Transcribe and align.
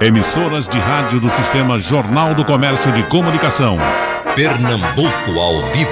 Emissoras 0.00 0.68
de 0.68 0.78
rádio 0.78 1.18
do 1.18 1.28
Sistema 1.28 1.80
Jornal 1.80 2.32
do 2.32 2.44
Comércio 2.44 2.92
de 2.92 3.02
Comunicação. 3.08 3.76
Pernambuco 4.36 5.36
ao 5.36 5.60
vivo. 5.72 5.90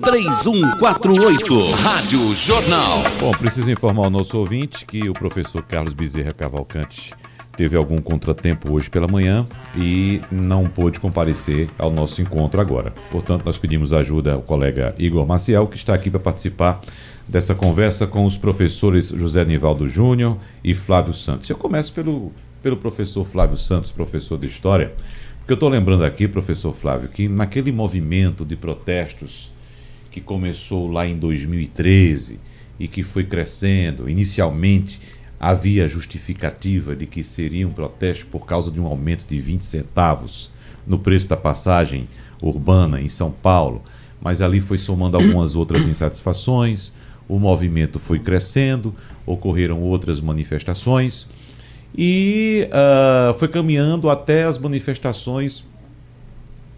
3421-3148. 0.00 1.72
Rádio 1.82 2.32
Jornal. 2.34 3.02
Bom, 3.18 3.32
preciso 3.32 3.68
informar 3.68 4.02
o 4.02 4.10
nosso 4.10 4.38
ouvinte 4.38 4.86
que 4.86 5.08
o 5.08 5.12
professor 5.12 5.60
Carlos 5.64 5.92
Bezerra 5.92 6.30
Cavalcante 6.30 7.12
teve 7.56 7.76
algum 7.76 7.98
contratempo 7.98 8.72
hoje 8.72 8.88
pela 8.88 9.08
manhã 9.08 9.44
e 9.76 10.20
não 10.30 10.66
pôde 10.66 11.00
comparecer 11.00 11.68
ao 11.76 11.90
nosso 11.90 12.22
encontro 12.22 12.60
agora. 12.60 12.92
Portanto, 13.10 13.44
nós 13.44 13.58
pedimos 13.58 13.92
ajuda 13.92 14.34
ao 14.34 14.42
colega 14.42 14.94
Igor 14.98 15.26
Maciel, 15.26 15.66
que 15.66 15.76
está 15.76 15.94
aqui 15.94 16.08
para 16.08 16.20
participar 16.20 16.80
dessa 17.32 17.54
conversa 17.54 18.06
com 18.06 18.26
os 18.26 18.36
professores 18.36 19.08
José 19.08 19.42
Nivaldo 19.42 19.88
Júnior 19.88 20.36
e 20.62 20.74
Flávio 20.74 21.14
Santos. 21.14 21.48
Eu 21.48 21.56
começo 21.56 21.90
pelo, 21.90 22.30
pelo 22.62 22.76
professor 22.76 23.24
Flávio 23.24 23.56
Santos, 23.56 23.90
professor 23.90 24.38
de 24.38 24.46
História, 24.46 24.92
porque 25.38 25.52
eu 25.52 25.54
estou 25.54 25.70
lembrando 25.70 26.04
aqui, 26.04 26.28
professor 26.28 26.74
Flávio, 26.74 27.08
que 27.08 27.28
naquele 27.28 27.72
movimento 27.72 28.44
de 28.44 28.54
protestos 28.54 29.50
que 30.10 30.20
começou 30.20 30.90
lá 30.90 31.06
em 31.06 31.16
2013 31.16 32.38
e 32.78 32.86
que 32.86 33.02
foi 33.02 33.24
crescendo, 33.24 34.10
inicialmente 34.10 35.00
havia 35.40 35.88
justificativa 35.88 36.94
de 36.94 37.06
que 37.06 37.24
seria 37.24 37.66
um 37.66 37.72
protesto 37.72 38.26
por 38.26 38.44
causa 38.44 38.70
de 38.70 38.78
um 38.78 38.84
aumento 38.84 39.26
de 39.26 39.40
20 39.40 39.64
centavos 39.64 40.50
no 40.86 40.98
preço 40.98 41.28
da 41.28 41.36
passagem 41.38 42.06
urbana 42.42 43.00
em 43.00 43.08
São 43.08 43.30
Paulo, 43.30 43.82
mas 44.20 44.42
ali 44.42 44.60
foi 44.60 44.76
somando 44.76 45.16
algumas 45.16 45.56
outras 45.56 45.86
insatisfações, 45.86 46.92
o 47.32 47.38
movimento 47.38 47.98
foi 47.98 48.18
crescendo, 48.18 48.94
ocorreram 49.24 49.80
outras 49.80 50.20
manifestações 50.20 51.26
e 51.96 52.68
uh, 52.68 53.32
foi 53.38 53.48
caminhando 53.48 54.10
até 54.10 54.44
as 54.44 54.58
manifestações 54.58 55.64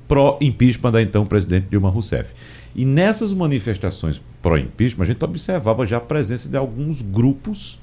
pró-impeachment 0.06 0.92
da 0.92 1.02
então 1.02 1.26
presidente 1.26 1.66
Dilma 1.68 1.90
Rousseff. 1.90 2.32
E 2.74 2.84
nessas 2.84 3.32
manifestações 3.32 4.20
pró-impeachment, 4.40 5.02
a 5.02 5.06
gente 5.06 5.24
observava 5.24 5.84
já 5.88 5.96
a 5.96 6.00
presença 6.00 6.48
de 6.48 6.56
alguns 6.56 7.02
grupos 7.02 7.76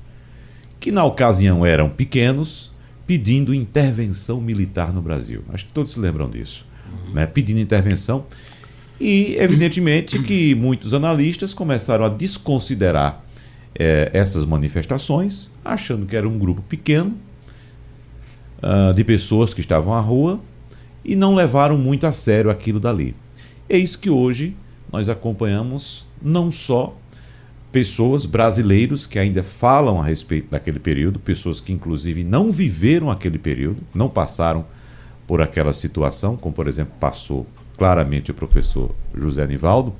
que 0.79 0.93
na 0.93 1.03
ocasião 1.03 1.65
eram 1.65 1.89
pequenos, 1.89 2.71
pedindo 3.05 3.53
intervenção 3.53 4.39
militar 4.39 4.93
no 4.93 5.01
Brasil. 5.01 5.43
Acho 5.53 5.65
que 5.65 5.73
todos 5.73 5.91
se 5.91 5.99
lembram 5.99 6.29
disso. 6.29 6.65
Né? 7.13 7.25
Pedindo 7.25 7.59
intervenção. 7.59 8.25
E, 9.03 9.35
evidentemente, 9.39 10.21
que 10.21 10.53
muitos 10.53 10.93
analistas 10.93 11.55
começaram 11.55 12.05
a 12.05 12.09
desconsiderar 12.09 13.19
eh, 13.73 14.11
essas 14.13 14.45
manifestações, 14.45 15.49
achando 15.65 16.05
que 16.05 16.15
era 16.15 16.29
um 16.29 16.37
grupo 16.37 16.61
pequeno 16.61 17.17
uh, 18.61 18.93
de 18.93 19.03
pessoas 19.03 19.55
que 19.55 19.59
estavam 19.59 19.95
à 19.95 19.99
rua 19.99 20.39
e 21.03 21.15
não 21.15 21.33
levaram 21.33 21.79
muito 21.79 22.05
a 22.05 22.13
sério 22.13 22.51
aquilo 22.51 22.79
dali. 22.79 23.15
Eis 23.67 23.95
que 23.95 24.11
hoje 24.11 24.55
nós 24.93 25.09
acompanhamos 25.09 26.05
não 26.21 26.51
só 26.51 26.95
pessoas, 27.71 28.23
brasileiros, 28.27 29.07
que 29.07 29.17
ainda 29.17 29.41
falam 29.41 29.99
a 29.99 30.05
respeito 30.05 30.51
daquele 30.51 30.77
período, 30.77 31.17
pessoas 31.17 31.59
que 31.59 31.73
inclusive 31.73 32.23
não 32.23 32.51
viveram 32.51 33.09
aquele 33.09 33.39
período, 33.39 33.81
não 33.95 34.07
passaram 34.07 34.63
por 35.25 35.41
aquela 35.41 35.73
situação, 35.73 36.37
como 36.37 36.53
por 36.53 36.67
exemplo 36.67 36.93
passou 36.99 37.47
claramente 37.81 38.29
o 38.29 38.33
professor 38.35 38.93
José 39.17 39.47
Nivaldo. 39.47 39.91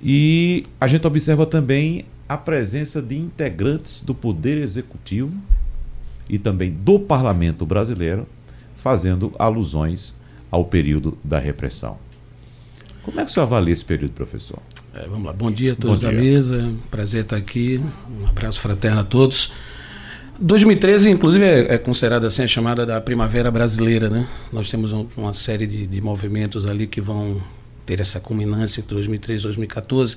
E 0.00 0.64
a 0.80 0.86
gente 0.86 1.04
observa 1.08 1.44
também 1.44 2.04
a 2.28 2.38
presença 2.38 3.02
de 3.02 3.16
integrantes 3.16 4.00
do 4.00 4.14
Poder 4.14 4.58
Executivo 4.58 5.32
e 6.30 6.38
também 6.38 6.70
do 6.70 7.00
Parlamento 7.00 7.66
Brasileiro 7.66 8.28
fazendo 8.76 9.32
alusões 9.40 10.14
ao 10.52 10.64
período 10.66 11.18
da 11.24 11.40
repressão. 11.40 11.98
Como 13.02 13.18
é 13.18 13.24
que 13.24 13.30
o 13.32 13.34
senhor 13.34 13.46
avalia 13.46 13.74
esse 13.74 13.84
período, 13.84 14.12
professor? 14.12 14.60
É, 14.94 15.04
vamos 15.08 15.24
lá. 15.24 15.32
Bom 15.32 15.50
dia 15.50 15.72
a 15.72 15.74
todos 15.74 16.02
da 16.02 16.12
mesa. 16.12 16.72
Prazer 16.92 17.22
estar 17.24 17.38
aqui. 17.38 17.80
Um 18.08 18.24
abraço 18.28 18.60
fraterno 18.60 19.00
a 19.00 19.04
todos. 19.04 19.52
2013, 20.40 21.10
inclusive, 21.10 21.44
é, 21.44 21.74
é 21.74 21.78
considerada 21.78 22.28
assim 22.28 22.42
a 22.42 22.46
chamada 22.46 22.86
da 22.86 23.00
Primavera 23.00 23.50
Brasileira, 23.50 24.08
né? 24.08 24.28
Nós 24.52 24.70
temos 24.70 24.92
um, 24.92 25.04
uma 25.16 25.32
série 25.32 25.66
de, 25.66 25.84
de, 25.86 26.00
movimentos 26.00 26.64
ali 26.64 26.86
que 26.86 27.00
vão 27.00 27.42
ter 27.84 28.00
essa 28.00 28.20
culminância 28.20 28.80
entre 28.80 28.94
2013 28.94 29.40
e 29.40 29.42
2014. 29.42 30.16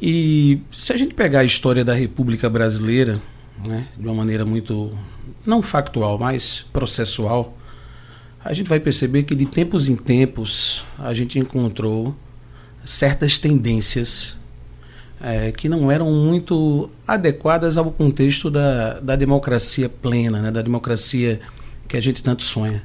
E 0.00 0.60
se 0.72 0.94
a 0.94 0.96
gente 0.96 1.12
pegar 1.12 1.40
a 1.40 1.44
história 1.44 1.84
da 1.84 1.92
República 1.92 2.48
Brasileira, 2.48 3.20
né, 3.62 3.86
de 3.98 4.06
uma 4.06 4.14
maneira 4.14 4.46
muito 4.46 4.96
não 5.44 5.60
factual, 5.60 6.18
mas 6.18 6.64
processual, 6.72 7.58
a 8.42 8.54
gente 8.54 8.68
vai 8.68 8.80
perceber 8.80 9.24
que 9.24 9.34
de 9.34 9.44
tempos 9.44 9.90
em 9.90 9.96
tempos 9.96 10.86
a 10.98 11.12
gente 11.12 11.38
encontrou 11.38 12.16
certas 12.82 13.36
tendências 13.36 14.37
é, 15.20 15.52
que 15.52 15.68
não 15.68 15.90
eram 15.90 16.10
muito 16.12 16.90
adequadas 17.06 17.76
ao 17.76 17.90
contexto 17.90 18.50
da, 18.50 19.00
da 19.00 19.16
democracia 19.16 19.88
plena, 19.88 20.40
né, 20.40 20.50
da 20.50 20.62
democracia 20.62 21.40
que 21.86 21.96
a 21.96 22.00
gente 22.00 22.22
tanto 22.22 22.42
sonha. 22.42 22.82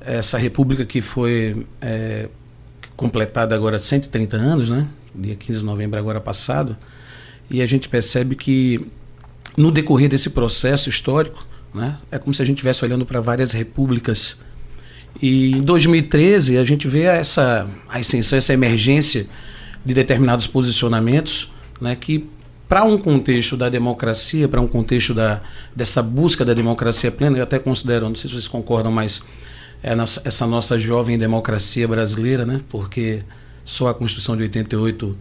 Essa 0.00 0.38
república 0.38 0.84
que 0.84 1.00
foi 1.00 1.66
é, 1.80 2.28
completada 2.96 3.54
agora 3.54 3.78
130 3.78 4.36
anos, 4.36 4.70
né, 4.70 4.86
dia 5.14 5.34
15 5.34 5.58
de 5.60 5.64
novembro 5.64 5.98
agora 5.98 6.20
passado, 6.20 6.76
e 7.50 7.62
a 7.62 7.66
gente 7.66 7.88
percebe 7.88 8.36
que 8.36 8.86
no 9.56 9.70
decorrer 9.70 10.08
desse 10.08 10.30
processo 10.30 10.88
histórico, 10.88 11.46
né, 11.74 11.98
é 12.10 12.18
como 12.18 12.32
se 12.32 12.40
a 12.42 12.44
gente 12.44 12.56
estivesse 12.58 12.84
olhando 12.84 13.04
para 13.04 13.20
várias 13.20 13.52
repúblicas 13.52 14.38
e 15.20 15.52
em 15.52 15.62
2013 15.62 16.58
a 16.58 16.64
gente 16.64 16.86
vê 16.86 17.02
essa 17.02 17.68
ascensão, 17.88 18.38
essa 18.38 18.52
emergência 18.52 19.26
de 19.84 19.94
determinados 19.94 20.46
posicionamentos, 20.46 21.52
né, 21.80 21.96
que 21.96 22.28
para 22.68 22.84
um 22.84 22.98
contexto 22.98 23.56
da 23.56 23.68
democracia, 23.68 24.46
para 24.46 24.60
um 24.60 24.68
contexto 24.68 25.14
da, 25.14 25.40
dessa 25.74 26.02
busca 26.02 26.44
da 26.44 26.52
democracia 26.52 27.10
plena, 27.10 27.38
eu 27.38 27.42
até 27.42 27.58
considero, 27.58 28.08
não 28.08 28.14
sei 28.14 28.28
se 28.28 28.34
vocês 28.34 28.48
concordam, 28.48 28.92
mas 28.92 29.22
é 29.82 29.94
nossa, 29.94 30.20
essa 30.24 30.46
nossa 30.46 30.78
jovem 30.78 31.16
democracia 31.16 31.88
brasileira, 31.88 32.44
né, 32.44 32.60
porque 32.68 33.22
só 33.64 33.88
a 33.88 33.94
Constituição 33.94 34.36
de 34.36 34.42
88 34.42 35.16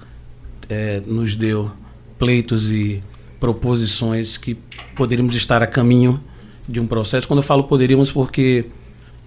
é, 0.70 1.02
nos 1.06 1.36
deu 1.36 1.72
pleitos 2.20 2.70
e 2.72 3.02
proposições 3.40 4.38
que 4.38 4.58
poderíamos 4.96 5.36
estar 5.36 5.62
a 5.62 5.68
caminho 5.68 6.22
de 6.68 6.80
um 6.80 6.88
processo. 6.88 7.28
Quando 7.28 7.40
eu 7.40 7.44
falo 7.44 7.64
poderíamos, 7.64 8.12
porque 8.12 8.66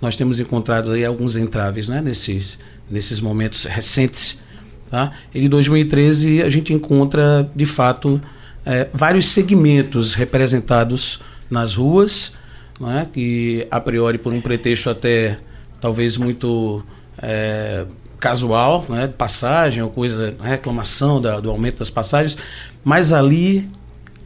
nós 0.00 0.16
temos 0.16 0.38
encontrado 0.40 0.92
aí 0.92 1.04
alguns 1.04 1.36
entraves 1.36 1.88
né, 1.88 2.00
nesses, 2.00 2.58
nesses 2.90 3.20
momentos 3.20 3.64
recentes. 3.64 4.38
Tá? 4.90 5.12
Em 5.34 5.48
2013 5.48 6.42
a 6.42 6.50
gente 6.50 6.72
encontra, 6.72 7.48
de 7.54 7.64
fato, 7.64 8.20
é, 8.66 8.88
vários 8.92 9.28
segmentos 9.28 10.14
representados 10.14 11.20
nas 11.48 11.74
ruas, 11.74 12.32
né, 12.80 13.06
que 13.12 13.66
a 13.70 13.80
priori 13.80 14.18
por 14.18 14.32
um 14.32 14.40
pretexto 14.40 14.90
até 14.90 15.38
talvez 15.80 16.16
muito 16.16 16.84
é, 17.22 17.86
casual, 18.18 18.84
né, 18.88 19.06
de 19.06 19.14
passagem 19.14 19.82
ou 19.82 19.90
coisa, 19.90 20.34
reclamação 20.42 21.20
da, 21.20 21.38
do 21.38 21.50
aumento 21.50 21.78
das 21.78 21.90
passagens, 21.90 22.36
mas 22.84 23.12
ali 23.12 23.68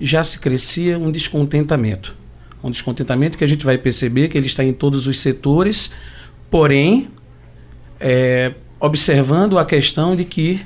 já 0.00 0.24
se 0.24 0.38
crescia 0.38 0.98
um 0.98 1.10
descontentamento. 1.10 2.14
Um 2.62 2.70
descontentamento 2.70 3.36
que 3.36 3.44
a 3.44 3.46
gente 3.46 3.64
vai 3.64 3.76
perceber 3.76 4.28
que 4.28 4.38
ele 4.38 4.46
está 4.46 4.64
em 4.64 4.72
todos 4.72 5.06
os 5.06 5.20
setores, 5.20 5.90
porém, 6.50 7.08
é, 8.00 8.52
observando 8.84 9.58
a 9.58 9.64
questão 9.64 10.14
de 10.14 10.24
que 10.24 10.60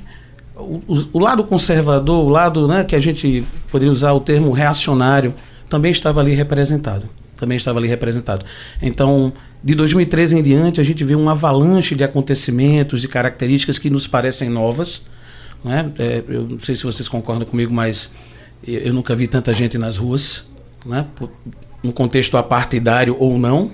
o, 0.55 0.81
o, 1.13 1.19
lado 1.19 1.43
conservador, 1.43 2.25
o 2.25 2.29
lado 2.29 2.67
né, 2.67 2.83
que 2.83 2.95
a 2.95 2.99
gente 2.99 3.45
poderia 3.71 3.91
usar 3.91 4.13
o 4.13 4.19
termo 4.19 4.51
reacionário, 4.51 5.33
também 5.69 5.91
estava 5.91 6.19
ali 6.19 6.33
representado. 6.33 7.07
Também 7.37 7.55
estava 7.55 7.79
ali 7.79 7.87
representado. 7.87 8.45
Então, 8.81 9.31
de 9.63 9.73
2013 9.73 10.37
em 10.37 10.43
diante, 10.43 10.81
a 10.81 10.83
gente 10.83 11.03
vê 11.03 11.15
uma 11.15 11.31
avalanche 11.31 11.95
de 11.95 12.03
acontecimentos, 12.03 13.01
de 13.01 13.07
características 13.07 13.77
que 13.77 13.89
nos 13.89 14.05
parecem 14.07 14.49
novas. 14.49 15.01
Né? 15.63 15.89
É, 15.97 16.23
eu 16.27 16.43
não 16.43 16.59
sei 16.59 16.75
se 16.75 16.83
vocês 16.83 17.07
concordam 17.07 17.47
comigo, 17.47 17.73
mas 17.73 18.11
eu 18.67 18.93
nunca 18.93 19.15
vi 19.15 19.27
tanta 19.27 19.53
gente 19.53 19.77
nas 19.77 19.97
ruas. 19.97 20.45
Né? 20.85 21.05
um 21.83 21.91
contexto 21.91 22.37
apartidário 22.37 23.15
ou 23.19 23.37
não, 23.37 23.71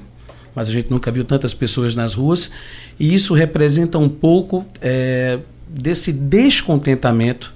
mas 0.56 0.70
a 0.70 0.72
gente 0.72 0.90
nunca 0.90 1.12
viu 1.12 1.26
tantas 1.26 1.54
pessoas 1.54 1.96
nas 1.96 2.14
ruas, 2.14 2.50
e 2.98 3.14
isso 3.14 3.34
representa 3.34 4.00
um 4.00 4.08
pouco 4.08 4.66
é, 4.82 5.40
desse 5.68 6.14
descontentamento, 6.14 7.54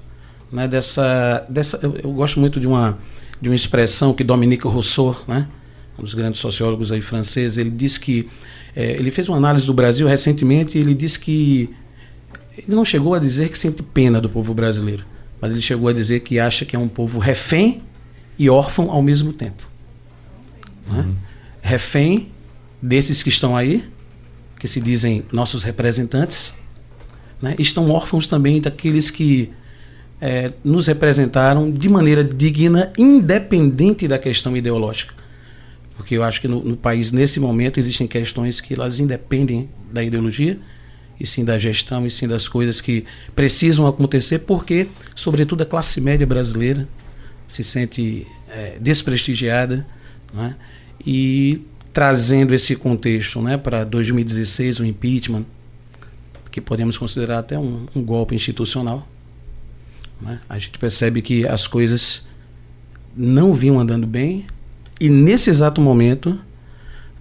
né, 0.52 0.68
dessa, 0.68 1.46
dessa 1.48 1.80
eu, 1.82 1.96
eu, 2.04 2.12
gosto 2.12 2.40
muito 2.40 2.60
de 2.60 2.68
uma, 2.68 2.98
de 3.40 3.48
uma 3.48 3.56
expressão 3.56 4.14
que 4.14 4.24
Dominique 4.24 4.68
Rousseau, 4.68 5.16
né, 5.28 5.48
um 5.98 6.04
dos 6.04 6.14
grandes 6.14 6.42
sociólogos 6.42 6.92
aí 6.92 7.02
franceses, 7.02 7.58
ele 7.58 7.70
disse 7.70 8.00
que, 8.00 8.28
é, 8.76 8.92
ele 8.92 9.12
fez 9.12 9.30
uma 9.30 9.38
análise 9.38 9.66
do 9.66 9.74
Brasil 9.74 10.08
recentemente 10.08 10.78
e 10.78 10.82
ele 10.82 10.94
disse 10.94 11.20
que, 11.20 11.70
ele 12.58 12.76
não 12.76 12.84
chegou 12.84 13.14
a 13.14 13.20
dizer 13.20 13.48
que 13.50 13.58
sente 13.58 13.82
pena 13.82 14.20
do 14.20 14.28
povo 14.28 14.54
brasileiro, 14.54 15.06
mas 15.40 15.52
ele 15.52 15.62
chegou 15.62 15.88
a 15.88 15.94
dizer 15.94 16.20
que 16.20 16.38
acha 16.38 16.66
que 16.66 16.76
é 16.76 16.80
um 16.80 16.90
povo 16.90 17.18
refém 17.18 17.82
e 18.38 18.50
órfão 18.50 18.92
ao 18.92 19.02
mesmo 19.02 19.32
tempo. 19.32 19.64
né? 20.88 21.00
uhum. 21.00 21.16
refém 21.62 22.28
desses 22.82 23.22
que 23.24 23.30
estão 23.30 23.56
aí, 23.56 23.84
que 24.60 24.68
se 24.68 24.80
dizem 24.82 25.24
nossos 25.32 25.64
representantes, 25.64 26.54
né? 27.42 27.56
estão 27.58 27.90
órfãos 27.90 28.28
também 28.28 28.60
daqueles 28.60 29.10
que 29.10 29.52
é, 30.22 30.52
nos 30.64 30.88
representaram 30.88 31.72
de 31.72 31.88
maneira 31.88 32.24
digna, 32.24 32.92
independente 32.98 34.08
da 34.08 34.18
questão 34.18 34.56
ideológica. 34.56 35.14
Porque 35.96 36.16
eu 36.16 36.24
acho 36.24 36.42
que 36.42 36.48
no, 36.48 36.62
no, 36.62 36.78
país, 36.78 37.12
nesse 37.12 37.40
momento, 37.40 37.80
existem 37.80 38.08
questões 38.08 38.62
que 38.62 38.74
elas 38.74 39.00
independem 39.00 39.70
da 39.92 40.04
ideologia, 40.04 40.58
e 41.20 41.28
sim 41.28 41.44
da 41.44 41.60
gestão, 41.60 42.06
e 42.06 42.10
sim 42.10 42.28
das 42.28 42.48
coisas 42.48 42.80
que 42.80 43.06
precisam 43.36 43.86
acontecer, 43.86 44.40
porque, 44.40 44.88
sobretudo, 45.16 45.64
a 45.64 45.66
classe 45.66 46.00
média 46.00 46.26
brasileira 46.26 46.88
se 47.48 47.64
sente 47.64 48.26
é, 48.50 48.78
desprestigiada, 48.80 49.86
né? 50.34 50.56
e 51.06 51.62
trazendo 51.94 52.54
esse 52.54 52.76
contexto 52.76 53.42
né, 53.42 53.58
para 53.58 53.84
2016, 53.84 54.80
o 54.80 54.86
impeachment, 54.86 55.46
que 56.52 56.60
podemos 56.60 56.98
considerar 56.98 57.40
até 57.40 57.58
um, 57.58 57.86
um 57.96 58.04
golpe 58.04 58.36
institucional. 58.36 59.08
Né? 60.22 60.40
A 60.50 60.58
gente 60.58 60.78
percebe 60.78 61.22
que 61.22 61.48
as 61.48 61.68
coisas 61.68 62.24
não 63.16 63.54
vinham 63.54 63.80
andando 63.80 64.08
bem 64.08 64.46
e 65.00 65.08
nesse 65.08 65.50
exato 65.50 65.80
momento, 65.80 66.38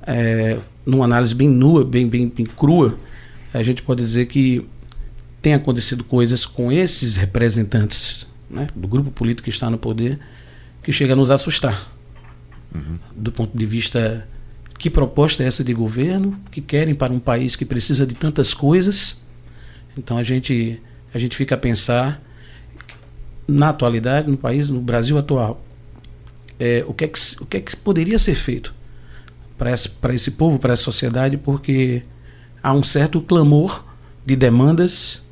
é, 0.07 0.59
numa 0.85 1.05
análise 1.05 1.35
bem 1.35 1.49
nua, 1.49 1.85
bem, 1.85 2.09
bem, 2.09 2.29
bem 2.29 2.45
crua, 2.45 2.99
a 3.55 3.63
gente 3.63 3.83
pode 3.83 4.03
dizer 4.03 4.27
que 4.27 4.67
tem 5.41 5.55
acontecido 5.55 6.03
coisas 6.03 6.45
com 6.45 6.73
esses 6.73 7.17
representantes 7.17 8.27
né, 8.51 8.67
do 8.75 8.89
grupo 8.89 9.11
político 9.11 9.45
que 9.45 9.51
está 9.51 9.71
no 9.71 9.79
poder 9.79 10.19
que 10.83 10.93
chega 10.93 11.13
a 11.13 11.17
nos 11.17 11.31
assustar. 11.31 11.93
Uhum. 12.75 12.99
Do 13.15 13.31
ponto 13.31 13.57
de 13.57 13.65
vista 13.65 14.27
que 14.79 14.89
proposta 14.89 15.43
é 15.43 15.47
essa 15.47 15.65
de 15.65 15.75
governo 15.75 16.39
que 16.51 16.61
querem 16.61 16.95
para 16.95 17.13
um 17.13 17.19
país 17.19 17.57
que 17.57 17.65
precisa 17.65 18.07
de 18.07 18.15
tantas 18.15 18.55
coisas. 18.55 19.17
Então 19.97 20.17
a 20.17 20.23
gente 20.23 20.81
a 21.13 21.19
gente 21.19 21.37
fica 21.37 21.57
a 21.57 21.59
pensar 21.59 22.23
na 23.47 23.71
atualidade 23.71 24.31
no 24.31 24.37
país, 24.37 24.71
no 24.71 24.81
Brasil 24.81 25.19
atual, 25.19 25.63
é, 26.61 26.85
o 26.87 26.95
que 26.95 27.05
é 27.05 27.09
que 27.09 27.19
o 27.41 27.47
que 27.47 27.57
é 27.57 27.61
que 27.61 27.77
poderia 27.77 28.19
ser 28.19 28.35
feito 28.35 28.75
para 29.57 29.73
esse, 29.73 29.89
para 29.89 30.15
esse 30.15 30.31
povo, 30.31 30.59
para 30.59 30.73
essa 30.73 30.83
sociedade, 30.83 31.37
porque 31.37 32.03
há 32.63 32.73
um 32.73 32.83
certo 32.83 33.21
clamor 33.21 33.85
de 34.25 34.37
demandas 34.37 35.23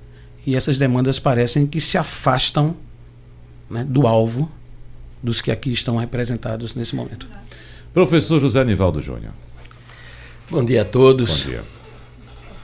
e 0.44 0.56
essas 0.56 0.78
demandas 0.78 1.19
parecem 1.19 1.66
que 1.66 1.81
se 1.81 1.96
afastam 1.96 2.76
né, 3.70 3.84
do 3.84 4.06
alvo 4.06 4.50
dos 5.22 5.40
que 5.40 5.50
aqui 5.50 5.72
estão 5.72 5.96
representados 5.96 6.75
nesse 6.75 6.94
momento. 6.96 7.28
Professor 7.96 8.38
José 8.38 8.62
Nivaldo 8.62 9.00
Júnior. 9.00 9.32
Bom 10.50 10.62
dia 10.62 10.82
a 10.82 10.84
todos. 10.84 11.31
Bom 11.31 11.48
dia. 11.48 11.64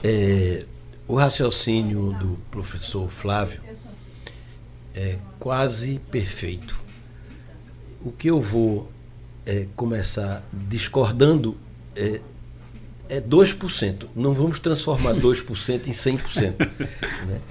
É, 0.03 0.63
o 1.07 1.15
raciocínio 1.15 2.15
do 2.19 2.37
professor 2.51 3.09
Flávio 3.09 3.59
é 4.93 5.17
quase 5.39 5.99
perfeito. 6.11 6.79
O 8.05 8.11
que 8.11 8.29
eu 8.29 8.39
vou 8.39 8.91
é, 9.43 9.65
começar 9.75 10.43
discordando 10.53 11.57
é, 11.95 12.21
é 13.09 13.19
2%. 13.19 14.05
Não 14.15 14.33
vamos 14.33 14.59
transformar 14.59 15.15
2% 15.15 15.87
em 15.87 15.91
100%. 15.91 16.53
Né? 17.25 17.41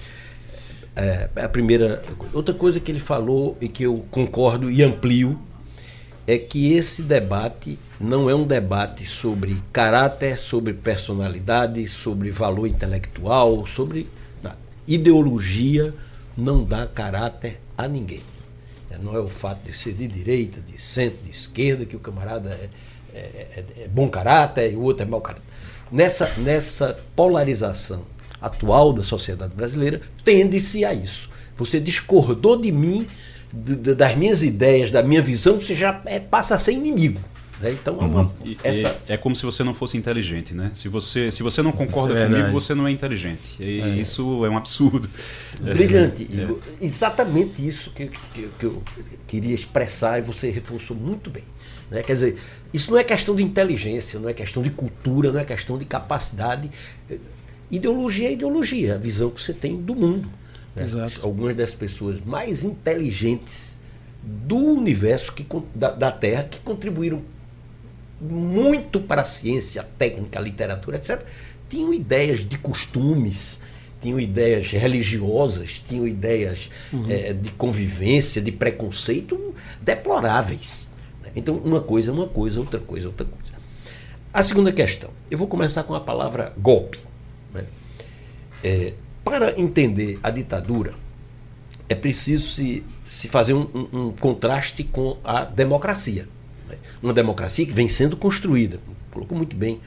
É, 0.94 1.28
a 1.42 1.48
primeira 1.48 2.04
Outra 2.32 2.54
coisa 2.54 2.78
que 2.78 2.92
ele 2.92 3.00
falou 3.00 3.56
e 3.60 3.66
que 3.66 3.82
eu 3.82 4.04
concordo 4.10 4.70
e 4.70 4.84
amplio 4.84 5.36
é 6.26 6.38
que 6.38 6.72
esse 6.74 7.02
debate 7.02 7.78
não 8.00 8.30
é 8.30 8.34
um 8.34 8.46
debate 8.46 9.04
sobre 9.04 9.60
caráter, 9.72 10.38
sobre 10.38 10.72
personalidade, 10.72 11.86
sobre 11.88 12.30
valor 12.30 12.66
intelectual, 12.66 13.66
sobre 13.66 14.08
ideologia 14.86 15.94
não 16.36 16.64
dá 16.64 16.86
caráter 16.86 17.60
a 17.76 17.86
ninguém. 17.86 18.22
É, 18.90 18.98
não 18.98 19.14
é 19.14 19.20
o 19.20 19.28
fato 19.28 19.64
de 19.64 19.76
ser 19.76 19.94
de 19.94 20.06
direita, 20.06 20.60
de 20.60 20.80
centro, 20.80 21.18
de 21.24 21.30
esquerda, 21.30 21.84
que 21.84 21.96
o 21.96 22.00
camarada 22.00 22.50
é, 22.50 22.68
é, 23.14 23.18
é, 23.78 23.82
é 23.84 23.88
bom 23.88 24.08
caráter 24.08 24.72
e 24.72 24.76
o 24.76 24.82
outro 24.82 25.02
é 25.02 25.06
mau 25.06 25.20
caráter. 25.20 25.44
Nessa, 25.90 26.32
nessa 26.38 26.98
polarização 27.14 28.02
atual 28.40 28.92
da 28.92 29.04
sociedade 29.04 29.54
brasileira, 29.54 30.00
tende-se 30.24 30.84
a 30.84 30.92
isso. 30.92 31.30
Você 31.56 31.78
discordou 31.78 32.56
de 32.56 32.72
mim, 32.72 33.06
das 33.52 34.16
minhas 34.16 34.42
ideias, 34.42 34.90
da 34.90 35.02
minha 35.02 35.20
visão, 35.20 35.60
você 35.60 35.74
já 35.74 36.00
é, 36.06 36.18
passa 36.18 36.54
a 36.54 36.58
ser 36.58 36.72
inimigo. 36.72 37.20
Né? 37.62 37.72
Então 37.72 37.96
é, 38.00 38.04
uma, 38.04 38.32
e, 38.44 38.58
essa... 38.64 38.88
é, 39.06 39.14
é, 39.14 39.16
como 39.16 39.36
se 39.36 39.44
você 39.44 39.62
não 39.62 39.72
fosse 39.72 39.96
inteligente, 39.96 40.52
né? 40.52 40.72
Se 40.74 40.88
você, 40.88 41.30
se 41.30 41.44
você 41.44 41.62
não 41.62 41.70
concorda 41.70 42.18
é 42.18 42.26
comigo, 42.26 42.50
você 42.50 42.74
não 42.74 42.88
é 42.88 42.90
inteligente. 42.90 43.54
E 43.60 43.80
é. 43.80 43.88
isso 43.90 44.44
é 44.44 44.50
um 44.50 44.56
absurdo. 44.56 45.08
Brilhante, 45.60 46.28
é. 46.28 46.42
Igor. 46.42 46.58
Exatamente 46.80 47.64
isso 47.64 47.90
que, 47.92 48.10
que, 48.34 48.48
que, 48.58 48.66
eu 48.66 48.82
queria 49.28 49.54
expressar 49.54 50.18
e 50.18 50.22
você 50.22 50.50
reforçou 50.50 50.96
muito 50.96 51.30
bem. 51.30 51.44
Né? 51.88 52.02
Quer 52.02 52.14
dizer, 52.14 52.38
isso 52.74 52.90
não 52.90 52.98
é 52.98 53.04
questão 53.04 53.34
de 53.36 53.44
inteligência, 53.44 54.18
não 54.18 54.28
é 54.28 54.32
questão 54.34 54.60
de 54.60 54.70
cultura, 54.70 55.30
não 55.30 55.38
é 55.38 55.44
questão 55.44 55.78
de 55.78 55.84
capacidade. 55.84 56.68
Ideologia 57.70 58.28
é 58.28 58.32
ideologia, 58.32 58.96
a 58.96 58.98
visão 58.98 59.30
que 59.30 59.40
você 59.40 59.52
tem 59.52 59.80
do 59.80 59.94
mundo. 59.94 60.28
Né? 60.74 60.86
Algumas 61.22 61.54
das 61.54 61.74
pessoas 61.74 62.18
mais 62.24 62.64
inteligentes 62.64 63.76
do 64.22 64.56
universo, 64.56 65.32
que, 65.32 65.46
da, 65.74 65.90
da 65.90 66.12
Terra, 66.12 66.44
que 66.44 66.60
contribuíram 66.60 67.22
muito 68.20 69.00
para 69.00 69.22
a 69.22 69.24
ciência, 69.24 69.82
a 69.82 69.84
técnica, 69.84 70.38
a 70.38 70.42
literatura, 70.42 70.96
etc., 70.96 71.20
tinham 71.68 71.92
ideias 71.92 72.40
de 72.40 72.56
costumes, 72.58 73.58
tinham 74.00 74.20
ideias 74.20 74.70
religiosas, 74.70 75.82
tinham 75.86 76.06
ideias 76.06 76.70
uhum. 76.92 77.10
é, 77.10 77.32
de 77.32 77.50
convivência, 77.52 78.40
de 78.40 78.52
preconceito 78.52 79.54
deploráveis. 79.80 80.90
Então, 81.34 81.56
uma 81.56 81.80
coisa 81.80 82.10
é 82.10 82.14
uma 82.14 82.28
coisa, 82.28 82.60
outra 82.60 82.78
coisa 82.78 83.06
é 83.06 83.08
outra 83.08 83.24
coisa. 83.24 83.52
A 84.32 84.42
segunda 84.42 84.72
questão, 84.72 85.10
eu 85.30 85.38
vou 85.38 85.46
começar 85.46 85.82
com 85.82 85.94
a 85.94 86.00
palavra 86.00 86.52
golpe. 86.58 86.98
Né? 87.52 87.64
É, 88.62 88.92
para 89.24 89.58
entender 89.58 90.18
a 90.22 90.30
ditadura, 90.30 90.94
é 91.88 91.94
preciso 91.94 92.50
se, 92.50 92.84
se 93.06 93.28
fazer 93.28 93.54
um, 93.54 93.68
um, 93.74 94.00
um 94.00 94.12
contraste 94.12 94.84
com 94.84 95.16
a 95.24 95.44
democracia. 95.44 96.28
Né? 96.68 96.76
Uma 97.02 97.12
democracia 97.12 97.66
que 97.66 97.72
vem 97.72 97.88
sendo 97.88 98.16
construída, 98.16 98.78
colocou 99.10 99.36
muito 99.36 99.54
bem. 99.56 99.80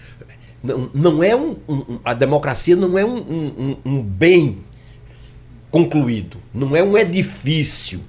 Não, 0.64 0.90
não 0.94 1.24
é 1.24 1.36
um, 1.36 1.56
um 1.68 2.00
a 2.04 2.14
democracia 2.14 2.76
não 2.76 2.98
é 2.98 3.06
um, 3.06 3.78
um 3.86 4.02
bem 4.02 4.60
concluído, 5.70 6.38
não 6.54 6.76
é 6.76 6.82
um 6.82 6.98
edifício 6.98 8.02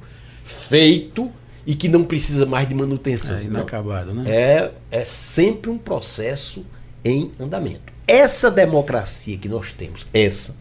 feito 0.44 1.30
e 1.66 1.74
que 1.74 1.88
não 1.88 2.04
precisa 2.04 2.46
mais 2.46 2.68
de 2.68 2.74
manutenção. 2.74 3.36
É 3.38 3.44
inacabado, 3.44 4.14
não. 4.14 4.22
né? 4.22 4.30
É, 4.30 4.72
é 4.90 5.04
sempre 5.04 5.68
um 5.68 5.76
processo 5.76 6.64
em 7.04 7.32
andamento. 7.40 7.92
Essa 8.06 8.50
democracia 8.50 9.36
que 9.36 9.48
nós 9.48 9.72
temos, 9.72 10.06
essa, 10.14 10.54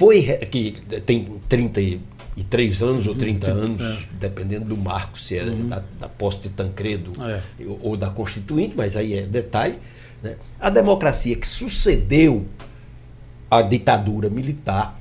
foi 0.00 0.22
que 0.50 0.72
tem 1.04 1.28
33 1.46 2.82
anos 2.82 3.06
ou 3.06 3.14
30 3.14 3.50
anos, 3.50 3.82
é. 3.82 4.06
dependendo 4.18 4.64
do 4.64 4.74
marco, 4.74 5.18
se 5.18 5.36
é 5.36 5.44
uhum. 5.44 5.68
da, 5.68 5.82
da 6.00 6.08
posse 6.08 6.38
de 6.38 6.48
Tancredo 6.48 7.12
é. 7.22 7.42
ou 7.82 7.98
da 7.98 8.08
Constituinte, 8.08 8.72
mas 8.74 8.96
aí 8.96 9.12
é 9.12 9.26
detalhe. 9.26 9.78
Né? 10.22 10.36
A 10.58 10.70
democracia 10.70 11.36
que 11.36 11.46
sucedeu 11.46 12.46
a 13.50 13.60
ditadura 13.60 14.30
militar, 14.30 14.98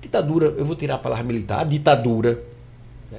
ditadura, 0.00 0.46
eu 0.56 0.64
vou 0.64 0.76
tirar 0.76 0.94
a 0.94 0.98
palavra 0.98 1.24
militar, 1.24 1.62
a 1.62 1.64
ditadura, 1.64 2.38
né? 3.10 3.18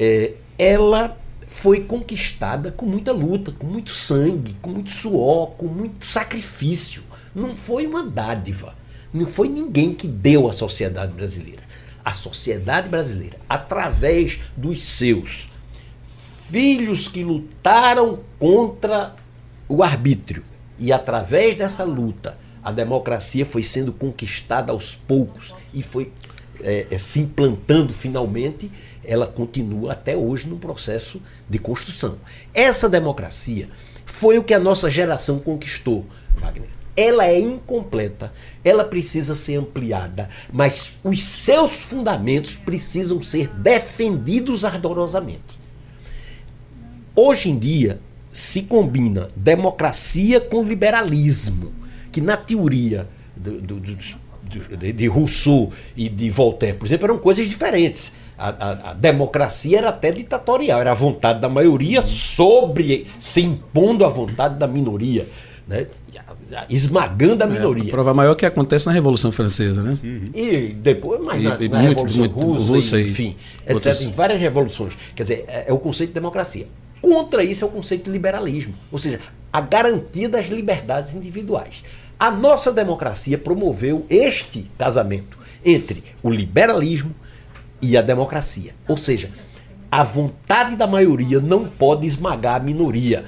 é, 0.00 0.32
ela 0.58 1.16
foi 1.46 1.84
conquistada 1.84 2.72
com 2.72 2.86
muita 2.86 3.12
luta, 3.12 3.52
com 3.52 3.68
muito 3.68 3.92
sangue, 3.92 4.56
com 4.60 4.70
muito 4.70 4.90
suor, 4.90 5.52
com 5.52 5.66
muito 5.66 6.04
sacrifício. 6.04 7.04
Não 7.32 7.54
foi 7.54 7.86
uma 7.86 8.02
dádiva. 8.02 8.79
Não 9.12 9.26
foi 9.26 9.48
ninguém 9.48 9.92
que 9.92 10.06
deu 10.06 10.48
à 10.48 10.52
sociedade 10.52 11.12
brasileira. 11.12 11.62
A 12.04 12.14
sociedade 12.14 12.88
brasileira, 12.88 13.36
através 13.48 14.38
dos 14.56 14.82
seus 14.82 15.50
filhos 16.48 17.08
que 17.08 17.22
lutaram 17.22 18.20
contra 18.38 19.14
o 19.68 19.82
arbítrio, 19.82 20.42
e 20.78 20.92
através 20.92 21.56
dessa 21.56 21.84
luta, 21.84 22.38
a 22.62 22.72
democracia 22.72 23.44
foi 23.44 23.62
sendo 23.62 23.92
conquistada 23.92 24.72
aos 24.72 24.94
poucos 24.94 25.54
e 25.74 25.82
foi 25.82 26.10
é, 26.62 26.86
é, 26.90 26.98
se 26.98 27.20
implantando 27.20 27.92
finalmente, 27.92 28.70
ela 29.04 29.26
continua 29.26 29.92
até 29.92 30.16
hoje 30.16 30.46
num 30.46 30.58
processo 30.58 31.20
de 31.48 31.58
construção. 31.58 32.18
Essa 32.54 32.88
democracia 32.88 33.68
foi 34.04 34.38
o 34.38 34.44
que 34.44 34.54
a 34.54 34.58
nossa 34.58 34.90
geração 34.90 35.38
conquistou, 35.38 36.06
Wagner 36.36 36.79
ela 36.96 37.26
é 37.26 37.38
incompleta, 37.38 38.32
ela 38.64 38.84
precisa 38.84 39.34
ser 39.34 39.56
ampliada, 39.56 40.28
mas 40.52 40.92
os 41.02 41.22
seus 41.22 41.72
fundamentos 41.72 42.56
precisam 42.56 43.22
ser 43.22 43.48
defendidos 43.48 44.64
ardorosamente. 44.64 45.60
hoje 47.14 47.50
em 47.50 47.58
dia 47.58 48.00
se 48.32 48.62
combina 48.62 49.28
democracia 49.34 50.40
com 50.40 50.62
liberalismo, 50.62 51.72
que 52.12 52.20
na 52.20 52.36
teoria 52.36 53.06
do, 53.36 53.60
do, 53.60 53.80
do, 53.80 53.96
de, 54.76 54.92
de 54.92 55.06
Rousseau 55.06 55.72
e 55.96 56.08
de 56.08 56.30
Voltaire, 56.30 56.76
por 56.76 56.86
exemplo, 56.86 57.06
eram 57.06 57.18
coisas 57.18 57.48
diferentes. 57.48 58.12
A, 58.36 58.48
a, 58.48 58.90
a, 58.90 58.94
democracia 58.94 59.78
era 59.78 59.90
até 59.90 60.10
ditatorial, 60.10 60.80
era 60.80 60.92
a 60.92 60.94
vontade 60.94 61.40
da 61.40 61.48
maioria 61.48 62.00
sobre 62.02 63.06
se 63.18 63.42
impondo 63.42 64.04
a 64.04 64.08
vontade 64.08 64.58
da 64.58 64.66
minoria, 64.66 65.28
né? 65.68 65.86
Esmagando 66.68 67.44
a 67.44 67.46
é, 67.46 67.50
minoria. 67.50 67.84
É, 67.84 67.88
a 67.88 67.90
prova 67.90 68.14
maior 68.14 68.34
que 68.34 68.46
acontece 68.46 68.86
na 68.86 68.92
Revolução 68.92 69.30
Francesa, 69.30 69.82
né? 69.82 69.98
Uhum. 70.02 70.30
E 70.34 70.74
depois, 70.74 71.20
mais 71.20 71.42
na, 71.42 71.56
e, 71.60 71.68
na 71.68 71.78
muito, 71.78 71.88
Revolução 71.88 72.20
muito, 72.20 72.40
Russa, 72.40 72.72
Russa, 72.72 73.00
enfim, 73.00 73.36
etc. 73.66 74.00
Em 74.02 74.10
várias 74.10 74.40
revoluções. 74.40 74.96
Quer 75.14 75.22
dizer, 75.22 75.44
é, 75.48 75.64
é 75.68 75.72
o 75.72 75.78
conceito 75.78 76.10
de 76.10 76.14
democracia. 76.14 76.66
Contra 77.00 77.42
isso 77.42 77.64
é 77.64 77.66
o 77.66 77.70
conceito 77.70 78.04
de 78.04 78.10
liberalismo, 78.10 78.74
ou 78.92 78.98
seja, 78.98 79.20
a 79.52 79.60
garantia 79.60 80.28
das 80.28 80.46
liberdades 80.46 81.14
individuais. 81.14 81.82
A 82.18 82.30
nossa 82.30 82.70
democracia 82.70 83.38
promoveu 83.38 84.04
este 84.10 84.66
casamento 84.76 85.38
entre 85.64 86.04
o 86.22 86.28
liberalismo 86.28 87.14
e 87.80 87.96
a 87.96 88.02
democracia. 88.02 88.74
Ou 88.86 88.96
seja, 88.96 89.30
a 89.90 90.02
vontade 90.02 90.76
da 90.76 90.86
maioria 90.86 91.40
não 91.40 91.64
pode 91.64 92.06
esmagar 92.06 92.56
a 92.56 92.60
minoria. 92.60 93.24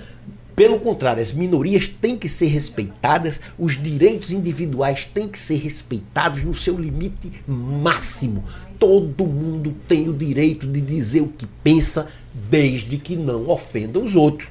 Pelo 0.54 0.78
contrário, 0.78 1.22
as 1.22 1.32
minorias 1.32 1.88
têm 1.88 2.16
que 2.16 2.28
ser 2.28 2.46
respeitadas, 2.46 3.40
os 3.58 3.82
direitos 3.82 4.32
individuais 4.32 5.08
têm 5.12 5.28
que 5.28 5.38
ser 5.38 5.56
respeitados 5.56 6.44
no 6.44 6.54
seu 6.54 6.78
limite 6.78 7.32
máximo. 7.46 8.44
Todo 8.78 9.24
mundo 9.24 9.74
tem 9.88 10.08
o 10.08 10.12
direito 10.12 10.66
de 10.66 10.80
dizer 10.80 11.20
o 11.20 11.28
que 11.28 11.46
pensa, 11.64 12.08
desde 12.50 12.98
que 12.98 13.16
não 13.16 13.48
ofenda 13.48 13.98
os 13.98 14.16
outros, 14.16 14.48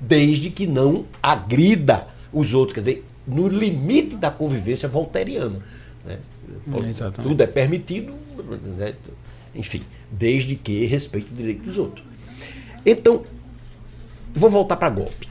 desde 0.00 0.50
que 0.50 0.66
não 0.66 1.06
agrida 1.22 2.06
os 2.32 2.52
outros. 2.52 2.74
Quer 2.74 2.80
dizer, 2.80 3.04
no 3.26 3.48
limite 3.48 4.16
da 4.16 4.30
convivência 4.30 4.88
volteriana. 4.88 5.60
Né? 6.04 6.18
Tudo 7.22 7.40
é 7.40 7.46
permitido, 7.46 8.12
né? 8.76 8.94
enfim, 9.54 9.82
desde 10.10 10.56
que 10.56 10.84
respeite 10.84 11.28
o 11.32 11.36
direito 11.36 11.62
dos 11.62 11.78
outros. 11.78 12.04
Então, 12.84 13.22
vou 14.34 14.50
voltar 14.50 14.76
para 14.76 14.90
golpe. 14.90 15.28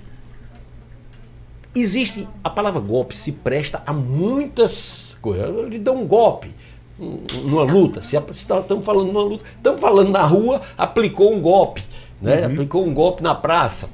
Existe, 1.73 2.27
a 2.43 2.49
palavra 2.49 2.81
golpe 2.81 3.15
se 3.15 3.31
presta 3.31 3.81
a 3.85 3.93
muitas 3.93 5.17
coisas. 5.21 5.47
Ele 5.49 5.79
dá 5.79 5.91
um 5.91 6.05
golpe 6.05 6.51
numa 6.99 7.63
luta. 7.63 8.03
Se 8.03 8.17
estamos 8.17 8.85
falando 8.85 9.07
numa 9.07 9.23
luta, 9.23 9.45
estamos 9.55 9.79
falando 9.79 10.09
na 10.09 10.23
rua, 10.23 10.61
aplicou 10.77 11.33
um 11.33 11.41
golpe. 11.41 11.83
Né? 12.21 12.41
Uhum. 12.41 12.53
Aplicou 12.53 12.85
um 12.85 12.93
golpe 12.93 13.23
na 13.23 13.33
praça. 13.33 13.89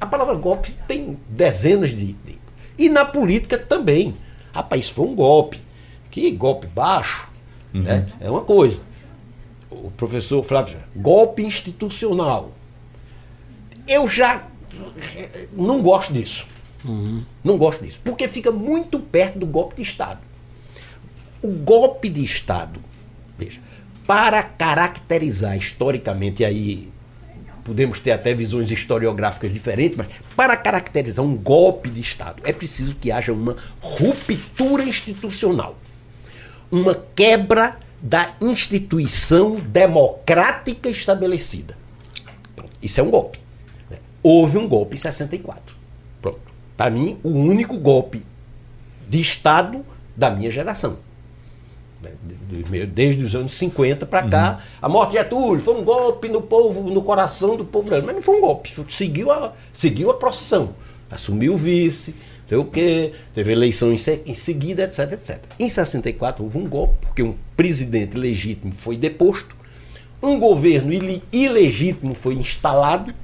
A 0.00 0.06
palavra 0.06 0.34
golpe 0.34 0.72
tem 0.86 1.16
dezenas 1.28 1.90
de, 1.90 2.12
de 2.12 2.38
e 2.78 2.88
na 2.88 3.04
política 3.04 3.58
também. 3.58 4.16
Rapaz, 4.52 4.88
foi 4.88 5.06
um 5.06 5.14
golpe. 5.14 5.60
Que 6.10 6.30
golpe 6.30 6.66
baixo, 6.66 7.28
uhum. 7.74 7.82
né? 7.82 8.06
É 8.20 8.30
uma 8.30 8.42
coisa. 8.42 8.80
O 9.70 9.90
professor 9.90 10.42
Flávio, 10.42 10.78
golpe 10.96 11.42
institucional. 11.42 12.52
Eu 13.86 14.08
já 14.08 14.42
não 15.52 15.82
gosto 15.82 16.12
disso. 16.12 16.46
Uhum. 16.84 17.22
Não 17.42 17.58
gosto 17.58 17.84
disso. 17.84 18.00
Porque 18.04 18.28
fica 18.28 18.50
muito 18.50 18.98
perto 18.98 19.38
do 19.38 19.46
golpe 19.46 19.76
de 19.76 19.82
Estado. 19.82 20.20
O 21.42 21.48
golpe 21.48 22.08
de 22.08 22.24
Estado, 22.24 22.80
veja, 23.38 23.60
para 24.06 24.42
caracterizar 24.42 25.56
historicamente, 25.56 26.42
e 26.42 26.46
aí 26.46 26.88
podemos 27.64 28.00
ter 28.00 28.12
até 28.12 28.32
visões 28.32 28.70
historiográficas 28.70 29.52
diferentes, 29.52 29.98
mas 29.98 30.08
para 30.34 30.56
caracterizar 30.56 31.24
um 31.24 31.36
golpe 31.36 31.90
de 31.90 32.00
Estado 32.00 32.42
é 32.44 32.52
preciso 32.52 32.96
que 32.96 33.12
haja 33.12 33.32
uma 33.32 33.56
ruptura 33.82 34.82
institucional, 34.82 35.76
uma 36.70 36.94
quebra 37.14 37.76
da 38.00 38.34
instituição 38.40 39.56
democrática 39.56 40.88
estabelecida. 40.88 41.76
Pronto. 42.56 42.72
Isso 42.82 43.00
é 43.00 43.02
um 43.02 43.10
golpe. 43.10 43.38
Houve 44.30 44.58
um 44.58 44.68
golpe 44.68 44.94
em 44.94 44.98
64. 44.98 45.74
Pronto. 46.20 46.38
Para 46.76 46.90
mim, 46.90 47.16
o 47.24 47.30
único 47.30 47.78
golpe 47.78 48.22
de 49.08 49.18
Estado 49.22 49.82
da 50.14 50.30
minha 50.30 50.50
geração. 50.50 50.98
Né, 52.02 52.10
desde 52.84 53.24
os 53.24 53.34
anos 53.34 53.52
50 53.52 54.04
para 54.04 54.28
cá, 54.28 54.50
uhum. 54.50 54.58
a 54.82 54.88
morte 54.90 55.12
de 55.12 55.16
Getúlio 55.16 55.62
foi 55.62 55.80
um 55.80 55.82
golpe 55.82 56.28
no 56.28 56.42
povo, 56.42 56.90
no 56.90 57.00
coração 57.00 57.56
do 57.56 57.64
povo 57.64 57.88
brasileiro. 57.88 58.06
Mas 58.06 58.16
não 58.16 58.22
foi 58.22 58.36
um 58.36 58.42
golpe, 58.42 58.70
seguiu 58.90 59.32
a, 59.32 59.54
seguiu 59.72 60.10
a 60.10 60.14
procissão. 60.14 60.74
Assumiu 61.10 61.54
o 61.54 61.56
vice, 61.56 62.14
sei 62.46 62.58
o 62.58 62.66
quê, 62.66 63.14
teve 63.34 63.50
eleição 63.50 63.90
em, 63.90 63.96
em 64.26 64.34
seguida, 64.34 64.82
etc, 64.82 65.10
etc. 65.10 65.38
Em 65.58 65.70
64 65.70 66.44
houve 66.44 66.58
um 66.58 66.68
golpe, 66.68 67.06
porque 67.06 67.22
um 67.22 67.34
presidente 67.56 68.14
legítimo 68.14 68.74
foi 68.74 68.98
deposto, 68.98 69.56
um 70.22 70.38
governo 70.38 70.92
ilegítimo 71.32 72.14
foi 72.14 72.34
instalado 72.34 73.14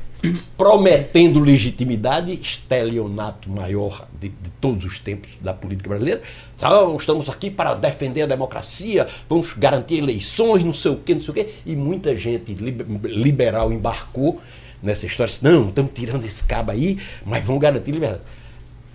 prometendo 0.57 1.41
legitimidade, 1.41 2.33
estelionato 2.41 3.51
maior 3.51 4.07
de, 4.21 4.29
de, 4.29 4.51
todos 4.61 4.85
os 4.85 4.99
tempos 4.99 5.37
da 5.41 5.53
política 5.53 5.89
brasileira. 5.89 6.23
Então, 6.57 6.97
estamos 6.97 7.29
aqui 7.29 7.51
para 7.51 7.75
defender 7.75 8.23
a 8.23 8.27
democracia, 8.27 9.07
vamos 9.29 9.53
garantir 9.55 9.99
eleições, 9.99 10.63
não 10.63 10.73
sei 10.73 10.93
o 10.93 10.97
quê, 10.97 11.15
não 11.15 11.21
sei 11.21 11.31
o 11.31 11.35
quê. 11.35 11.49
E 11.67 11.77
muita 11.77 12.17
gente 12.17 12.55
liberal 12.55 13.73
embarcou 13.73 14.41
nessa 14.83 15.07
história. 15.07 15.33
Não, 15.43 15.69
estamos 15.69 15.93
tirando 15.95 16.25
esse 16.25 16.45
cabo 16.45 16.71
aí, 16.71 16.99
mas 17.25 17.45
vamos 17.45 17.61
garantir 17.61 17.93
liberdade. 17.93 18.23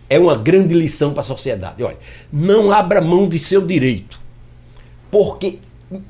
É 0.09 0.17
uma 0.17 0.36
grande 0.36 0.74
lição 0.74 1.13
para 1.13 1.21
a 1.21 1.25
sociedade. 1.25 1.83
Olha, 1.83 1.98
não 2.31 2.71
abra 2.71 3.00
mão 3.01 3.27
de 3.27 3.38
seu 3.38 3.62
direito, 3.65 4.19
porque 5.12 5.59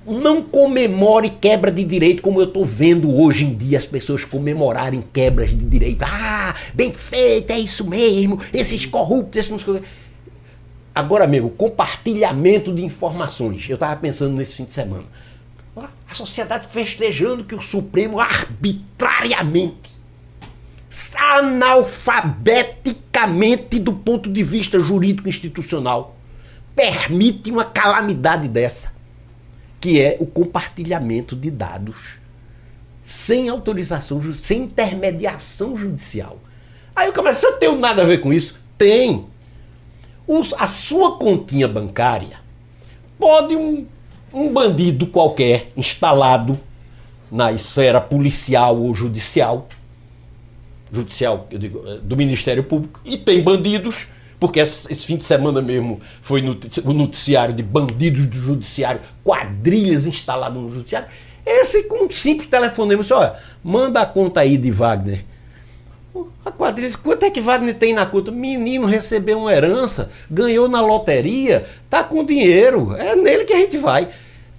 não 0.06 0.42
comemore 0.42 1.30
quebra 1.30 1.72
de 1.72 1.86
direito 1.86 2.22
como 2.22 2.42
eu 2.42 2.46
estou 2.46 2.66
vendo 2.66 3.16
hoje 3.16 3.46
em 3.46 3.56
dia 3.56 3.78
as 3.78 3.86
pessoas 3.86 4.26
comemorarem 4.26 5.02
quebras 5.14 5.52
de 5.52 5.56
direito. 5.56 6.04
Ah, 6.04 6.54
bem 6.74 6.92
feito, 6.92 7.52
é 7.52 7.60
isso 7.60 7.88
mesmo, 7.88 8.42
esses 8.54 8.86
corruptos, 8.86 9.38
esses 9.38 9.66
Agora 10.94 11.26
mesmo, 11.26 11.50
compartilhamento 11.52 12.74
de 12.74 12.84
informações. 12.84 13.70
Eu 13.70 13.76
estava 13.76 13.96
pensando 13.96 14.36
nesse 14.36 14.56
fim 14.56 14.66
de 14.66 14.74
semana. 14.74 15.06
A 15.78 15.88
sociedade 16.14 16.68
festejando 16.68 17.46
que 17.46 17.56
o 17.56 17.62
Supremo 17.62 18.20
arbitrariamente, 18.20 19.92
analfabeticamente 21.16 23.80
do 23.80 23.94
ponto 23.94 24.30
de 24.30 24.44
vista 24.44 24.78
jurídico 24.80 25.30
institucional, 25.30 26.18
permite 26.76 27.50
uma 27.50 27.64
calamidade 27.64 28.50
dessa 28.50 28.99
que 29.80 30.00
é 30.00 30.18
o 30.20 30.26
compartilhamento 30.26 31.36
de 31.36 31.50
dados 31.50 32.20
sem 33.04 33.50
autorização, 33.50 34.22
sem 34.36 34.64
intermediação 34.64 35.76
judicial. 35.76 36.38
Aí 36.96 37.10
o 37.10 37.14
cara 37.14 37.34
fala, 37.34 37.54
eu 37.54 37.58
tenho 37.58 37.76
nada 37.76 38.04
a 38.04 38.06
ver 38.06 38.22
com 38.22 38.32
isso? 38.32 38.60
Tem. 38.78 39.26
Os, 40.28 40.54
a 40.54 40.68
sua 40.68 41.18
continha 41.18 41.68
bancária 41.68 42.38
pode 43.18 43.56
um, 43.56 43.86
um 44.34 44.54
bandido 44.54 45.08
qualquer 45.08 45.72
instalado 45.76 46.60
na 47.32 47.52
esfera 47.52 48.00
policial 48.00 48.80
ou 48.80 48.94
judicial, 48.94 49.68
judicial, 50.92 51.48
eu 51.52 51.60
digo, 51.60 51.84
eh, 51.88 52.00
do 52.02 52.18
Ministério 52.18 52.64
Público, 52.64 53.00
e 53.06 53.18
tem 53.18 53.42
bandidos 53.42 54.08
porque 54.40 54.60
esse, 54.60 55.06
fim 55.06 55.18
de 55.18 55.26
semana 55.26 55.62
mesmo 55.62 56.00
foi 56.22 56.42
o 56.42 56.94
noticiário 56.94 57.54
de 57.54 57.62
bandidos 57.62 58.26
do 58.26 58.38
judiciário, 58.38 59.02
quadrilhas 59.24 60.08
instaladas 60.08 60.58
no 60.58 60.72
judiciário. 60.72 61.10
Esse 61.46 61.84
com 61.84 62.06
um 62.06 62.12
simples 62.12 62.48
telefonema, 62.48 63.02
disse, 63.02 63.14
olha, 63.14 63.36
manda 63.64 64.02
a 64.02 64.06
conta 64.06 64.40
aí 64.42 64.58
de 64.58 64.72
Wagner. 64.72 65.26
A 66.46 66.52
quadrilha, 66.52 66.98
quanto 67.04 67.24
é 67.24 67.30
que 67.30 67.42
Wagner 67.42 67.76
tem 67.76 67.94
na 67.94 68.06
conta? 68.06 68.32
Menino 68.32 68.86
recebeu 68.86 69.40
uma 69.40 69.54
herança, 69.54 70.10
ganhou 70.30 70.68
na 70.68 70.82
loteria, 70.82 71.66
tá 71.90 72.04
com 72.04 72.24
dinheiro, 72.24 72.96
é 72.96 73.16
nele 73.16 73.46
que 73.46 73.54
a 73.54 73.58
gente 73.58 73.78
vai. 73.78 74.10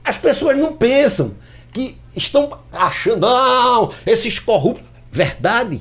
As 0.05 0.17
pessoas 0.17 0.57
não 0.57 0.73
pensam 0.73 1.33
que 1.73 1.97
estão 2.15 2.51
achando, 2.73 3.21
não, 3.21 3.93
esses 4.07 4.39
corruptos. 4.39 4.85
Verdade, 5.13 5.81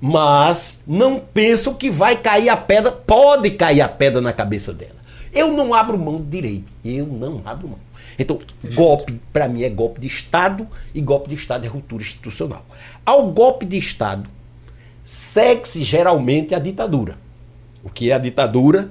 mas 0.00 0.82
não 0.86 1.18
pensam 1.18 1.74
que 1.74 1.90
vai 1.90 2.16
cair 2.16 2.48
a 2.48 2.56
pedra, 2.56 2.92
pode 2.92 3.50
cair 3.52 3.80
a 3.80 3.88
pedra 3.88 4.20
na 4.20 4.32
cabeça 4.32 4.72
dela. 4.72 4.98
Eu 5.32 5.52
não 5.52 5.74
abro 5.74 5.98
mão 5.98 6.16
do 6.16 6.24
direito, 6.24 6.66
eu 6.84 7.06
não 7.06 7.42
abro 7.44 7.68
mão. 7.68 7.78
Então, 8.18 8.38
golpe, 8.74 9.20
para 9.32 9.48
mim, 9.48 9.62
é 9.62 9.68
golpe 9.68 10.00
de 10.00 10.06
Estado 10.06 10.66
e 10.94 11.00
golpe 11.00 11.28
de 11.28 11.36
Estado 11.36 11.64
é 11.64 11.68
ruptura 11.68 12.02
institucional. 12.02 12.64
Ao 13.04 13.30
golpe 13.30 13.64
de 13.64 13.78
Estado, 13.78 14.28
segue-se 15.04 15.84
geralmente 15.84 16.54
a 16.54 16.58
ditadura. 16.58 17.16
O 17.84 17.88
que 17.88 18.10
é 18.10 18.14
a 18.14 18.18
ditadura? 18.18 18.90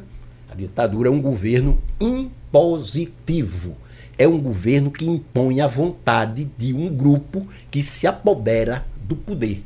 A 0.50 0.56
ditadura 0.56 1.10
é 1.10 1.12
um 1.12 1.22
governo 1.22 1.78
impositivo. 2.00 3.76
É 4.18 4.28
um 4.28 4.40
governo 4.40 4.90
que 4.90 5.06
impõe 5.06 5.60
a 5.60 5.68
vontade 5.68 6.48
de 6.58 6.74
um 6.74 6.88
grupo 6.88 7.46
que 7.70 7.84
se 7.84 8.08
apodera 8.08 8.86
do 9.04 9.16
poder 9.16 9.62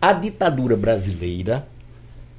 A 0.00 0.12
ditadura 0.12 0.76
brasileira 0.76 1.66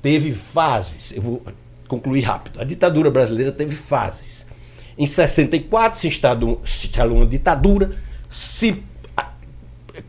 teve 0.02 0.32
fases. 0.32 1.16
Eu 1.16 1.22
vou 1.22 1.46
concluir 1.88 2.22
rápido. 2.22 2.62
A 2.62 2.64
ditadura 2.64 3.10
brasileira 3.10 3.52
teve 3.52 3.76
fases. 3.76 4.46
Em 4.98 5.06
64 5.06 6.00
se 6.00 6.08
instalou, 6.08 6.62
se 6.66 6.88
instalou 6.88 7.18
uma 7.18 7.26
ditadura, 7.26 7.96
se 8.30 8.84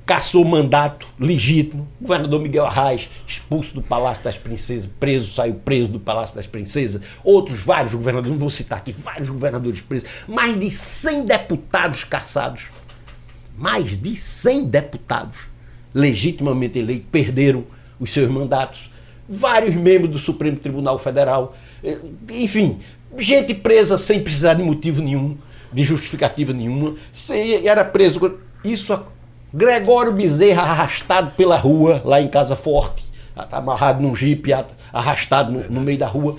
caçou 0.05 0.45
mandato 0.45 1.07
legítimo. 1.19 1.87
O 2.01 2.05
governador 2.05 2.41
Miguel 2.41 2.67
Arraes, 2.67 3.09
expulso 3.27 3.75
do 3.75 3.83
Palácio 3.83 4.23
das 4.25 4.37
Princesas, 4.37 4.89
preso, 4.99 5.33
saiu 5.33 5.55
preso 5.55 5.89
do 5.89 6.01
Palácio 6.01 6.35
das 6.35 6.47
Princesas. 6.47 7.03
Outros, 7.23 7.63
vários 7.63 7.95
governadores, 7.95 8.33
não 8.33 8.39
vou 8.39 8.51
citar 8.51 8.79
aqui, 8.79 8.93
vários 8.93 9.29
governadores 9.29 9.81
presos. 9.81 10.09
Mais 10.27 10.59
de 10.59 10.71
100 10.71 11.27
deputados 11.27 12.05
caçados. 12.05 12.65
Mais 13.57 14.01
de 14.01 14.17
100 14.17 14.65
deputados 14.67 15.48
legitimamente 15.95 16.79
eleitos 16.79 17.09
perderam 17.11 17.65
os 17.99 18.13
seus 18.13 18.29
mandatos. 18.31 18.91
Vários 19.29 19.75
membros 19.75 20.11
do 20.11 20.19
Supremo 20.19 20.57
Tribunal 20.57 20.99
Federal. 20.99 21.57
Eh, 21.83 21.99
enfim, 22.33 22.81
gente 23.19 23.55
presa 23.55 23.99
sem 23.99 24.23
precisar 24.23 24.55
de 24.55 24.63
motivo 24.63 25.03
nenhum, 25.03 25.37
de 25.73 25.83
justificativa 25.83 26.53
nenhuma. 26.53 26.97
Era 27.65 27.85
preso. 27.85 28.39
Isso 28.65 28.93
Gregório 29.53 30.13
Bezerra 30.13 30.63
arrastado 30.63 31.31
pela 31.31 31.57
rua, 31.57 32.03
lá 32.05 32.21
em 32.21 32.29
Casa 32.29 32.55
Forte, 32.55 33.05
amarrado 33.51 34.03
num 34.03 34.15
jipe, 34.15 34.51
arrastado 34.93 35.53
no, 35.53 35.71
no 35.71 35.81
meio 35.81 35.99
da 35.99 36.07
rua. 36.07 36.39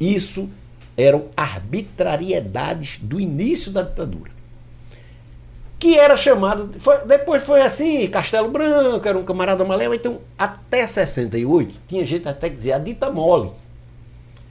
Isso 0.00 0.48
eram 0.96 1.26
arbitrariedades 1.36 2.98
do 3.00 3.20
início 3.20 3.70
da 3.70 3.82
ditadura. 3.82 4.30
Que 5.82 5.98
era 5.98 6.16
chamado. 6.16 6.70
Foi, 6.78 7.04
depois 7.04 7.42
foi 7.42 7.60
assim, 7.60 8.06
Castelo 8.06 8.48
Branco, 8.48 9.08
era 9.08 9.18
um 9.18 9.24
camarada 9.24 9.64
maléu. 9.64 9.92
Então, 9.92 10.20
até 10.38 10.86
68, 10.86 11.74
tinha 11.88 12.06
gente 12.06 12.28
até 12.28 12.48
que 12.48 12.54
dizia 12.54 12.76
a 12.76 12.78
dita 12.78 13.10
mole. 13.10 13.50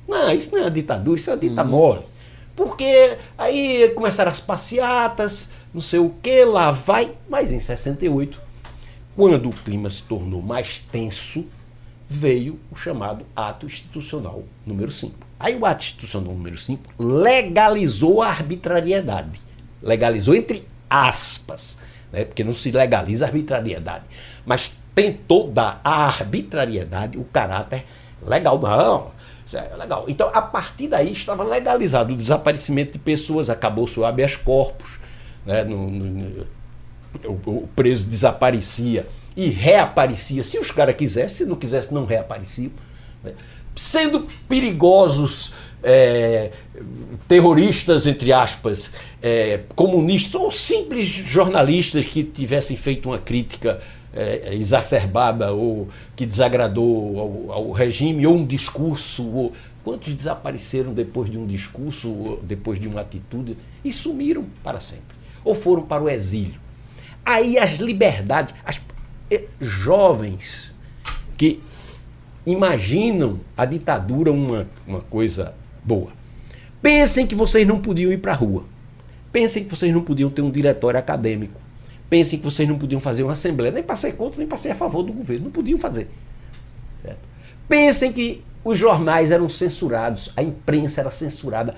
Não, 0.06 0.30
isso 0.34 0.52
não 0.52 0.60
é 0.60 0.64
uma 0.64 0.72
ditadura, 0.72 1.18
isso 1.18 1.30
é 1.30 1.34
uma 1.34 1.40
dita 1.40 1.64
uhum. 1.64 1.70
mole. 1.70 2.02
Porque 2.54 3.18
aí 3.38 3.94
começaram 3.96 4.30
as 4.30 4.42
passeatas, 4.42 5.50
não 5.74 5.82
sei 5.82 6.00
o 6.00 6.10
que, 6.22 6.44
lá 6.44 6.72
vai. 6.72 7.12
Mas 7.30 7.50
em 7.50 7.62
68, 7.62 8.38
quando 9.16 9.48
o 9.48 9.54
clima 9.54 9.90
se 9.90 10.04
tornou 10.04 10.42
mais 10.42 10.80
tenso, 10.92 11.46
veio 12.10 12.60
o 12.70 12.76
chamado 12.76 13.26
Ato 13.34 13.66
Institucional 13.66 14.44
número 14.66 14.92
5. 14.92 15.16
Aí 15.40 15.56
o 15.56 15.66
Ato 15.66 15.82
Institucional 15.82 16.34
número 16.34 16.58
5 16.58 16.94
legalizou 17.00 18.22
a 18.22 18.28
arbitrariedade. 18.28 19.40
Legalizou 19.82 20.36
entre 20.36 20.70
aspas, 20.92 21.78
né? 22.12 22.26
porque 22.26 22.44
não 22.44 22.54
se 22.54 22.70
legaliza 22.70 23.26
a 23.26 23.28
arbitrariedade. 23.30 24.04
Mas 24.46 24.72
tentou 24.94 25.50
dar 25.50 25.80
à 25.84 26.06
arbitrariedade 26.06 27.18
o 27.18 27.24
caráter 27.24 27.86
legal. 28.22 28.60
Não, 28.60 29.12
é 29.58 29.76
legal. 29.76 30.06
Então, 30.08 30.30
a 30.34 30.42
partir 30.42 30.88
daí 30.88 31.14
estava 31.14 31.44
legalizado 31.44 32.14
o 32.14 32.18
desaparecimento 32.18 32.94
de 32.94 33.00
pessoas, 33.00 33.50
acabou-se 33.50 34.00
o 34.00 34.06
habeas 34.06 34.36
corpus, 34.36 35.00
né, 35.46 35.64
no, 35.64 35.90
no, 35.90 36.48
o, 37.26 37.32
o, 37.46 37.70
preso 37.76 38.06
desaparecia 38.08 39.08
e 39.36 39.48
reaparecia, 39.50 40.44
se 40.44 40.60
os 40.60 40.72
caras 40.72 40.96
quisessem, 40.96 41.38
se 41.38 41.46
não 41.46 41.56
quisessem, 41.56 41.94
não 41.94 42.06
reapareciam. 42.06 42.72
Né, 43.24 43.34
sendo 43.76 44.28
perigosos 44.48 45.54
é, 45.84 46.52
terroristas, 47.28 48.06
entre 48.06 48.32
aspas, 48.32 48.92
é, 49.22 49.62
comunistas 49.76 50.36
ou 50.36 50.52
simples 50.52 51.06
jornalistas 51.08 52.06
que 52.06 52.24
tivessem 52.24 52.78
feito 52.78 53.10
uma 53.10 53.18
crítica 53.18 53.82
é, 54.14 54.54
exacerbada 54.54 55.52
ou 55.52 55.90
que 56.16 56.26
desagradou 56.26 57.20
ao, 57.20 57.52
ao, 57.52 57.72
regime, 57.72 58.26
ou 58.28 58.36
um 58.36 58.46
discurso. 58.46 59.24
Ou, 59.24 59.54
quantos 59.84 60.14
desapareceram 60.14 60.94
depois 60.94 61.28
de 61.28 61.40
um 61.40 61.48
discurso, 61.48 62.38
depois 62.44 62.80
de 62.80 62.88
uma 62.88 63.02
atitude, 63.02 63.58
e 63.84 63.92
sumiram 63.92 64.46
para 64.64 64.80
sempre? 64.80 65.22
ou 65.44 65.56
foram 65.56 65.84
para 65.84 66.04
o 66.04 66.10
exílio. 66.10 66.60
Aí 67.26 67.58
as 67.58 67.72
liberdades, 67.72 68.54
as 68.66 68.82
eh, 69.30 69.46
jovens 69.60 70.74
que 71.38 71.62
imaginam 72.46 73.40
a 73.56 73.66
ditadura 73.66 74.32
uma, 74.32 74.68
uma 74.88 75.02
coisa 75.02 75.54
boa. 75.84 76.10
Pensem 76.82 77.28
que 77.28 77.36
vocês 77.36 77.68
não 77.68 77.80
podiam 77.80 78.12
ir 78.12 78.18
para 78.18 78.32
a 78.32 78.36
rua. 78.36 78.66
Pensem 79.32 79.64
que 79.64 79.70
vocês 79.70 79.94
não 79.94 80.02
podiam 80.02 80.30
ter 80.30 80.42
um 80.42 80.52
diretório 80.52 81.00
acadêmico. 81.00 81.60
Pensem 82.10 82.40
que 82.40 82.46
vocês 82.46 82.68
não 82.68 82.78
podiam 82.78 83.00
fazer 83.00 83.24
uma 83.24 83.34
assembleia, 83.34 83.72
nem 83.72 83.84
para 83.84 83.96
ser 83.96 84.14
contra, 84.14 84.40
nem 84.40 84.48
para 84.48 84.58
ser 84.58 84.72
a 84.72 84.76
favor 84.76 85.04
do 85.04 85.14
governo. 85.14 85.46
Não 85.46 85.52
podiam 85.52 85.80
fazer. 85.80 86.10
Certo? 87.02 87.20
Pensem 87.70 88.12
que 88.12 88.44
os 88.64 88.78
jornais 88.78 89.32
eram 89.32 89.50
censurados, 89.50 90.32
a 90.36 90.44
imprensa 90.44 91.02
era 91.02 91.12
censurada 91.12 91.76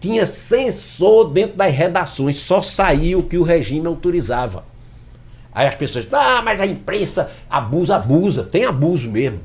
tinha 0.00 0.26
censor 0.26 1.30
dentro 1.30 1.56
das 1.56 1.74
redações, 1.74 2.38
só 2.38 2.62
saía 2.62 3.18
o 3.18 3.22
que 3.22 3.36
o 3.36 3.42
regime 3.42 3.86
autorizava. 3.86 4.64
Aí 5.52 5.66
as 5.66 5.74
pessoas, 5.74 6.06
ah, 6.12 6.40
mas 6.42 6.60
a 6.60 6.66
imprensa 6.66 7.32
abusa, 7.50 7.96
abusa, 7.96 8.44
tem 8.44 8.64
abuso 8.64 9.10
mesmo. 9.10 9.40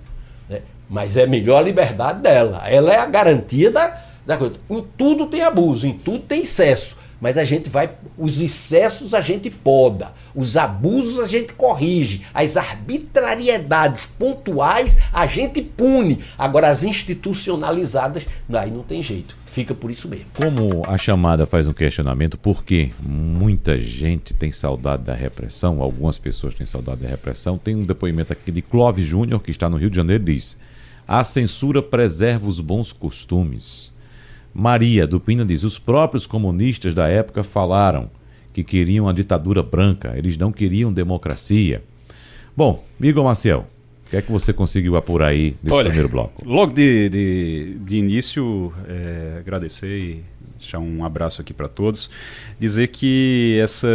Mas 0.94 1.18
é 1.18 1.26
melhor 1.26 1.58
a 1.58 1.62
liberdade 1.64 2.22
dela. 2.22 2.62
Ela 2.68 2.94
é 2.94 3.00
a 3.00 3.08
garantia 3.08 3.72
da, 3.72 4.00
da 4.28 4.38
coisa. 4.38 4.58
Em 4.70 4.86
tudo 4.96 5.26
tem 5.26 5.42
abuso, 5.42 5.88
em 5.88 5.94
tudo 5.94 6.20
tem 6.20 6.44
excesso. 6.44 6.98
Mas 7.20 7.36
a 7.36 7.44
gente 7.44 7.68
vai. 7.68 7.90
Os 8.16 8.40
excessos 8.40 9.16
a 9.16 9.20
gente 9.20 9.50
poda, 9.50 10.12
os 10.36 10.56
abusos 10.56 11.20
a 11.20 11.26
gente 11.26 11.54
corrige, 11.54 12.22
as 12.32 12.58
arbitrariedades 12.58 14.06
pontuais 14.06 15.00
a 15.12 15.26
gente 15.26 15.64
pune. 15.64 16.20
Agora, 16.38 16.68
as 16.68 16.84
institucionalizadas, 16.84 18.28
aí 18.54 18.70
não 18.70 18.84
tem 18.84 19.02
jeito. 19.02 19.36
Fica 19.48 19.74
por 19.74 19.90
isso 19.90 20.08
mesmo. 20.08 20.26
Como 20.36 20.84
a 20.88 20.98
chamada 20.98 21.48
faz 21.48 21.68
um 21.68 21.74
questionamento, 21.74 22.38
porque 22.38 22.92
muita 23.02 23.80
gente 23.80 24.34
tem 24.34 24.52
saudade 24.52 25.04
da 25.04 25.16
repressão, 25.16 25.82
algumas 25.82 26.20
pessoas 26.20 26.54
têm 26.54 26.68
saudade 26.68 27.02
da 27.02 27.10
repressão, 27.10 27.58
tem 27.58 27.76
um 27.76 27.82
depoimento 27.82 28.32
aqui 28.32 28.52
de 28.52 28.62
Clóvis 28.62 29.06
Júnior, 29.08 29.42
que 29.42 29.50
está 29.50 29.68
no 29.68 29.78
Rio 29.78 29.90
de 29.90 29.96
Janeiro, 29.96 30.24
diz: 30.24 30.56
A 31.08 31.24
censura 31.24 31.82
preserva 31.82 32.48
os 32.48 32.60
bons 32.60 32.94
costumes. 32.94 33.94
Maria 34.54 35.08
do 35.08 35.20
Pina 35.20 35.44
diz: 35.44 35.64
os 35.64 35.80
próprios 35.80 36.26
comunistas 36.26 36.94
da 36.94 37.08
época 37.08 37.44
falaram 37.44 38.10
que 38.54 38.64
queriam 38.64 39.10
a 39.10 39.14
ditadura 39.14 39.64
branca, 39.64 40.14
eles 40.16 40.38
não 40.38 40.52
queriam 40.52 40.94
democracia. 40.94 41.84
Bom, 42.56 42.84
Igor 43.02 43.24
Maciel, 43.24 43.68
o 44.06 44.10
que 44.12 44.18
é 44.18 44.22
que 44.22 44.32
você 44.32 44.54
conseguiu 44.54 44.96
apurar 44.96 45.30
aí 45.30 45.56
nesse 45.64 45.76
Olha, 45.76 45.86
primeiro 45.86 46.08
bloco? 46.08 46.48
Logo 46.48 46.72
de, 46.72 47.10
de, 47.10 47.78
de 47.80 47.98
início, 47.98 48.72
é, 48.88 49.38
agradecer 49.40 50.00
e 50.00 50.24
deixar 50.60 50.78
um 50.78 51.04
abraço 51.04 51.42
aqui 51.42 51.52
para 51.52 51.68
todos. 51.68 52.12
Dizer 52.60 52.90
que 52.90 53.60
essa 53.62 53.88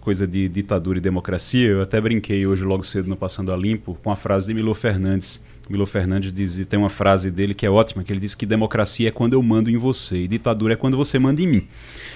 coisa 0.00 0.26
de 0.26 0.48
ditadura 0.48 0.98
e 0.98 1.00
democracia, 1.00 1.68
eu 1.68 1.80
até 1.82 2.00
brinquei 2.00 2.44
hoje 2.44 2.64
logo 2.64 2.82
cedo 2.82 3.08
no 3.08 3.16
Passando 3.16 3.52
a 3.52 3.56
Limpo 3.56 3.96
com 4.02 4.10
a 4.10 4.16
frase 4.16 4.48
de 4.48 4.54
Milo 4.54 4.74
Fernandes 4.74 5.40
Milo 5.68 5.86
Fernandes 5.86 6.32
diz, 6.32 6.66
tem 6.66 6.78
uma 6.78 6.90
frase 6.90 7.30
dele 7.30 7.54
que 7.54 7.64
é 7.64 7.70
ótima, 7.70 8.02
que 8.02 8.12
ele 8.12 8.20
diz 8.20 8.34
que 8.34 8.44
democracia 8.44 9.08
é 9.08 9.10
quando 9.10 9.34
eu 9.34 9.42
mando 9.42 9.70
em 9.70 9.76
você 9.76 10.18
e 10.18 10.28
ditadura 10.28 10.74
é 10.74 10.76
quando 10.76 10.96
você 10.96 11.18
manda 11.18 11.40
em 11.40 11.46
mim. 11.46 11.68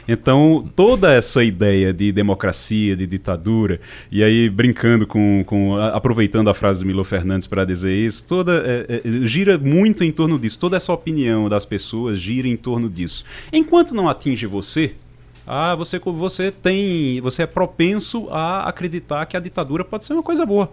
Então, 0.09 0.69
toda 0.75 1.13
essa 1.13 1.43
ideia 1.43 1.93
de 1.93 2.13
democracia, 2.13 2.95
de 2.95 3.07
ditadura, 3.07 3.81
e 4.11 4.23
aí 4.23 4.49
brincando 4.49 5.07
com, 5.07 5.43
com 5.47 5.77
aproveitando 5.77 6.49
a 6.49 6.55
frase 6.55 6.81
do 6.81 6.87
Milo 6.87 7.05
Fernandes 7.05 7.47
para 7.47 7.65
dizer 7.65 7.93
isso, 7.93 8.25
toda 8.25 8.63
é, 8.65 9.03
é, 9.05 9.27
gira 9.27 9.59
muito 9.59 10.05
em 10.05 10.13
torno 10.13 10.39
disso. 10.39 10.59
Toda 10.59 10.77
essa 10.77 10.93
opinião 10.93 11.49
das 11.49 11.65
pessoas 11.65 12.21
gira 12.21 12.47
em 12.47 12.57
torno 12.57 12.89
disso. 12.89 13.25
Enquanto 13.53 13.95
não 13.95 14.09
atinge 14.09 14.47
você, 14.47 14.95
ah, 15.47 15.75
você, 15.75 15.99
você 15.99 16.51
tem, 16.51 17.21
você 17.21 17.43
é 17.43 17.47
propenso 17.47 18.29
a 18.31 18.69
acreditar 18.69 19.25
que 19.27 19.37
a 19.37 19.41
ditadura 19.41 19.85
pode 19.85 20.05
ser 20.05 20.13
uma 20.13 20.23
coisa 20.23 20.45
boa. 20.45 20.71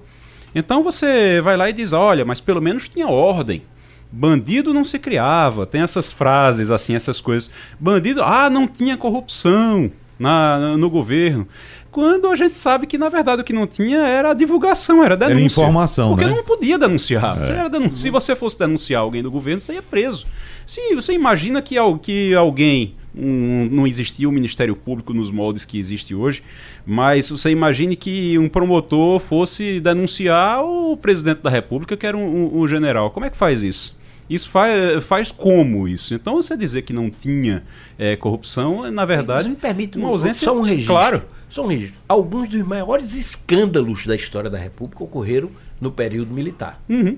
Então 0.56 0.84
você 0.84 1.42
vai 1.42 1.58
lá 1.58 1.70
e 1.70 1.74
diz: 1.74 1.94
olha, 1.94 2.26
mas 2.26 2.40
pelo 2.40 2.62
menos 2.62 2.88
tinha 2.90 3.08
ordem. 3.08 3.64
Bandido 4.12 4.76
não 4.76 4.86
se 4.86 5.00
criava, 5.00 5.66
tem 5.66 5.82
essas 5.82 6.12
frases 6.12 6.70
assim, 6.70 6.94
essas 6.96 7.20
coisas. 7.20 7.50
Bandido, 7.80 8.22
ah, 8.22 8.48
não 8.48 8.68
tinha 8.68 8.96
corrupção 8.96 9.92
na, 10.20 10.78
no 10.78 10.88
governo. 10.88 11.48
Quando 11.90 12.28
a 12.28 12.36
gente 12.36 12.56
sabe 12.56 12.88
que, 12.88 12.98
na 12.98 13.10
verdade, 13.10 13.42
o 13.42 13.46
que 13.46 13.54
não 13.54 13.68
tinha 13.68 14.00
era 14.00 14.32
a 14.32 14.34
divulgação, 14.34 15.04
era 15.04 15.16
denúncia. 15.16 15.36
Era 15.36 15.46
informação, 15.46 16.10
Porque 16.10 16.26
né? 16.26 16.36
não 16.36 16.44
podia 16.44 16.78
denunciar. 16.78 17.38
É. 17.38 17.42
Você 17.42 17.70
denun... 17.70 17.96
Se 17.96 18.10
você 18.10 18.36
fosse 18.36 18.58
denunciar 18.58 19.02
alguém 19.02 19.22
do 19.22 19.30
governo, 19.30 19.62
você 19.62 19.74
ia 19.74 19.82
preso. 19.82 20.26
Se 20.66 20.96
você 20.96 21.14
imagina 21.14 21.62
que, 21.62 21.76
que 22.02 22.34
alguém 22.34 22.96
um, 23.16 23.68
não 23.72 23.86
existia 23.86 24.28
o 24.28 24.32
Ministério 24.32 24.76
Público 24.76 25.14
nos 25.14 25.30
moldes 25.30 25.66
que 25.66 25.78
existe 25.78 26.16
hoje, 26.16 26.44
mas 26.86 27.30
você 27.30 27.50
imagine 27.50 27.96
que 27.96 28.38
um 28.38 28.50
promotor 28.50 29.20
fosse 29.20 29.80
denunciar 29.80 30.64
o 30.64 30.98
presidente 30.98 31.42
da 31.42 31.50
República, 31.50 31.96
que 31.96 32.06
era 32.06 32.18
um, 32.18 32.24
um, 32.24 32.62
um 32.62 32.68
general. 32.68 33.12
Como 33.12 33.26
é 33.26 33.30
que 33.30 33.38
faz 33.38 33.64
isso? 33.64 33.98
Isso 34.30 34.50
faz, 34.50 35.04
faz 35.04 35.32
como 35.32 35.88
isso? 35.88 36.14
Então 36.14 36.36
você 36.36 36.56
dizer 36.56 36.84
que 36.84 36.94
não 36.94 37.10
tinha 37.10 37.64
é, 37.98 38.16
corrupção, 38.16 38.90
na 38.92 39.06
verdade, 39.06 39.50
me 39.50 39.56
permite 39.56 39.98
uma 39.98 40.10
ausência. 40.10 40.46
Só 40.46 40.58
um 40.58 40.62
registro. 40.62 40.94
Claro. 40.94 41.24
Só 41.50 41.64
um 41.64 41.68
registro. 41.68 42.00
Alguns 42.08 42.50
dos 42.50 42.64
maiores 42.64 43.16
escândalos 43.16 44.08
da 44.08 44.16
história 44.16 44.50
da 44.50 44.58
República 44.58 45.04
ocorreram 45.04 45.52
no 45.80 45.92
período 45.92 46.34
militar. 46.34 46.82
Uhum. 46.90 47.18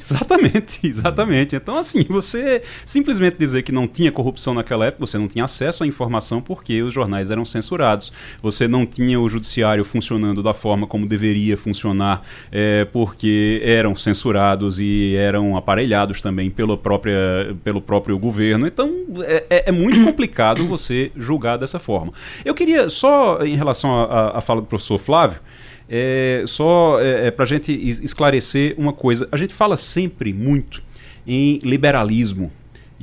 Exatamente, 0.00 0.86
exatamente. 0.86 1.56
Então, 1.56 1.76
assim, 1.76 2.04
você 2.08 2.62
simplesmente 2.84 3.36
dizer 3.36 3.62
que 3.62 3.72
não 3.72 3.88
tinha 3.88 4.12
corrupção 4.12 4.54
naquela 4.54 4.86
época, 4.86 5.06
você 5.06 5.18
não 5.18 5.28
tinha 5.28 5.44
acesso 5.44 5.82
à 5.82 5.86
informação 5.86 6.40
porque 6.40 6.82
os 6.82 6.92
jornais 6.92 7.30
eram 7.30 7.44
censurados. 7.44 8.12
Você 8.42 8.68
não 8.68 8.86
tinha 8.86 9.18
o 9.18 9.28
judiciário 9.28 9.84
funcionando 9.84 10.42
da 10.42 10.54
forma 10.54 10.86
como 10.86 11.06
deveria 11.06 11.56
funcionar 11.56 12.22
é, 12.50 12.84
porque 12.86 13.60
eram 13.64 13.94
censurados 13.94 14.78
e 14.78 15.14
eram 15.16 15.56
aparelhados 15.56 16.22
também 16.22 16.50
pela 16.50 16.76
própria, 16.76 17.56
pelo 17.64 17.80
próprio 17.80 18.18
governo. 18.18 18.66
Então, 18.66 18.90
é, 19.22 19.44
é, 19.50 19.68
é 19.68 19.72
muito 19.72 20.02
complicado 20.04 20.66
você 20.66 21.10
julgar 21.16 21.56
dessa 21.58 21.78
forma. 21.78 22.12
Eu 22.44 22.54
queria, 22.54 22.88
só 22.88 23.42
em 23.44 23.56
relação 23.56 23.90
à 24.02 24.40
fala 24.40 24.60
do 24.60 24.66
professor 24.66 24.98
Flávio, 24.98 25.40
é, 25.88 26.44
só 26.46 27.00
é, 27.00 27.28
é 27.28 27.30
para 27.30 27.44
a 27.44 27.48
gente 27.48 27.72
esclarecer 27.72 28.74
uma 28.78 28.92
coisa. 28.92 29.28
A 29.30 29.36
gente 29.36 29.54
fala 29.54 29.76
sempre 29.76 30.32
muito 30.32 30.82
em 31.26 31.58
liberalismo 31.62 32.50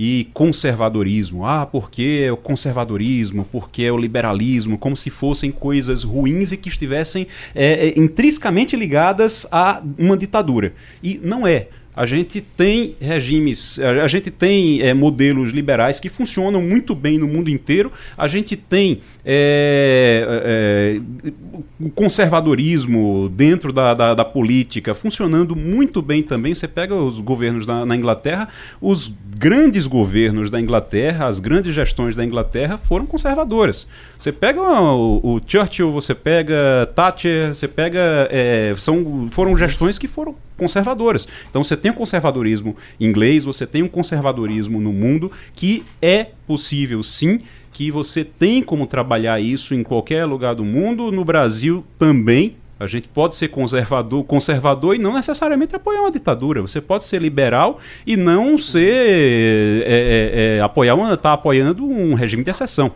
e 0.02 0.30
conservadorismo. 0.34 1.46
Ah, 1.46 1.66
porque 1.66 2.24
é 2.24 2.32
o 2.32 2.38
conservadorismo, 2.38 3.46
porque 3.52 3.84
é 3.84 3.92
o 3.92 3.98
liberalismo, 3.98 4.78
como 4.78 4.96
se 4.96 5.10
fossem 5.10 5.52
coisas 5.52 6.04
ruins 6.04 6.54
e 6.54 6.58
que 6.58 6.70
estivessem 6.70 7.28
é, 7.54 7.90
é 7.90 8.00
intrinsecamente 8.00 8.78
ligadas 8.78 9.46
a 9.52 9.82
uma 9.98 10.16
ditadura. 10.16 10.74
E 11.04 11.20
não 11.22 11.46
é 11.46 11.68
a 11.96 12.06
gente 12.06 12.40
tem 12.40 12.96
regimes, 13.00 13.80
a 13.80 14.08
gente 14.08 14.32
tem 14.32 14.82
é, 14.82 14.94
modelos 14.94 15.52
liberais 15.52 16.00
que 16.00 16.08
funcionam 16.08 16.62
muito 16.62 16.96
bem 16.96 17.18
no 17.18 17.28
mundo 17.28 17.50
inteiro, 17.50 17.92
a 18.18 18.28
gente 18.28 18.56
tem 18.56 19.02
é, 19.26 20.26
é, 20.46 21.32
o 21.80 21.90
conservadorismo 21.90 23.30
dentro 23.30 23.74
da, 23.74 23.94
da, 23.94 24.16
da, 24.16 24.26
política 24.26 24.96
funcionando 24.96 25.56
muito 25.56 26.02
bem 26.02 26.24
também. 26.24 26.56
Você 26.56 26.68
pega 26.68 26.96
os 26.96 27.20
governos 27.20 27.66
na, 27.66 27.86
na 27.86 27.96
Inglaterra, 27.96 28.48
os 28.82 29.12
grandes 29.36 29.88
governos 29.88 30.50
da 30.50 30.60
Inglaterra, 30.60 31.28
as 31.28 31.40
grandes 31.40 31.74
gestões 31.74 32.16
da 32.16 32.24
Inglaterra 32.26 32.78
foram 32.78 33.06
conservadoras. 33.06 33.88
Você 34.18 34.32
pega 34.32 34.62
o, 34.62 35.36
o 35.36 35.42
Churchill, 35.46 35.92
você 35.92 36.14
pega 36.14 36.90
Thatcher, 36.94 37.56
você 37.56 37.68
pega. 37.68 38.28
É, 38.32 38.74
são, 38.78 39.30
foram 39.32 39.56
gestões 39.58 39.98
que 39.98 40.08
foram 40.08 40.36
conservadoras. 40.58 41.28
Então 41.50 41.64
você 41.64 41.78
tem 41.78 41.89
o 41.90 41.94
conservadorismo 41.94 42.76
inglês, 43.00 43.44
você 43.44 43.66
tem 43.66 43.84
um 43.84 43.88
conservadorismo 43.88 44.80
no 44.80 44.92
mundo 44.92 45.32
que 45.56 45.84
é 46.02 46.28
possível 46.48 47.04
sim 47.04 47.42
que 47.72 47.92
você 47.92 48.26
tem 48.26 48.62
como 48.62 48.86
trabalhar 48.86 49.40
isso 49.40 49.74
em 49.74 49.84
qualquer 49.84 50.26
lugar 50.26 50.56
do 50.56 50.66
mundo, 50.66 51.12
no 51.12 51.24
Brasil 51.24 51.86
também. 51.98 52.58
A 52.80 52.88
gente 52.88 53.08
pode 53.08 53.36
ser 53.36 53.50
conservador, 53.50 54.24
conservador 54.24 54.96
e 54.96 55.00
não 55.00 55.14
necessariamente 55.14 55.76
apoiar 55.76 56.02
uma 56.02 56.12
ditadura. 56.12 56.62
Você 56.62 56.80
pode 56.80 57.04
ser 57.04 57.22
liberal 57.22 57.80
e 58.08 58.16
não 58.16 58.58
ser 58.58 59.84
é, 59.86 59.86
é, 59.86 60.58
é, 60.58 60.62
apoiar 60.62 60.96
uma, 60.96 61.16
tá 61.18 61.34
apoiando 61.34 61.86
um 61.86 62.14
regime 62.14 62.44
de 62.44 62.50
exceção 62.50 62.92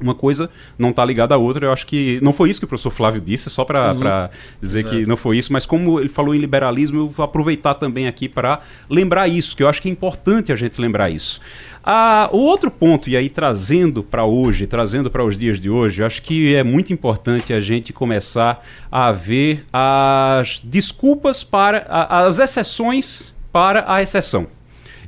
uma 0.00 0.14
coisa 0.14 0.50
não 0.78 0.90
está 0.90 1.04
ligada 1.04 1.34
à 1.34 1.38
outra. 1.38 1.66
Eu 1.66 1.72
acho 1.72 1.86
que 1.86 2.18
não 2.22 2.32
foi 2.32 2.50
isso 2.50 2.60
que 2.60 2.64
o 2.64 2.68
professor 2.68 2.90
Flávio 2.90 3.20
disse, 3.20 3.50
só 3.50 3.64
para 3.64 3.92
uhum. 3.92 4.28
dizer 4.60 4.80
Exato. 4.80 4.96
que 4.96 5.06
não 5.06 5.16
foi 5.16 5.38
isso, 5.38 5.52
mas 5.52 5.66
como 5.66 6.00
ele 6.00 6.08
falou 6.08 6.34
em 6.34 6.38
liberalismo, 6.38 6.98
eu 6.98 7.08
vou 7.08 7.24
aproveitar 7.24 7.74
também 7.74 8.06
aqui 8.06 8.28
para 8.28 8.60
lembrar 8.88 9.28
isso, 9.28 9.56
que 9.56 9.62
eu 9.62 9.68
acho 9.68 9.80
que 9.82 9.88
é 9.88 9.92
importante 9.92 10.52
a 10.52 10.56
gente 10.56 10.80
lembrar 10.80 11.10
isso. 11.10 11.40
Ah, 11.82 12.28
o 12.32 12.38
outro 12.38 12.70
ponto, 12.70 13.08
e 13.08 13.16
aí 13.16 13.28
trazendo 13.28 14.02
para 14.02 14.24
hoje, 14.24 14.66
trazendo 14.66 15.10
para 15.10 15.24
os 15.24 15.38
dias 15.38 15.58
de 15.58 15.70
hoje, 15.70 16.02
eu 16.02 16.06
acho 16.06 16.20
que 16.20 16.54
é 16.54 16.62
muito 16.62 16.92
importante 16.92 17.52
a 17.52 17.60
gente 17.60 17.92
começar 17.92 18.62
a 18.90 19.10
ver 19.10 19.64
as 19.72 20.60
desculpas 20.62 21.42
para, 21.42 21.86
as 21.88 22.38
exceções 22.38 23.32
para 23.50 23.90
a 23.90 24.02
exceção. 24.02 24.46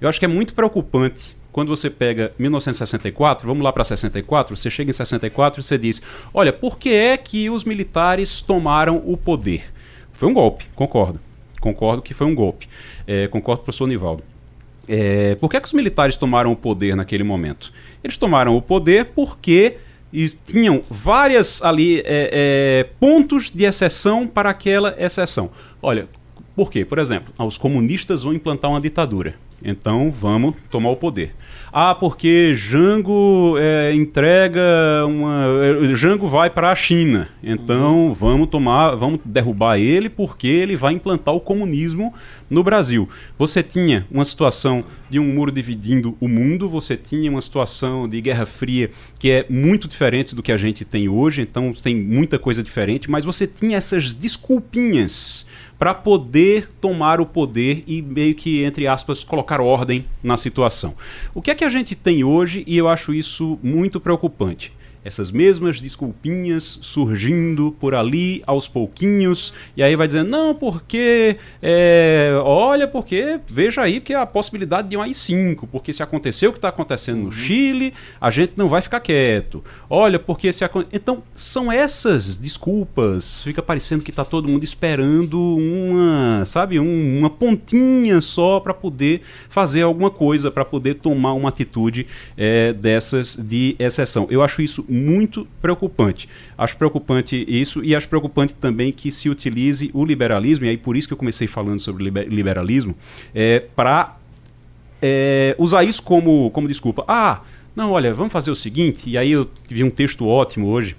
Eu 0.00 0.08
acho 0.08 0.18
que 0.18 0.24
é 0.24 0.28
muito 0.28 0.54
preocupante 0.54 1.36
quando 1.52 1.68
você 1.68 1.90
pega 1.90 2.32
1964, 2.38 3.46
vamos 3.46 3.62
lá 3.62 3.72
para 3.72 3.84
64, 3.84 4.56
você 4.56 4.70
chega 4.70 4.90
em 4.90 4.92
64 4.92 5.60
e 5.60 5.62
você 5.62 5.76
diz: 5.76 6.00
olha, 6.32 6.52
por 6.52 6.78
que 6.78 6.92
é 6.92 7.16
que 7.16 7.50
os 7.50 7.64
militares 7.64 8.40
tomaram 8.40 9.02
o 9.04 9.16
poder? 9.16 9.64
Foi 10.12 10.28
um 10.28 10.34
golpe, 10.34 10.64
concordo. 10.74 11.20
Concordo 11.60 12.02
que 12.02 12.14
foi 12.14 12.26
um 12.26 12.34
golpe. 12.34 12.68
É, 13.06 13.28
concordo 13.28 13.62
professor 13.62 13.86
Nivaldo. 13.86 14.22
É, 14.88 15.34
por 15.36 15.48
que, 15.48 15.56
é 15.56 15.60
que 15.60 15.66
os 15.66 15.72
militares 15.72 16.16
tomaram 16.16 16.50
o 16.50 16.56
poder 16.56 16.96
naquele 16.96 17.22
momento? 17.22 17.72
Eles 18.02 18.16
tomaram 18.16 18.56
o 18.56 18.62
poder 18.62 19.06
porque 19.06 19.76
tinham 20.44 20.82
várias 20.90 21.62
ali 21.62 22.00
é, 22.00 22.02
é, 22.06 22.86
pontos 22.98 23.50
de 23.50 23.64
exceção 23.64 24.26
para 24.26 24.50
aquela 24.50 24.96
exceção. 24.98 25.50
Olha, 25.80 26.08
por 26.56 26.70
quê? 26.70 26.84
Por 26.84 26.98
exemplo, 26.98 27.32
os 27.38 27.56
comunistas 27.56 28.22
vão 28.22 28.34
implantar 28.34 28.70
uma 28.70 28.80
ditadura. 28.80 29.34
Então 29.62 30.10
vamos 30.10 30.54
tomar 30.70 30.90
o 30.90 30.96
poder. 30.96 31.34
Ah, 31.72 31.94
porque 31.94 32.52
Jango 32.54 33.54
é, 33.58 33.94
entrega 33.94 34.60
uma. 35.06 35.44
É, 35.62 35.94
Jango 35.94 36.26
vai 36.26 36.50
para 36.50 36.70
a 36.70 36.74
China. 36.74 37.28
Então 37.42 38.08
uhum. 38.08 38.14
vamos 38.14 38.48
tomar, 38.48 38.96
vamos 38.96 39.20
derrubar 39.24 39.78
ele 39.78 40.08
porque 40.08 40.48
ele 40.48 40.74
vai 40.74 40.94
implantar 40.94 41.32
o 41.32 41.40
comunismo 41.40 42.12
no 42.48 42.64
Brasil. 42.64 43.08
Você 43.38 43.62
tinha 43.62 44.04
uma 44.10 44.24
situação 44.24 44.84
de 45.08 45.20
um 45.20 45.24
muro 45.24 45.52
dividindo 45.52 46.16
o 46.20 46.26
mundo, 46.26 46.68
você 46.68 46.96
tinha 46.96 47.30
uma 47.30 47.40
situação 47.40 48.08
de 48.08 48.20
Guerra 48.20 48.46
Fria 48.46 48.90
que 49.18 49.30
é 49.30 49.46
muito 49.48 49.86
diferente 49.86 50.34
do 50.34 50.42
que 50.42 50.50
a 50.50 50.56
gente 50.56 50.84
tem 50.84 51.08
hoje, 51.08 51.42
então 51.42 51.72
tem 51.72 51.94
muita 51.94 52.38
coisa 52.38 52.62
diferente, 52.62 53.08
mas 53.08 53.24
você 53.24 53.46
tinha 53.46 53.76
essas 53.76 54.12
desculpinhas 54.12 55.46
para 55.80 55.94
poder 55.94 56.68
tomar 56.78 57.22
o 57.22 57.26
poder 57.26 57.82
e 57.86 58.02
meio 58.02 58.34
que, 58.34 58.62
entre 58.62 58.86
aspas, 58.86 59.24
colocar 59.24 59.62
ordem 59.62 60.04
na 60.22 60.36
situação. 60.36 60.94
O 61.34 61.40
que 61.40 61.50
é 61.50 61.54
que 61.54 61.64
a 61.64 61.70
gente 61.70 61.94
tem 61.94 62.22
hoje 62.22 62.62
e 62.66 62.76
eu 62.76 62.86
acho 62.86 63.14
isso 63.14 63.58
muito 63.62 63.98
preocupante? 63.98 64.74
Essas 65.04 65.30
mesmas 65.30 65.80
desculpinhas 65.80 66.78
surgindo 66.82 67.74
por 67.80 67.94
ali 67.94 68.42
aos 68.46 68.68
pouquinhos, 68.68 69.52
e 69.76 69.82
aí 69.82 69.96
vai 69.96 70.06
dizendo, 70.06 70.28
não, 70.28 70.54
porque, 70.54 71.36
é, 71.62 72.32
olha, 72.44 72.86
porque, 72.86 73.40
veja 73.48 73.82
aí 73.82 74.00
que 74.00 74.12
a 74.12 74.26
possibilidade 74.26 74.88
de 74.88 74.96
um 74.96 75.02
AI-5, 75.02 75.68
porque 75.72 75.92
se 75.92 76.02
aconteceu 76.02 76.50
o 76.50 76.52
que 76.52 76.58
está 76.58 76.68
acontecendo 76.68 77.18
uhum. 77.18 77.24
no 77.26 77.32
Chile, 77.32 77.94
a 78.20 78.30
gente 78.30 78.52
não 78.56 78.68
vai 78.68 78.82
ficar 78.82 79.00
quieto. 79.00 79.64
Olha, 79.88 80.18
porque 80.18 80.52
se... 80.52 80.64
Então, 80.92 81.22
são 81.34 81.72
essas 81.72 82.36
desculpas, 82.36 83.42
fica 83.42 83.62
parecendo 83.62 84.02
que 84.02 84.10
está 84.10 84.24
todo 84.24 84.48
mundo 84.48 84.64
esperando 84.64 85.56
uma, 85.56 86.44
sabe, 86.44 86.78
um, 86.78 87.18
uma 87.18 87.30
pontinha 87.30 88.20
só 88.20 88.60
para 88.60 88.74
poder 88.74 89.22
fazer 89.48 89.82
alguma 89.82 90.10
coisa, 90.10 90.50
para 90.50 90.64
poder 90.64 90.96
tomar 90.96 91.32
uma 91.32 91.48
atitude 91.48 92.06
é, 92.36 92.72
dessas 92.72 93.36
de 93.36 93.76
exceção. 93.78 94.26
Eu 94.30 94.42
acho 94.42 94.60
isso 94.60 94.84
muito 94.90 95.46
preocupante. 95.62 96.28
Acho 96.58 96.76
preocupante 96.76 97.44
isso 97.48 97.84
e 97.84 97.94
acho 97.94 98.08
preocupante 98.08 98.54
também 98.54 98.92
que 98.92 99.12
se 99.12 99.28
utilize 99.28 99.90
o 99.94 100.04
liberalismo, 100.04 100.66
e 100.66 100.68
aí 100.68 100.76
por 100.76 100.96
isso 100.96 101.06
que 101.06 101.14
eu 101.14 101.18
comecei 101.18 101.46
falando 101.46 101.78
sobre 101.78 102.04
liberalismo, 102.04 102.94
é, 103.34 103.60
para 103.74 104.16
é, 105.00 105.54
usar 105.58 105.84
isso 105.84 106.02
como, 106.02 106.50
como 106.50 106.68
desculpa. 106.68 107.04
Ah, 107.06 107.40
não, 107.74 107.92
olha, 107.92 108.12
vamos 108.12 108.32
fazer 108.32 108.50
o 108.50 108.56
seguinte, 108.56 109.08
e 109.08 109.16
aí 109.16 109.30
eu 109.30 109.48
vi 109.68 109.84
um 109.84 109.90
texto 109.90 110.26
ótimo 110.26 110.66
hoje, 110.66 110.96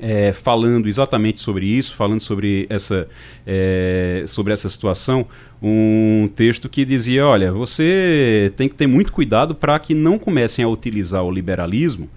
é, 0.00 0.32
falando 0.32 0.88
exatamente 0.88 1.40
sobre 1.40 1.66
isso, 1.66 1.94
falando 1.94 2.20
sobre 2.20 2.66
essa, 2.70 3.06
é, 3.46 4.24
sobre 4.26 4.52
essa 4.52 4.68
situação, 4.68 5.26
um 5.62 6.30
texto 6.34 6.68
que 6.68 6.84
dizia: 6.84 7.26
olha, 7.26 7.52
você 7.52 8.52
tem 8.56 8.68
que 8.68 8.74
ter 8.74 8.86
muito 8.86 9.12
cuidado 9.12 9.54
para 9.54 9.78
que 9.78 9.94
não 9.94 10.18
comecem 10.18 10.64
a 10.64 10.68
utilizar 10.68 11.22
o 11.22 11.30
liberalismo 11.30 12.08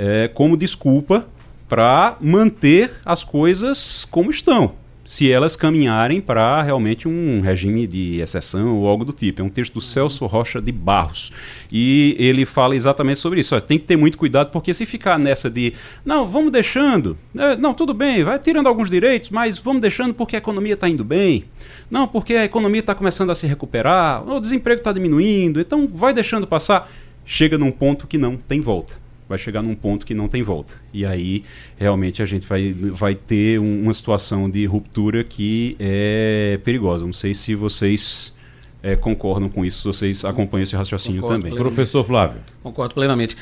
é, 0.00 0.28
como 0.28 0.56
desculpa 0.56 1.26
para 1.68 2.16
manter 2.22 2.90
as 3.04 3.22
coisas 3.22 4.06
como 4.10 4.30
estão, 4.30 4.72
se 5.04 5.30
elas 5.30 5.56
caminharem 5.56 6.22
para 6.22 6.62
realmente 6.62 7.06
um 7.06 7.42
regime 7.42 7.86
de 7.86 8.18
exceção 8.18 8.78
ou 8.78 8.88
algo 8.88 9.04
do 9.04 9.12
tipo. 9.12 9.42
É 9.42 9.44
um 9.44 9.50
texto 9.50 9.74
do 9.74 9.80
Celso 9.80 10.24
Rocha 10.24 10.60
de 10.60 10.72
Barros. 10.72 11.32
E 11.70 12.16
ele 12.18 12.46
fala 12.46 12.74
exatamente 12.74 13.20
sobre 13.20 13.40
isso. 13.40 13.54
Olha, 13.54 13.60
tem 13.60 13.78
que 13.78 13.84
ter 13.84 13.96
muito 13.96 14.16
cuidado, 14.16 14.50
porque 14.50 14.72
se 14.72 14.86
ficar 14.86 15.18
nessa 15.18 15.50
de, 15.50 15.74
não, 16.02 16.26
vamos 16.26 16.50
deixando, 16.50 17.16
é, 17.36 17.54
não, 17.56 17.74
tudo 17.74 17.92
bem, 17.92 18.24
vai 18.24 18.38
tirando 18.38 18.68
alguns 18.68 18.88
direitos, 18.88 19.28
mas 19.28 19.58
vamos 19.58 19.82
deixando 19.82 20.14
porque 20.14 20.34
a 20.34 20.38
economia 20.38 20.74
está 20.74 20.88
indo 20.88 21.04
bem. 21.04 21.44
Não, 21.90 22.08
porque 22.08 22.34
a 22.34 22.44
economia 22.44 22.80
está 22.80 22.94
começando 22.94 23.30
a 23.30 23.34
se 23.34 23.46
recuperar, 23.46 24.26
o 24.26 24.40
desemprego 24.40 24.80
está 24.80 24.92
diminuindo, 24.92 25.60
então 25.60 25.86
vai 25.86 26.14
deixando 26.14 26.46
passar. 26.46 26.90
Chega 27.26 27.58
num 27.58 27.70
ponto 27.70 28.06
que 28.06 28.16
não 28.16 28.36
tem 28.36 28.60
volta 28.60 28.99
vai 29.30 29.38
chegar 29.38 29.62
num 29.62 29.76
ponto 29.76 30.04
que 30.04 30.12
não 30.12 30.26
tem 30.26 30.42
volta. 30.42 30.74
E 30.92 31.06
aí, 31.06 31.44
realmente, 31.78 32.20
a 32.20 32.26
gente 32.26 32.44
vai, 32.48 32.72
vai 32.72 33.14
ter 33.14 33.60
um, 33.60 33.84
uma 33.84 33.94
situação 33.94 34.50
de 34.50 34.66
ruptura 34.66 35.22
que 35.22 35.76
é 35.78 36.58
perigosa. 36.64 37.06
Não 37.06 37.12
sei 37.12 37.32
se 37.32 37.54
vocês 37.54 38.34
é, 38.82 38.96
concordam 38.96 39.48
com 39.48 39.64
isso, 39.64 39.78
se 39.78 39.84
vocês 39.84 40.24
acompanham 40.24 40.64
esse 40.64 40.74
raciocínio 40.74 41.20
Concordo 41.20 41.42
também. 41.42 41.52
plenamente. 41.52 41.76
Professor 41.76 42.04
Flávio. 42.04 42.40
Concordo 42.60 42.92
plenamente. 42.92 43.36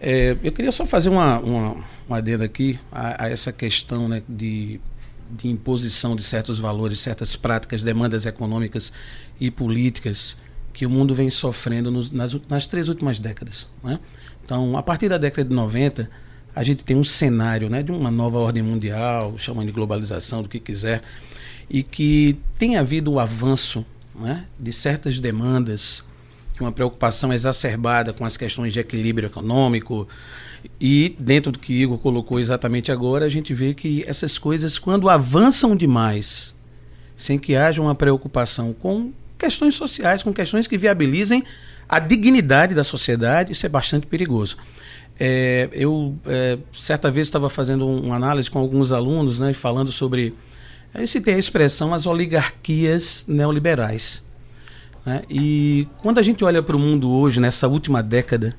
É, 0.00 0.34
eu 0.42 0.50
queria 0.50 0.72
só 0.72 0.86
fazer 0.86 1.10
uma, 1.10 1.38
uma, 1.40 1.84
uma 2.08 2.16
adenda 2.16 2.46
aqui 2.46 2.78
a, 2.90 3.26
a 3.26 3.28
essa 3.28 3.52
questão 3.52 4.08
né, 4.08 4.22
de, 4.26 4.80
de 5.30 5.48
imposição 5.48 6.16
de 6.16 6.22
certos 6.22 6.58
valores, 6.58 7.00
certas 7.00 7.36
práticas, 7.36 7.82
demandas 7.82 8.24
econômicas 8.24 8.90
e 9.38 9.50
políticas 9.50 10.38
que 10.72 10.86
o 10.86 10.90
mundo 10.90 11.14
vem 11.14 11.28
sofrendo 11.28 11.90
nos, 11.90 12.10
nas, 12.10 12.34
nas 12.48 12.66
três 12.66 12.88
últimas 12.88 13.20
décadas. 13.20 13.68
Né? 13.82 14.00
Então, 14.44 14.76
a 14.76 14.82
partir 14.82 15.08
da 15.08 15.16
década 15.16 15.48
de 15.48 15.54
90, 15.54 16.08
a 16.54 16.62
gente 16.62 16.84
tem 16.84 16.96
um 16.96 17.04
cenário 17.04 17.70
né, 17.70 17.82
de 17.82 17.90
uma 17.90 18.10
nova 18.10 18.38
ordem 18.38 18.62
mundial, 18.62 19.36
chamando 19.38 19.66
de 19.66 19.72
globalização, 19.72 20.42
do 20.42 20.48
que 20.48 20.60
quiser, 20.60 21.02
e 21.68 21.82
que 21.82 22.36
tem 22.58 22.76
havido 22.76 23.12
o 23.12 23.18
avanço 23.18 23.84
né, 24.14 24.44
de 24.60 24.72
certas 24.72 25.18
demandas, 25.18 26.04
de 26.54 26.60
uma 26.60 26.70
preocupação 26.70 27.32
exacerbada 27.32 28.12
com 28.12 28.24
as 28.24 28.36
questões 28.36 28.72
de 28.72 28.78
equilíbrio 28.78 29.26
econômico. 29.26 30.06
E 30.80 31.16
dentro 31.18 31.50
do 31.50 31.58
que 31.58 31.72
Igor 31.72 31.98
colocou 31.98 32.38
exatamente 32.38 32.92
agora, 32.92 33.24
a 33.24 33.28
gente 33.28 33.52
vê 33.52 33.74
que 33.74 34.04
essas 34.06 34.38
coisas, 34.38 34.78
quando 34.78 35.08
avançam 35.08 35.74
demais, 35.74 36.54
sem 37.16 37.38
que 37.38 37.56
haja 37.56 37.82
uma 37.82 37.94
preocupação 37.94 38.72
com 38.72 39.10
questões 39.38 39.74
sociais, 39.74 40.22
com 40.22 40.32
questões 40.32 40.66
que 40.66 40.78
viabilizem 40.78 41.42
a 41.88 41.98
dignidade 41.98 42.74
da 42.74 42.84
sociedade, 42.84 43.52
isso 43.52 43.64
é 43.66 43.68
bastante 43.68 44.06
perigoso. 44.06 44.56
É, 45.18 45.68
eu, 45.72 46.16
é, 46.26 46.58
certa 46.72 47.10
vez, 47.10 47.26
estava 47.26 47.48
fazendo 47.48 47.86
um, 47.86 48.06
uma 48.06 48.16
análise 48.16 48.50
com 48.50 48.58
alguns 48.58 48.92
alunos, 48.92 49.38
né, 49.38 49.52
falando 49.52 49.92
sobre. 49.92 50.34
Aí 50.92 51.06
citei 51.06 51.34
a 51.34 51.38
expressão 51.38 51.92
as 51.92 52.06
oligarquias 52.06 53.24
neoliberais. 53.26 54.22
Né? 55.04 55.22
E 55.28 55.88
quando 55.98 56.18
a 56.18 56.22
gente 56.22 56.44
olha 56.44 56.62
para 56.62 56.76
o 56.76 56.78
mundo 56.78 57.10
hoje, 57.10 57.40
nessa 57.40 57.68
última 57.68 58.02
década, 58.02 58.56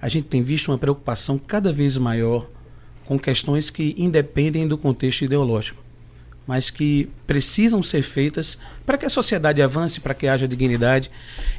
a 0.00 0.08
gente 0.08 0.28
tem 0.28 0.42
visto 0.42 0.68
uma 0.70 0.78
preocupação 0.78 1.38
cada 1.38 1.72
vez 1.72 1.96
maior 1.96 2.46
com 3.04 3.18
questões 3.18 3.70
que 3.70 3.94
independem 3.98 4.66
do 4.66 4.78
contexto 4.78 5.24
ideológico, 5.24 5.81
mas 6.46 6.70
que 6.70 7.08
precisam 7.26 7.82
ser 7.82 8.02
feitas 8.02 8.58
para 8.84 8.98
que 8.98 9.06
a 9.06 9.10
sociedade 9.10 9.62
avance, 9.62 10.00
para 10.00 10.14
que 10.14 10.26
haja 10.26 10.48
dignidade. 10.48 11.10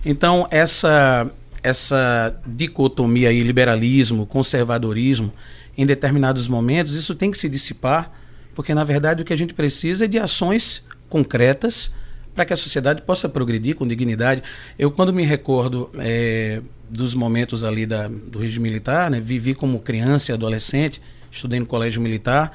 Então, 0.06 0.48
essa, 0.52 1.32
essa 1.62 2.36
dicotomia 2.46 3.30
aí, 3.30 3.42
liberalismo, 3.42 4.26
conservadorismo, 4.26 5.34
em 5.78 5.86
determinados 5.86 6.48
momentos, 6.48 6.94
isso 6.94 7.16
tem 7.16 7.32
que 7.32 7.38
se 7.38 7.50
dissipar, 7.50 8.12
porque 8.54 8.74
na 8.74 8.84
verdade 8.84 9.24
o 9.24 9.26
que 9.26 9.34
a 9.34 9.38
gente 9.38 9.54
precisa 9.54 10.06
é 10.06 10.08
de 10.08 10.20
ações 10.20 10.84
concretas 11.10 11.92
para 12.36 12.46
que 12.46 12.54
a 12.54 12.58
sociedade 12.58 13.02
possa 13.02 13.30
progredir 13.30 13.76
com 13.76 13.88
dignidade. 13.88 14.44
Eu, 14.78 14.92
quando 14.92 15.14
me 15.14 15.24
recordo 15.24 15.90
é, 15.98 16.62
dos 16.90 17.14
momentos 17.14 17.64
ali 17.64 17.86
da, 17.86 18.08
do 18.08 18.40
regime 18.40 18.70
militar, 18.70 19.10
né, 19.10 19.20
vivi 19.20 19.54
como 19.54 19.80
criança 19.80 20.32
e 20.32 20.34
adolescente, 20.34 21.02
estudei 21.32 21.60
no 21.60 21.66
colégio 21.66 22.02
militar, 22.02 22.52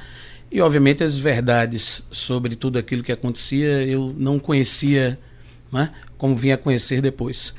e 0.51 0.61
obviamente 0.61 1.05
as 1.05 1.19
verdades 1.19 2.03
sobre 2.11 2.57
tudo 2.57 2.79
aquilo 2.79 3.03
que 3.03 3.13
acontecia 3.13 3.85
eu 3.85 4.15
não 4.17 4.39
conhecia 4.39 5.19
né, 5.71 5.93
como 6.17 6.35
vim 6.35 6.51
a 6.51 6.59
conhecer 6.59 7.01
depois. 7.03 7.55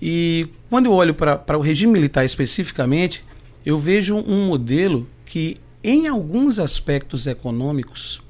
E 0.00 0.48
quando 0.68 0.86
eu 0.86 0.92
olho 0.92 1.14
para 1.14 1.56
o 1.56 1.60
regime 1.60 1.92
militar 1.92 2.24
especificamente, 2.24 3.24
eu 3.64 3.78
vejo 3.78 4.16
um 4.16 4.46
modelo 4.46 5.08
que, 5.24 5.58
em 5.82 6.08
alguns 6.08 6.58
aspectos 6.58 7.26
econômicos, 7.28 8.20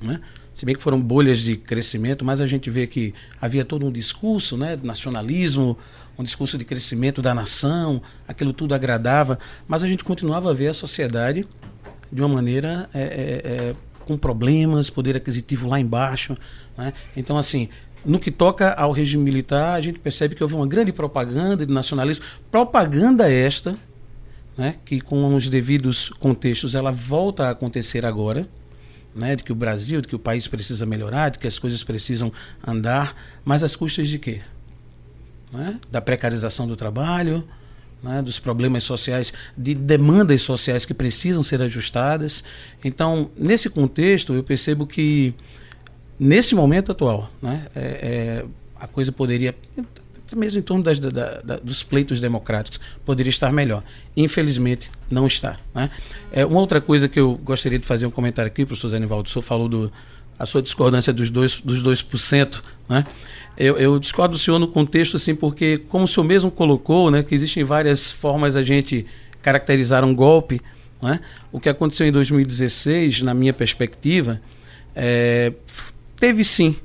né, 0.00 0.20
se 0.54 0.66
bem 0.66 0.74
que 0.74 0.82
foram 0.82 1.00
bolhas 1.00 1.38
de 1.38 1.56
crescimento, 1.56 2.24
mas 2.24 2.40
a 2.40 2.46
gente 2.46 2.68
vê 2.68 2.86
que 2.86 3.14
havia 3.40 3.64
todo 3.64 3.86
um 3.86 3.90
discurso 3.90 4.56
né, 4.56 4.76
de 4.76 4.86
nacionalismo, 4.86 5.78
um 6.18 6.22
discurso 6.22 6.58
de 6.58 6.64
crescimento 6.64 7.22
da 7.22 7.34
nação, 7.34 8.02
aquilo 8.28 8.52
tudo 8.52 8.74
agradava, 8.74 9.38
mas 9.66 9.82
a 9.82 9.88
gente 9.88 10.04
continuava 10.04 10.50
a 10.50 10.54
ver 10.54 10.68
a 10.68 10.74
sociedade 10.74 11.46
de 12.12 12.20
uma 12.20 12.28
maneira 12.28 12.88
é, 12.92 13.00
é, 13.00 13.04
é, 13.04 13.74
com 14.06 14.16
problemas, 14.16 14.90
poder 14.90 15.16
aquisitivo 15.16 15.68
lá 15.68 15.80
embaixo. 15.80 16.36
Né? 16.76 16.92
Então, 17.16 17.38
assim, 17.38 17.68
no 18.04 18.18
que 18.18 18.30
toca 18.30 18.72
ao 18.72 18.92
regime 18.92 19.24
militar, 19.24 19.74
a 19.74 19.80
gente 19.80 19.98
percebe 19.98 20.34
que 20.34 20.42
houve 20.42 20.54
uma 20.54 20.66
grande 20.66 20.92
propaganda 20.92 21.64
de 21.64 21.72
nacionalismo. 21.72 22.24
Propaganda 22.50 23.32
esta, 23.32 23.76
né, 24.56 24.76
que 24.84 25.00
com 25.00 25.34
os 25.34 25.48
devidos 25.48 26.10
contextos 26.20 26.74
ela 26.74 26.92
volta 26.92 27.46
a 27.46 27.50
acontecer 27.50 28.04
agora, 28.04 28.46
né, 29.14 29.36
de 29.36 29.42
que 29.42 29.52
o 29.52 29.54
Brasil, 29.54 30.00
de 30.00 30.08
que 30.08 30.16
o 30.16 30.18
país 30.18 30.46
precisa 30.46 30.84
melhorar, 30.84 31.30
de 31.30 31.38
que 31.38 31.46
as 31.46 31.58
coisas 31.58 31.82
precisam 31.82 32.32
andar, 32.66 33.14
mas 33.44 33.62
às 33.62 33.76
custas 33.76 34.08
de 34.08 34.18
quê? 34.18 34.40
Né? 35.52 35.78
Da 35.90 36.00
precarização 36.00 36.66
do 36.66 36.76
trabalho, 36.76 37.44
né, 38.02 38.20
dos 38.20 38.38
problemas 38.38 38.84
sociais, 38.84 39.32
de 39.56 39.74
demandas 39.74 40.42
sociais 40.42 40.84
que 40.84 40.92
precisam 40.92 41.42
ser 41.42 41.62
ajustadas. 41.62 42.42
Então, 42.84 43.30
nesse 43.36 43.70
contexto, 43.70 44.34
eu 44.34 44.42
percebo 44.42 44.86
que 44.86 45.34
nesse 46.18 46.54
momento 46.54 46.92
atual, 46.92 47.30
né, 47.40 47.66
é, 47.74 47.80
é, 47.80 48.44
a 48.78 48.86
coisa 48.86 49.12
poderia, 49.12 49.54
mesmo 50.34 50.58
em 50.58 50.62
torno 50.62 50.82
das, 50.82 50.98
da, 50.98 51.40
da, 51.40 51.56
dos 51.58 51.82
pleitos 51.82 52.20
democráticos, 52.20 52.80
poderia 53.04 53.30
estar 53.30 53.52
melhor. 53.52 53.84
Infelizmente, 54.16 54.90
não 55.10 55.26
está. 55.26 55.58
Né? 55.74 55.90
É, 56.32 56.44
uma 56.44 56.60
outra 56.60 56.80
coisa 56.80 57.08
que 57.08 57.20
eu 57.20 57.38
gostaria 57.44 57.78
de 57.78 57.86
fazer 57.86 58.06
um 58.06 58.10
comentário 58.10 58.48
aqui, 58.48 58.64
professor 58.66 58.88
Zé 58.88 58.98
Nivaldo, 58.98 59.28
o 59.28 59.32
senhor 59.32 59.42
falou 59.42 59.68
do 59.68 59.92
a 60.38 60.46
sua 60.46 60.62
discordância 60.62 61.12
dos 61.12 61.30
2%, 61.30 61.62
dos 61.64 61.82
2% 61.82 62.62
né? 62.88 63.04
Eu, 63.56 63.76
eu, 63.76 63.98
discordo 63.98 64.32
do 64.32 64.38
senhor 64.38 64.58
no 64.58 64.66
contexto, 64.66 65.16
assim, 65.16 65.34
porque, 65.34 65.78
como 65.88 66.04
o 66.04 66.08
senhor 66.08 66.24
mesmo 66.24 66.50
colocou, 66.50 67.10
né, 67.10 67.22
que 67.22 67.34
existem 67.34 67.62
várias 67.62 68.10
formas 68.10 68.56
a 68.56 68.62
gente 68.62 69.06
caracterizar 69.42 70.04
um 70.04 70.14
golpe, 70.14 70.60
né? 71.02 71.20
o 71.50 71.60
que 71.60 71.68
aconteceu 71.68 72.06
em 72.06 72.12
2016, 72.12 73.22
na 73.22 73.34
minha 73.34 73.52
perspectiva, 73.52 74.40
é, 74.96 75.52
teve 76.16 76.44
sim 76.44 76.76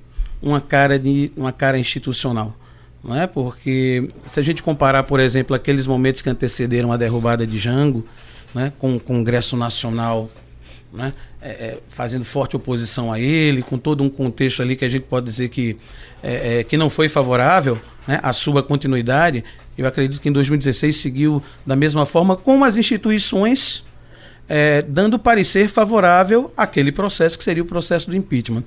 uma 0.42 0.60
cara, 0.60 1.00
de, 1.00 1.32
uma 1.38 1.52
cara 1.54 1.78
institucional. 1.80 2.56
Não 3.04 3.16
é? 3.16 3.28
Porque 3.28 4.10
se 4.26 4.40
a 4.40 4.44
gente 4.44 4.62
comparar, 4.62 5.04
por 5.04 5.20
exemplo, 5.20 5.56
aqueles 5.56 5.88
momentos 5.88 6.22
que 6.22 6.30
antecederam 6.30 6.92
a 6.92 6.98
derrubada 6.98 7.48
de 7.48 7.58
Jango, 7.58 8.06
né, 8.54 8.74
com 8.78 8.96
o 8.96 9.00
Congresso 9.00 9.56
Nacional 9.56 10.30
né, 10.92 11.14
é, 11.42 11.50
é, 11.50 11.80
fazendo 11.90 12.26
forte 12.26 12.56
oposição 12.56 13.12
a 13.12 13.20
ele, 13.20 13.62
com 13.62 13.78
todo 13.78 14.04
um 14.04 14.10
contexto 14.10 14.62
ali 14.62 14.76
que 14.76 14.86
a 14.86 14.90
gente 14.90 15.04
pode 15.04 15.26
dizer 15.26 15.50
que, 15.50 15.78
é, 16.24 16.60
é 16.60 16.64
que 16.64 16.78
não 16.78 16.90
foi 16.90 17.10
favorável 17.10 17.80
né, 18.08 18.20
à 18.24 18.34
sua 18.34 18.64
continuidade, 18.64 19.44
eu 19.78 19.86
acredito 19.86 20.22
que 20.22 20.30
em 20.30 20.32
2016 20.32 20.96
seguiu 20.96 21.44
da 21.66 21.76
mesma 21.76 22.06
forma, 22.06 22.36
com 22.36 22.64
as 22.64 22.78
instituições 22.78 23.84
é, 24.50 24.82
dando 24.82 25.20
parecer 25.20 25.68
favorável 25.68 26.52
àquele 26.56 26.92
processo 26.92 27.38
que 27.38 27.44
seria 27.44 27.62
o 27.62 27.66
processo 27.66 28.10
do 28.10 28.16
impeachment. 28.16 28.64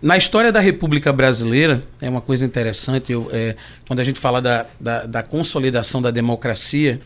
Na 0.00 0.16
história 0.16 0.50
da 0.50 0.58
República 0.58 1.12
Brasileira, 1.12 1.82
é 2.00 2.10
uma 2.10 2.20
coisa 2.20 2.44
interessante, 2.44 3.12
eu, 3.12 3.30
é, 3.32 3.54
quando 3.86 4.00
a 4.00 4.04
gente 4.04 4.18
fala 4.18 4.42
da, 4.42 4.66
da, 4.80 5.06
da 5.06 5.22
consolidação 5.22 6.02
da 6.02 6.10
democracia, 6.10 7.00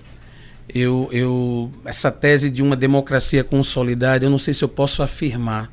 eu, 0.68 1.08
eu, 1.12 1.70
essa 1.84 2.10
tese 2.10 2.50
de 2.50 2.62
uma 2.62 2.76
democracia 2.76 3.44
consolidada, 3.44 4.24
eu 4.24 4.30
não 4.30 4.38
sei 4.38 4.52
se 4.52 4.64
eu 4.64 4.68
posso 4.68 5.02
afirmar, 5.02 5.70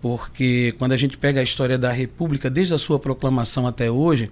porque 0.00 0.74
quando 0.78 0.92
a 0.92 0.96
gente 0.96 1.16
pega 1.16 1.40
a 1.40 1.42
história 1.42 1.78
da 1.78 1.90
República, 1.90 2.50
desde 2.50 2.74
a 2.74 2.78
sua 2.78 2.98
proclamação 2.98 3.66
até 3.66 3.90
hoje, 3.90 4.30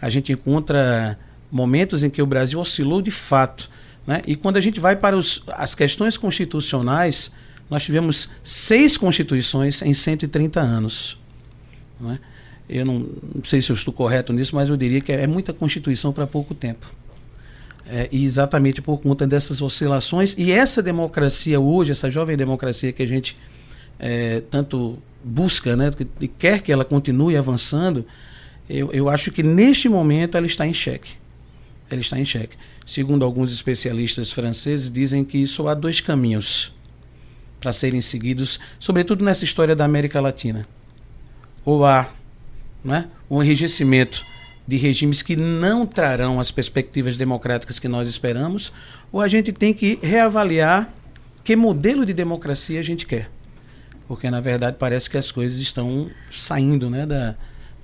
a 0.00 0.08
gente 0.08 0.32
encontra 0.32 1.18
momentos 1.50 2.02
em 2.02 2.08
que 2.08 2.22
o 2.22 2.26
Brasil 2.26 2.58
oscilou 2.58 3.02
de 3.02 3.10
fato. 3.10 3.68
Né? 4.06 4.22
E 4.26 4.34
quando 4.34 4.56
a 4.56 4.60
gente 4.60 4.80
vai 4.80 4.96
para 4.96 5.16
os, 5.16 5.42
as 5.48 5.74
questões 5.74 6.16
constitucionais, 6.16 7.30
nós 7.68 7.84
tivemos 7.84 8.28
seis 8.42 8.96
constituições 8.96 9.82
em 9.82 9.92
130 9.92 10.60
anos. 10.60 11.18
Né? 12.00 12.18
Eu 12.68 12.86
não, 12.86 12.98
não, 13.34 13.44
sei 13.44 13.60
se 13.60 13.70
eu 13.70 13.74
estou 13.74 13.92
correto 13.92 14.32
nisso, 14.32 14.54
mas 14.54 14.70
eu 14.70 14.76
diria 14.76 15.00
que 15.00 15.12
é, 15.12 15.26
muita 15.26 15.52
Constituição 15.52 16.12
para 16.12 16.26
pouco 16.26 16.54
tempo. 16.54 16.86
É, 17.94 18.08
exatamente 18.10 18.80
por 18.80 18.98
conta 19.02 19.26
dessas 19.26 19.60
oscilações. 19.60 20.34
E 20.38 20.50
essa 20.50 20.82
democracia 20.82 21.60
hoje, 21.60 21.92
essa 21.92 22.10
jovem 22.10 22.38
democracia 22.38 22.90
que 22.90 23.02
a 23.02 23.06
gente 23.06 23.36
é, 23.98 24.40
tanto 24.50 24.98
busca, 25.22 25.76
né, 25.76 25.90
e 26.18 26.26
quer 26.26 26.62
que 26.62 26.72
ela 26.72 26.86
continue 26.86 27.36
avançando, 27.36 28.06
eu, 28.66 28.90
eu 28.94 29.10
acho 29.10 29.30
que 29.30 29.42
neste 29.42 29.90
momento 29.90 30.38
ela 30.38 30.46
está 30.46 30.66
em 30.66 30.72
xeque. 30.72 31.16
Ela 31.90 32.00
está 32.00 32.18
em 32.18 32.24
xeque. 32.24 32.56
Segundo 32.86 33.26
alguns 33.26 33.52
especialistas 33.52 34.32
franceses, 34.32 34.90
dizem 34.90 35.22
que 35.22 35.46
só 35.46 35.68
há 35.68 35.74
dois 35.74 36.00
caminhos 36.00 36.72
para 37.60 37.74
serem 37.74 38.00
seguidos, 38.00 38.58
sobretudo 38.80 39.22
nessa 39.22 39.44
história 39.44 39.76
da 39.76 39.84
América 39.84 40.18
Latina 40.18 40.66
ou 41.64 41.84
há 41.84 42.10
né, 42.84 43.08
um 43.30 43.42
enrijecimento 43.42 44.24
de 44.66 44.76
regimes 44.76 45.22
que 45.22 45.36
não 45.36 45.84
trarão 45.84 46.38
as 46.38 46.50
perspectivas 46.50 47.16
democráticas 47.16 47.78
que 47.78 47.88
nós 47.88 48.08
esperamos, 48.08 48.72
ou 49.10 49.20
a 49.20 49.28
gente 49.28 49.52
tem 49.52 49.74
que 49.74 49.98
reavaliar 50.02 50.92
que 51.44 51.56
modelo 51.56 52.06
de 52.06 52.12
democracia 52.12 52.78
a 52.80 52.82
gente 52.82 53.06
quer. 53.06 53.28
Porque, 54.06 54.30
na 54.30 54.40
verdade, 54.40 54.76
parece 54.78 55.08
que 55.08 55.16
as 55.16 55.30
coisas 55.30 55.58
estão 55.58 56.10
saindo 56.30 56.88
né, 56.88 57.06
da, 57.06 57.34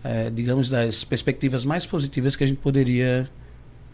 é, 0.04 0.30
digamos, 0.30 0.68
das 0.68 1.04
perspectivas 1.04 1.64
mais 1.64 1.86
positivas 1.86 2.36
que 2.36 2.44
a 2.44 2.46
gente 2.46 2.58
poderia 2.58 3.28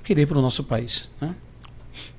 querer 0.02 0.26
para 0.26 0.38
o 0.38 0.42
nosso 0.42 0.64
país. 0.64 1.08
Né? 1.20 1.34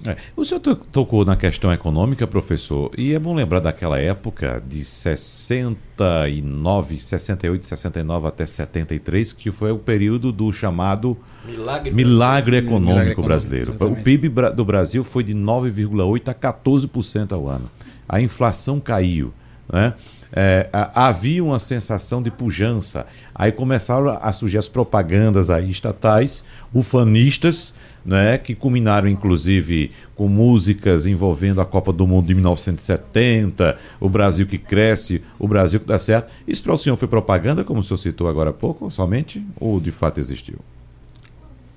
É. 0.05 0.15
O 0.35 0.45
senhor 0.45 0.59
tocou 0.59 1.25
na 1.25 1.35
questão 1.35 1.73
econômica, 1.73 2.27
professor, 2.27 2.91
e 2.97 3.13
é 3.13 3.19
bom 3.19 3.33
lembrar 3.33 3.59
daquela 3.59 3.99
época 3.99 4.61
de 4.67 4.83
69, 4.83 6.99
68, 6.99 7.65
69 7.65 8.27
até 8.27 8.45
73, 8.45 9.33
que 9.33 9.51
foi 9.51 9.71
o 9.71 9.77
período 9.77 10.31
do 10.31 10.51
chamado 10.53 11.17
milagre, 11.45 11.91
milagre 11.91 12.57
econômico 12.57 12.99
milagre 12.99 13.23
brasileiro. 13.23 13.73
Econômico, 13.73 14.01
o 14.01 14.03
PIB 14.03 14.29
do 14.55 14.65
Brasil 14.65 15.03
foi 15.03 15.23
de 15.23 15.33
9,8 15.33 16.29
a 16.29 16.33
14% 16.33 17.31
ao 17.31 17.47
ano. 17.47 17.69
A 18.07 18.21
inflação 18.21 18.79
caiu, 18.79 19.33
né? 19.71 19.93
É, 20.31 20.69
havia 20.93 21.43
uma 21.43 21.59
sensação 21.59 22.21
de 22.21 22.29
pujança. 22.29 23.05
Aí 23.33 23.51
começaram 23.51 24.09
a 24.21 24.31
surgir 24.31 24.57
as 24.57 24.67
propagandas 24.67 25.49
aí 25.49 25.69
estatais, 25.69 26.43
ufanistas, 26.73 27.73
né, 28.05 28.37
que 28.37 28.53
culminaram 28.53 29.07
inclusive 29.07 29.91
com 30.15 30.27
músicas 30.27 31.07
envolvendo 31.07 31.59
a 31.59 31.65
Copa 31.65 31.91
do 31.91 32.05
Mundo 32.05 32.27
de 32.27 32.35
1970, 32.35 33.77
o 33.99 34.07
Brasil 34.07 34.45
que 34.45 34.59
cresce, 34.59 35.23
o 35.39 35.47
Brasil 35.47 35.79
que 35.79 35.87
dá 35.87 35.97
certo. 35.97 36.31
Isso 36.47 36.61
para 36.61 36.73
o 36.73 36.77
senhor 36.77 36.95
foi 36.97 37.07
propaganda, 37.07 37.63
como 37.63 37.79
o 37.79 37.83
senhor 37.83 37.97
citou 37.97 38.27
agora 38.27 38.51
há 38.51 38.53
pouco, 38.53 38.91
somente, 38.91 39.43
ou 39.59 39.79
de 39.79 39.91
fato 39.91 40.19
existiu? 40.19 40.59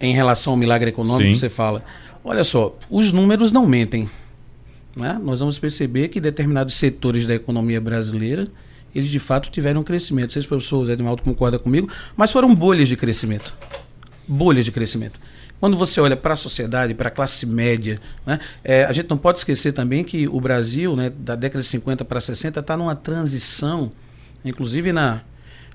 Em 0.01 0.13
relação 0.13 0.53
ao 0.53 0.57
milagre 0.57 0.91
econômico, 0.91 1.33
Sim. 1.33 1.39
você 1.39 1.49
fala. 1.49 1.83
Olha 2.23 2.45
só, 2.45 2.77
os 2.91 3.11
números 3.11 3.51
não 3.51 3.67
mentem. 3.67 4.09
Né? 4.99 5.19
Nós 5.23 5.41
vamos 5.41 5.59
perceber 5.59 6.09
que 6.09 6.21
determinados 6.21 6.75
setores 6.75 7.27
da 7.27 7.35
economia 7.35 7.81
brasileira 7.81 8.49
eles 8.95 9.09
de 9.09 9.19
fato 9.19 9.51
tiveram 9.51 9.81
um 9.81 9.85
crescimento. 9.85 10.35
Não 10.35 10.43
se 10.43 10.47
o 10.47 10.49
professor 10.49 10.89
Edmaldo 10.91 11.23
concorda 11.23 11.59
comigo, 11.59 11.89
mas 12.17 12.31
foram 12.33 12.55
bolhas 12.55 12.89
de 12.89 12.97
crescimento. 12.97 13.55
Bolhas 14.27 14.65
de 14.65 14.73
crescimento. 14.73 15.21
Quando 15.61 15.77
você 15.77 16.01
olha 16.01 16.17
para 16.17 16.35
a 16.35 16.37
sociedade, 16.37 16.95
para 16.95 17.09
a 17.09 17.11
classe 17.11 17.45
média, 17.45 17.99
né, 18.25 18.39
é, 18.63 18.85
a 18.85 18.93
gente 18.93 19.11
não 19.11 19.19
pode 19.19 19.39
esquecer 19.39 19.73
também 19.73 20.05
que 20.05 20.29
o 20.29 20.41
Brasil, 20.41 20.95
né, 20.95 21.11
da 21.11 21.35
década 21.35 21.63
de 21.63 21.69
50 21.69 22.05
para 22.05 22.21
60, 22.21 22.61
está 22.61 22.77
numa 22.77 22.95
transição, 22.95 23.91
inclusive 24.45 24.93
na, 24.93 25.21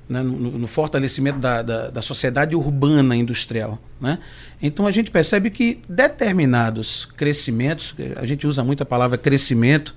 né, 0.08 0.22
no, 0.22 0.60
no, 0.60 0.68
fortalecimento 0.68 1.40
da, 1.40 1.62
da, 1.62 1.90
da, 1.90 2.02
sociedade 2.02 2.56
urbana 2.56 3.16
industrial. 3.16 3.80
Né? 4.00 4.20
Então 4.62 4.86
a 4.86 4.92
gente 4.92 5.10
percebe 5.10 5.50
que 5.50 5.80
determinados 5.88 7.06
crescimentos, 7.18 7.96
a 8.16 8.26
gente 8.26 8.46
usa 8.46 8.64
muito 8.64 8.84
a 8.84 8.86
palavra 8.86 9.18
crescimento, 9.18 9.96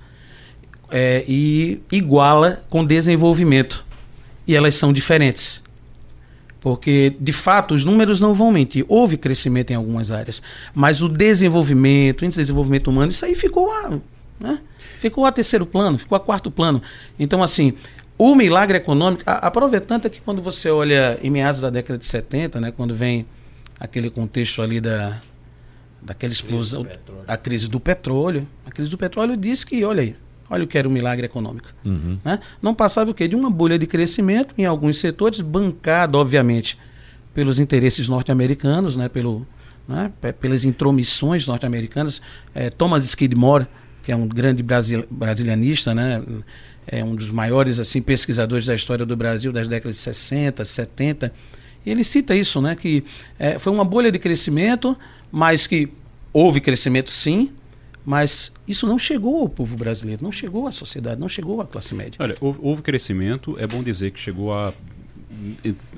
é, 0.89 1.23
e 1.27 1.81
iguala 1.91 2.63
com 2.69 2.85
desenvolvimento. 2.85 3.85
E 4.47 4.55
elas 4.55 4.75
são 4.75 4.93
diferentes. 4.93 5.61
Porque, 6.61 7.15
de 7.19 7.33
fato, 7.33 7.73
os 7.73 7.85
números 7.85 8.19
não 8.19 8.33
vão 8.33 8.51
mentir. 8.51 8.85
Houve 8.87 9.17
crescimento 9.17 9.71
em 9.71 9.75
algumas 9.75 10.11
áreas. 10.11 10.41
Mas 10.73 11.01
o 11.01 11.09
desenvolvimento, 11.09 12.25
o 12.25 12.29
desenvolvimento 12.29 12.89
humano, 12.89 13.11
isso 13.11 13.25
aí 13.25 13.35
ficou 13.35 13.71
a, 13.71 13.97
né? 14.39 14.59
ficou 14.99 15.25
a 15.25 15.31
terceiro 15.31 15.65
plano, 15.65 15.97
ficou 15.97 16.15
a 16.15 16.19
quarto 16.19 16.49
plano. 16.49 16.81
Então, 17.19 17.43
assim, 17.43 17.73
o 18.17 18.35
milagre 18.35 18.77
econômico, 18.77 19.23
a, 19.25 19.47
a 19.47 19.51
prova 19.51 19.77
é 19.77 19.79
tanta 19.79 20.09
que 20.09 20.21
quando 20.21 20.41
você 20.41 20.69
olha 20.69 21.19
em 21.21 21.29
meados 21.29 21.61
da 21.61 21.69
década 21.69 21.97
de 21.97 22.05
70, 22.05 22.59
né, 22.59 22.71
quando 22.71 22.95
vem 22.95 23.25
aquele 23.79 24.09
contexto 24.09 24.61
ali 24.61 24.81
da, 24.81 25.21
daquela 26.01 26.33
explosão, 26.33 26.83
crise 26.83 26.99
a 27.27 27.37
crise 27.37 27.67
do 27.67 27.79
petróleo, 27.79 28.47
a 28.65 28.71
crise 28.71 28.89
do 28.89 28.97
petróleo 28.97 29.37
diz 29.37 29.63
que, 29.63 29.83
olha 29.83 30.01
aí, 30.01 30.15
Olha 30.49 30.63
o 30.63 30.67
que 30.67 30.77
era 30.77 30.87
o 30.87 30.91
milagre 30.91 31.25
econômico. 31.25 31.67
Uhum. 31.83 32.17
Né? 32.23 32.39
Não 32.61 32.73
passava 32.73 33.11
o 33.11 33.13
quê? 33.13 33.27
De 33.27 33.35
uma 33.35 33.49
bolha 33.49 33.77
de 33.77 33.85
crescimento 33.85 34.53
em 34.57 34.65
alguns 34.65 34.97
setores, 34.97 35.41
bancado, 35.41 36.17
obviamente, 36.17 36.77
pelos 37.33 37.59
interesses 37.59 38.07
norte-americanos, 38.07 38.95
né? 38.95 39.09
Pelo, 39.09 39.45
né? 39.87 40.11
pelas 40.39 40.63
intromissões 40.63 41.45
norte-americanas. 41.45 42.21
É, 42.55 42.69
Thomas 42.69 43.03
Skidmore, 43.03 43.67
que 44.03 44.11
é 44.11 44.15
um 44.15 44.27
grande 44.27 44.63
brasil, 44.63 45.05
brasilianista, 45.11 45.93
né? 45.93 46.23
É 46.87 47.03
um 47.03 47.15
dos 47.15 47.29
maiores 47.29 47.79
assim 47.79 48.01
pesquisadores 48.01 48.65
da 48.65 48.73
história 48.73 49.05
do 49.05 49.15
Brasil 49.15 49.51
das 49.51 49.67
décadas 49.67 49.97
de 49.97 50.01
60, 50.01 50.63
70, 50.63 51.33
ele 51.85 52.03
cita 52.03 52.35
isso, 52.35 52.61
né? 52.61 52.75
que 52.75 53.03
é, 53.37 53.59
foi 53.59 53.71
uma 53.71 53.85
bolha 53.85 54.11
de 54.11 54.19
crescimento, 54.19 54.97
mas 55.31 55.67
que 55.67 55.89
houve 56.33 56.61
crescimento 56.61 57.11
sim, 57.11 57.51
mas 58.05 58.51
isso 58.67 58.87
não 58.87 58.97
chegou 58.97 59.41
ao 59.41 59.49
povo 59.49 59.75
brasileiro, 59.75 60.23
não 60.23 60.31
chegou 60.31 60.67
à 60.67 60.71
sociedade, 60.71 61.19
não 61.19 61.27
chegou 61.27 61.61
à 61.61 61.67
classe 61.67 61.93
média. 61.93 62.17
Olha, 62.19 62.35
houve 62.39 62.81
crescimento, 62.81 63.57
é 63.59 63.67
bom 63.67 63.83
dizer 63.83 64.11
que 64.11 64.19
chegou 64.19 64.53
a 64.53 64.73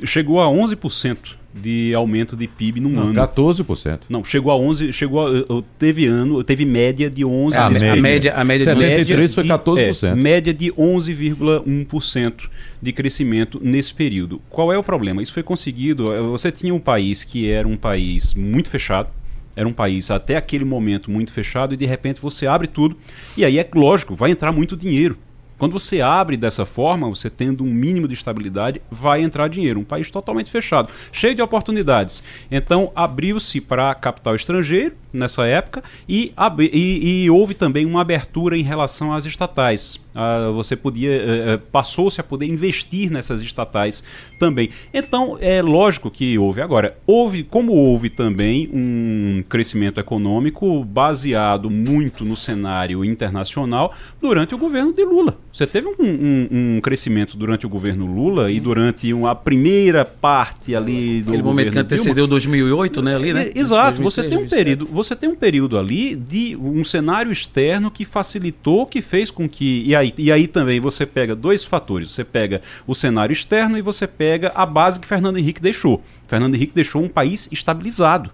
chegou 0.04 0.42
a 0.42 0.48
11% 0.48 1.40
de 1.54 1.94
aumento 1.96 2.36
de 2.36 2.48
PIB 2.48 2.80
num 2.80 2.90
não, 2.90 3.04
ano. 3.04 3.14
14%. 3.14 4.02
Não, 4.10 4.24
chegou 4.24 4.52
a 4.52 4.56
11, 4.56 4.94
chegou 4.94 5.28
a, 5.28 5.64
teve 5.80 6.06
ano, 6.06 6.44
teve 6.44 6.64
média 6.66 7.10
de 7.10 7.26
11. 7.26 7.56
É, 7.56 7.60
a, 7.60 7.70
média, 7.70 7.92
a 7.92 7.96
média, 7.96 8.34
a 8.36 8.44
média 8.44 8.66
73 8.66 9.36
foi 9.36 9.44
14%. 9.46 10.12
É, 10.12 10.16
média 10.16 10.54
de 10.54 10.72
11,1% 10.72 12.50
de 12.82 12.94
crescimento 12.94 13.60
nesse 13.64 13.94
período. 13.94 14.42
Qual 14.50 14.72
é 14.72 14.78
o 14.78 14.84
problema? 14.84 15.22
Isso 15.22 15.34
foi 15.34 15.44
conseguido, 15.44 16.10
você 16.30 16.52
tinha 16.52 16.74
um 16.74 16.80
país 16.80 17.24
que 17.24 17.50
era 17.50 17.68
um 17.68 17.78
país 17.78 18.34
muito 18.34 18.70
fechado, 18.70 19.10
era 19.56 19.68
um 19.68 19.74
país 19.74 20.12
até 20.12 20.38
aquele 20.38 20.64
momento 20.64 21.10
muito 21.10 21.34
fechado 21.34 21.74
e 21.74 21.78
de 21.78 21.86
repente 21.86 22.22
você 22.22 22.46
abre 22.48 22.68
tudo 22.68 22.96
e 23.36 23.44
aí 23.44 23.58
é 23.58 23.68
lógico, 23.74 24.16
vai 24.16 24.32
entrar 24.32 24.52
muito 24.52 24.78
dinheiro. 24.78 25.18
Quando 25.60 25.74
você 25.74 26.00
abre 26.00 26.38
dessa 26.38 26.66
forma, 26.66 27.10
você 27.10 27.30
tendo 27.30 27.66
um 27.66 27.68
mínimo 27.68 28.08
de 28.08 28.14
estabilidade, 28.14 28.82
vai 28.90 29.22
entrar 29.22 29.50
dinheiro. 29.50 29.82
Um 29.82 29.84
país 29.84 30.10
totalmente 30.10 30.50
fechado, 30.50 30.92
cheio 31.12 31.36
de 31.36 31.42
oportunidades. 31.42 32.24
Então, 32.50 32.92
abriu-se 32.96 33.60
para 33.60 33.94
capital 33.94 34.36
estrangeiro 34.36 34.96
nessa 35.12 35.46
época 35.46 35.84
e, 36.08 36.34
e, 36.72 37.24
e, 37.24 37.30
houve 37.30 37.54
também 37.54 37.86
uma 37.86 38.02
abertura 38.02 38.58
em 38.58 38.64
relação 38.64 39.14
às 39.14 39.26
estatais. 39.26 40.00
Ah, 40.14 40.50
você 40.54 40.76
podia 40.76 41.12
eh, 41.12 41.60
passou-se 41.72 42.20
a 42.20 42.24
poder 42.24 42.46
investir 42.48 43.12
nessas 43.12 43.42
estatais 43.42 44.04
também. 44.40 44.70
Então 44.94 45.38
é 45.40 45.62
lógico 45.62 46.10
que 46.10 46.38
houve 46.38 46.62
agora 46.62 46.98
houve 47.06 47.44
como 47.44 47.74
houve 47.74 48.10
também 48.10 48.70
um 48.74 49.44
crescimento 49.48 50.00
econômico 50.00 50.84
baseado 50.84 51.70
muito 51.70 52.26
no 52.26 52.36
cenário 52.36 53.06
internacional 53.06 53.94
durante 54.22 54.56
o 54.56 54.58
governo 54.58 54.94
de 54.94 55.04
Lula. 55.04 55.38
Você 55.54 55.68
teve 55.68 55.88
um, 55.88 55.94
um, 56.00 56.48
um 56.52 56.82
crescimento 56.82 57.38
durante 57.38 57.66
o 57.66 57.70
governo 57.70 58.06
Lula 58.06 58.52
e 58.52 58.60
durante 58.60 59.14
uma 59.14 59.36
primeira 59.36 60.04
parte 60.06 60.76
ali 60.76 61.22
do 61.22 61.30
Aquele 61.30 61.44
momento 61.44 61.72
que 61.72 61.80
antecedeu 61.80 62.14
Dilma. 62.14 62.30
2008, 62.30 63.02
né, 63.02 63.16
ali, 63.16 63.34
né? 63.34 63.52
Exato. 63.54 64.02
2003, 64.02 64.04
você 64.04 64.22
tem 64.22 64.38
um 64.38 64.42
2007. 64.42 64.64
período 64.64 64.90
você 64.92 65.16
tem 65.16 65.30
um 65.30 65.36
período 65.36 65.78
ali 65.78 66.16
de 66.16 66.56
um 66.56 66.84
cenário 66.84 67.32
externo 67.32 67.92
que 67.92 68.06
facilitou, 68.06 68.86
que 68.86 69.02
fez 69.02 69.32
com 69.32 69.48
que. 69.48 69.86
E 70.00 70.02
aí, 70.02 70.14
e 70.18 70.32
aí 70.32 70.48
também 70.48 70.80
você 70.80 71.06
pega 71.06 71.36
dois 71.36 71.64
fatores. 71.64 72.12
Você 72.12 72.24
pega 72.24 72.62
o 72.88 72.96
cenário 72.96 73.34
externo 73.34 73.78
e 73.78 73.82
você 73.82 74.08
pega 74.08 74.52
a 74.56 74.66
base 74.66 75.00
que 75.00 75.08
Fernando 75.08 75.38
Henrique 75.38 75.62
deixou. 75.62 76.04
Fernando 76.28 76.56
Henrique 76.56 76.74
deixou 76.74 77.04
um 77.04 77.10
país 77.10 77.50
estabilizado 77.52 78.32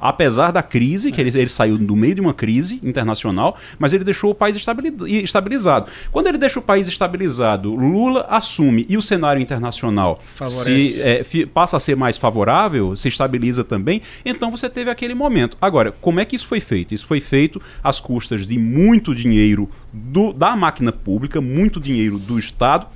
apesar 0.00 0.50
da 0.50 0.62
crise, 0.62 1.12
que 1.12 1.20
ele, 1.20 1.30
ele 1.36 1.48
saiu 1.48 1.78
do 1.78 1.96
meio 1.96 2.14
de 2.14 2.20
uma 2.20 2.34
crise 2.34 2.80
internacional, 2.82 3.56
mas 3.78 3.92
ele 3.92 4.04
deixou 4.04 4.30
o 4.30 4.34
país 4.34 4.56
estabilizado. 4.56 5.90
Quando 6.10 6.26
ele 6.26 6.38
deixa 6.38 6.58
o 6.58 6.62
país 6.62 6.88
estabilizado, 6.88 7.74
Lula 7.74 8.26
assume 8.28 8.86
e 8.88 8.96
o 8.96 9.02
cenário 9.02 9.40
internacional 9.40 10.20
se, 10.40 11.02
é, 11.02 11.24
passa 11.52 11.76
a 11.76 11.80
ser 11.80 11.96
mais 11.96 12.16
favorável, 12.16 12.96
se 12.96 13.08
estabiliza 13.08 13.64
também, 13.64 14.02
então 14.24 14.50
você 14.50 14.68
teve 14.68 14.90
aquele 14.90 15.14
momento. 15.14 15.56
Agora, 15.60 15.92
como 15.92 16.20
é 16.20 16.24
que 16.24 16.36
isso 16.36 16.46
foi 16.46 16.60
feito? 16.60 16.94
Isso 16.94 17.06
foi 17.06 17.20
feito 17.20 17.60
às 17.82 18.00
custas 18.00 18.46
de 18.46 18.58
muito 18.58 19.14
dinheiro 19.14 19.68
do, 19.92 20.32
da 20.32 20.54
máquina 20.56 20.92
pública, 20.92 21.40
muito 21.40 21.80
dinheiro 21.80 22.18
do 22.18 22.38
Estado 22.38 22.86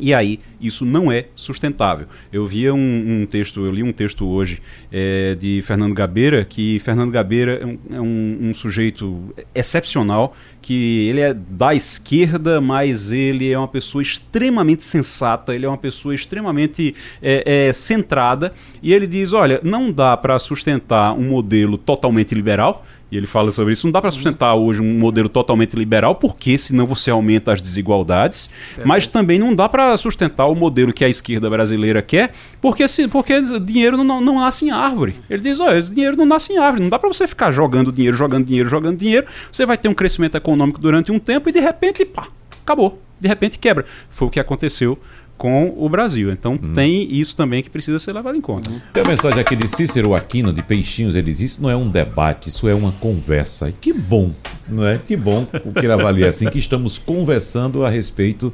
e 0.00 0.14
aí, 0.14 0.40
isso 0.60 0.84
não 0.84 1.12
é 1.12 1.26
sustentável. 1.34 2.06
Eu 2.32 2.46
via 2.46 2.74
um, 2.74 3.22
um 3.22 3.26
texto, 3.26 3.64
eu 3.64 3.70
li 3.70 3.82
um 3.82 3.92
texto 3.92 4.26
hoje 4.26 4.62
é, 4.90 5.34
de 5.34 5.62
Fernando 5.62 5.94
Gabeira, 5.94 6.44
que 6.44 6.78
Fernando 6.78 7.10
Gabeira 7.10 7.60
é, 7.60 7.66
um, 7.66 7.78
é 7.90 8.00
um, 8.00 8.38
um, 8.48 8.54
sujeito 8.54 9.34
excepcional, 9.54 10.34
que 10.62 11.08
ele 11.08 11.20
é 11.20 11.34
da 11.34 11.74
esquerda, 11.74 12.60
mas 12.60 13.12
ele 13.12 13.50
é 13.50 13.58
uma 13.58 13.68
pessoa 13.68 14.02
extremamente 14.02 14.84
sensata, 14.84 15.54
ele 15.54 15.66
é 15.66 15.68
uma 15.68 15.78
pessoa 15.78 16.14
extremamente 16.14 16.94
é, 17.22 17.68
é 17.68 17.72
centrada, 17.72 18.52
e 18.82 18.92
ele 18.92 19.06
diz: 19.06 19.32
olha, 19.32 19.60
não 19.62 19.92
dá 19.92 20.16
para 20.16 20.38
sustentar 20.38 21.12
um 21.12 21.28
modelo 21.28 21.76
totalmente 21.76 22.34
liberal 22.34 22.84
e 23.10 23.16
ele 23.16 23.26
fala 23.26 23.50
sobre 23.50 23.72
isso. 23.72 23.86
Não 23.86 23.92
dá 23.92 24.00
para 24.00 24.10
sustentar 24.10 24.54
hoje 24.54 24.80
um 24.80 24.98
modelo 24.98 25.28
totalmente 25.28 25.74
liberal, 25.74 26.14
porque 26.14 26.56
senão 26.56 26.86
você 26.86 27.10
aumenta 27.10 27.52
as 27.52 27.60
desigualdades. 27.60 28.50
É. 28.78 28.84
Mas 28.84 29.06
também 29.06 29.38
não 29.38 29.54
dá 29.54 29.68
para 29.68 29.96
sustentar 29.96 30.46
o 30.46 30.54
modelo 30.54 30.92
que 30.92 31.04
a 31.04 31.08
esquerda 31.08 31.50
brasileira 31.50 32.00
quer, 32.02 32.32
porque, 32.60 32.86
se, 32.86 33.08
porque 33.08 33.40
dinheiro 33.60 34.02
não, 34.04 34.20
não 34.20 34.36
nasce 34.36 34.66
em 34.66 34.70
árvore. 34.70 35.16
Ele 35.28 35.42
diz: 35.42 35.58
olha, 35.58 35.82
dinheiro 35.82 36.16
não 36.16 36.26
nasce 36.26 36.52
em 36.52 36.58
árvore. 36.58 36.82
Não 36.82 36.90
dá 36.90 36.98
para 36.98 37.08
você 37.08 37.26
ficar 37.26 37.50
jogando 37.50 37.90
dinheiro, 37.90 38.16
jogando 38.16 38.44
dinheiro, 38.44 38.68
jogando 38.68 38.96
dinheiro. 38.96 39.26
Você 39.50 39.66
vai 39.66 39.76
ter 39.76 39.88
um 39.88 39.94
crescimento 39.94 40.36
econômico 40.36 40.80
durante 40.80 41.10
um 41.10 41.18
tempo 41.18 41.48
e 41.48 41.52
de 41.52 41.60
repente, 41.60 42.04
pá, 42.04 42.28
acabou. 42.62 43.00
De 43.18 43.28
repente 43.28 43.58
quebra. 43.58 43.84
Foi 44.10 44.28
o 44.28 44.30
que 44.30 44.40
aconteceu 44.40 44.98
com 45.40 45.72
o 45.74 45.88
Brasil. 45.88 46.30
Então 46.30 46.58
hum. 46.62 46.74
tem 46.74 47.10
isso 47.10 47.34
também 47.34 47.62
que 47.62 47.70
precisa 47.70 47.98
ser 47.98 48.12
levado 48.12 48.36
em 48.36 48.42
conta. 48.42 48.70
Tem 48.92 49.02
a 49.02 49.06
mensagem 49.06 49.40
aqui 49.40 49.56
de 49.56 49.66
Cícero 49.66 50.14
Aquino, 50.14 50.52
de 50.52 50.62
Peixinhos, 50.62 51.14
ele 51.16 51.30
diz, 51.30 51.40
isso 51.40 51.62
não 51.62 51.70
é 51.70 51.74
um 51.74 51.88
debate, 51.88 52.50
isso 52.50 52.68
é 52.68 52.74
uma 52.74 52.92
conversa. 52.92 53.70
E 53.70 53.72
que 53.72 53.90
bom, 53.90 54.34
não 54.68 54.86
é? 54.86 54.98
Que 54.98 55.16
bom 55.16 55.46
o 55.64 55.72
que 55.72 55.78
ele 55.78 55.92
avalia 55.92 56.28
assim, 56.28 56.50
que 56.50 56.58
estamos 56.58 56.98
conversando 56.98 57.86
a 57.86 57.88
respeito 57.88 58.52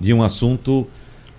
de 0.00 0.14
um 0.14 0.22
assunto 0.22 0.86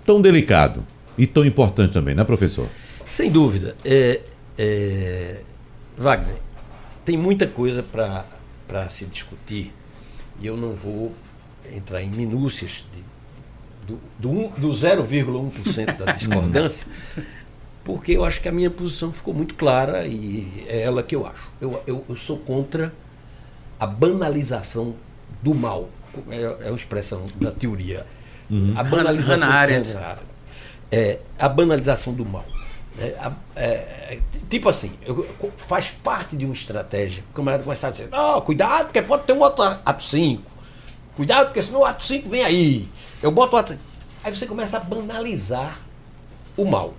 tão 0.04 0.20
delicado 0.20 0.84
e 1.16 1.26
tão 1.26 1.46
importante 1.46 1.94
também, 1.94 2.14
né, 2.14 2.22
professor? 2.22 2.68
Sem 3.08 3.32
dúvida. 3.32 3.74
É, 3.82 4.20
é... 4.58 5.40
Wagner, 5.96 6.36
tem 7.06 7.16
muita 7.16 7.46
coisa 7.46 7.82
para 7.82 8.88
se 8.90 9.06
discutir 9.06 9.72
e 10.38 10.46
eu 10.46 10.58
não 10.58 10.74
vou 10.74 11.14
entrar 11.74 12.02
em 12.02 12.10
minúcias 12.10 12.84
de, 12.92 13.09
do, 14.18 14.48
do, 14.48 14.48
do 14.58 14.68
0,1% 14.70 15.96
da 15.96 16.12
discordância, 16.12 16.86
porque 17.84 18.12
eu 18.12 18.24
acho 18.24 18.40
que 18.40 18.48
a 18.48 18.52
minha 18.52 18.70
posição 18.70 19.12
ficou 19.12 19.34
muito 19.34 19.54
clara 19.54 20.06
e 20.06 20.64
é 20.68 20.82
ela 20.82 21.02
que 21.02 21.14
eu 21.14 21.26
acho. 21.26 21.50
Eu, 21.60 21.82
eu, 21.86 22.04
eu 22.08 22.16
sou 22.16 22.38
contra 22.38 22.92
a 23.78 23.86
banalização 23.86 24.94
do 25.42 25.54
mal. 25.54 25.88
É, 26.28 26.66
é 26.66 26.66
uma 26.68 26.76
expressão 26.76 27.24
da 27.36 27.50
teoria. 27.50 28.06
Uhum. 28.50 28.74
A 28.76 28.82
banalização. 28.82 29.48
É, 30.92 31.18
a 31.38 31.48
banalização 31.48 32.12
do 32.12 32.24
mal. 32.24 32.44
É, 32.98 33.30
é, 33.56 34.18
tipo 34.50 34.68
assim, 34.68 34.92
eu, 35.06 35.26
faz 35.56 35.88
parte 36.02 36.36
de 36.36 36.44
uma 36.44 36.52
estratégia. 36.52 37.22
O 37.30 37.34
camarada 37.34 37.62
começar 37.62 37.88
a 37.88 37.90
dizer: 37.90 38.08
oh, 38.12 38.42
cuidado, 38.42 38.86
porque 38.86 39.00
pode 39.00 39.22
ter 39.22 39.32
um 39.32 39.40
outro 39.40 39.62
ato 39.62 40.02
5. 40.02 40.49
Cuidado, 41.20 41.48
porque 41.48 41.62
senão 41.62 41.80
o 41.80 41.84
ato 41.84 42.02
5 42.02 42.30
vem 42.30 42.42
aí. 42.42 42.88
Eu 43.22 43.30
boto 43.30 43.54
o 43.54 43.58
ato. 43.58 43.76
Aí 44.24 44.34
você 44.34 44.46
começa 44.46 44.78
a 44.78 44.80
banalizar 44.80 45.78
o 46.56 46.64
mal. 46.64 46.94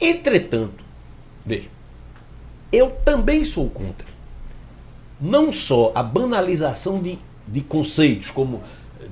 Entretanto, 0.00 0.82
veja, 1.44 1.68
eu 2.72 2.90
também 3.04 3.44
sou 3.44 3.68
contra. 3.68 4.08
Não 5.20 5.52
só 5.52 5.92
a 5.94 6.02
banalização 6.02 7.02
de, 7.02 7.18
de 7.46 7.60
conceitos 7.60 8.30
como 8.30 8.62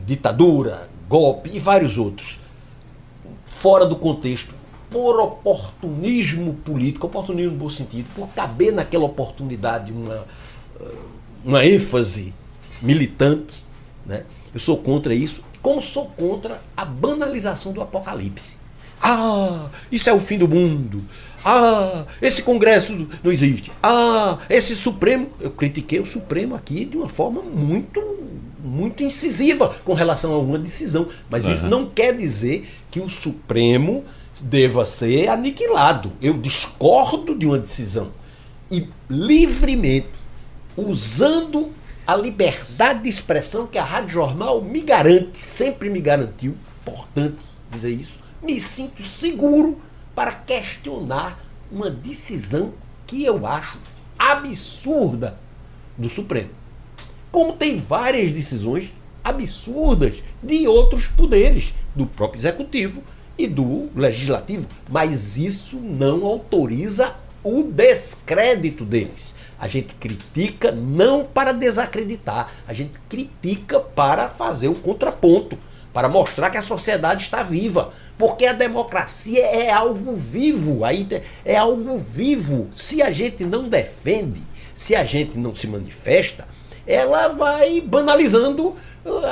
ditadura, 0.07 0.89
golpe 1.07 1.51
e 1.53 1.61
vários 1.61 1.99
outros, 1.99 2.39
fora 3.45 3.85
do 3.85 3.97
contexto 3.97 4.55
por 4.91 5.21
oportunismo 5.21 6.55
político, 6.55 7.07
oportunismo 7.07 7.53
no 7.53 7.59
bom 7.59 7.69
sentido, 7.69 8.09
por 8.15 8.27
caber 8.29 8.73
naquela 8.73 9.05
oportunidade 9.05 9.93
uma, 9.93 10.27
eh, 10.81 10.95
uma 11.45 11.67
ênfase 11.67 12.33
militante. 12.81 13.69
Né? 14.07 14.25
Eu 14.53 14.61
sou 14.61 14.77
contra 14.77 15.15
isso, 15.15 15.43
como 15.63 15.83
sou 15.83 16.07
contra 16.07 16.61
a 16.77 16.85
banalização 16.85 17.73
do 17.73 17.83
apocalipse. 17.83 18.57
Ah, 19.01 19.69
isso 19.91 20.11
é 20.11 20.13
o 20.13 20.21
fim 20.21 20.39
do 20.39 20.49
mundo. 20.49 21.05
Ah, 21.45 22.05
esse 22.21 22.43
Congresso 22.43 23.07
não 23.23 23.31
existe. 23.31 23.71
Ah, 23.83 24.39
esse 24.51 24.75
Supremo. 24.75 25.29
Eu 25.41 25.51
critiquei 25.51 26.01
o 26.01 26.07
Supremo 26.07 26.55
aqui 26.55 26.85
de 26.85 26.97
uma 26.97 27.09
forma 27.09 27.43
muito, 27.43 28.03
muito 28.63 29.03
incisiva 29.03 29.77
com 29.85 29.95
relação 29.95 30.35
a 30.35 30.39
uma 30.39 30.59
decisão. 30.59 31.09
Mas 31.31 31.45
uhum. 31.45 31.53
isso 31.53 31.67
não 31.69 31.87
quer 31.87 32.17
dizer 32.17 32.69
que 32.91 33.01
o 33.01 33.09
Supremo 33.09 34.05
deva 34.41 34.85
ser 34.85 35.29
aniquilado. 35.29 36.13
Eu 36.21 36.35
discordo 36.35 37.35
de 37.35 37.47
uma 37.47 37.59
decisão. 37.59 38.09
E 38.71 38.87
livremente, 39.09 40.19
usando 40.77 41.71
a 42.09 42.17
liberdade 42.17 43.03
de 43.03 43.11
expressão 43.11 43.67
que 43.67 43.77
a 43.77 43.85
Rádio 43.85 44.09
Jornal 44.09 44.63
me 44.63 44.81
garante, 44.81 45.37
sempre 45.37 45.91
me 45.91 46.01
garantiu, 46.01 46.57
importante 46.81 47.37
dizer 47.71 47.91
isso, 47.91 48.19
me 48.43 48.59
sinto 48.59 49.03
seguro 49.03 49.79
para 50.15 50.33
questionar 50.33 51.39
uma 51.71 51.91
decisão 51.91 52.73
que 53.07 53.27
eu 53.27 53.47
acho 53.47 53.77
absurda 54.19 55.39
do 55.99 56.09
Supremo. 56.09 56.49
Como 57.31 57.53
tem 57.53 57.77
várias 57.77 58.33
decisões 58.33 58.91
absurdas 59.23 60.23
de 60.43 60.67
outros 60.67 61.09
poderes, 61.09 61.75
do 61.95 62.07
próprio 62.07 62.41
Executivo, 62.41 63.03
e 63.37 63.47
do 63.47 63.91
legislativo, 63.95 64.67
mas 64.89 65.37
isso 65.37 65.77
não 65.77 66.25
autoriza 66.25 67.15
o 67.43 67.63
descrédito 67.63 68.85
deles. 68.85 69.35
A 69.59 69.67
gente 69.67 69.95
critica 69.95 70.71
não 70.71 71.25
para 71.25 71.53
desacreditar, 71.53 72.53
a 72.67 72.73
gente 72.73 72.93
critica 73.09 73.81
para 73.81 74.29
fazer 74.29 74.69
o 74.69 74.75
contraponto, 74.75 75.59
para 75.93 76.09
mostrar 76.09 76.51
que 76.51 76.59
a 76.59 76.63
sociedade 76.63 77.25
está 77.25 77.43
viva, 77.43 77.93
porque 78.17 78.47
a 78.47 78.53
democracia 78.53 79.45
é 79.45 79.71
algo 79.71 80.13
vivo, 80.13 80.81
é 81.45 81.57
algo 81.57 81.99
vivo. 81.99 82.69
Se 82.75 83.03
a 83.03 83.11
gente 83.11 83.45
não 83.45 83.69
defende, 83.69 84.43
se 84.75 84.95
a 84.95 85.03
gente 85.03 85.37
não 85.37 85.55
se 85.55 85.67
manifesta, 85.67 86.47
ela 86.87 87.29
vai 87.29 87.81
banalizando 87.81 88.77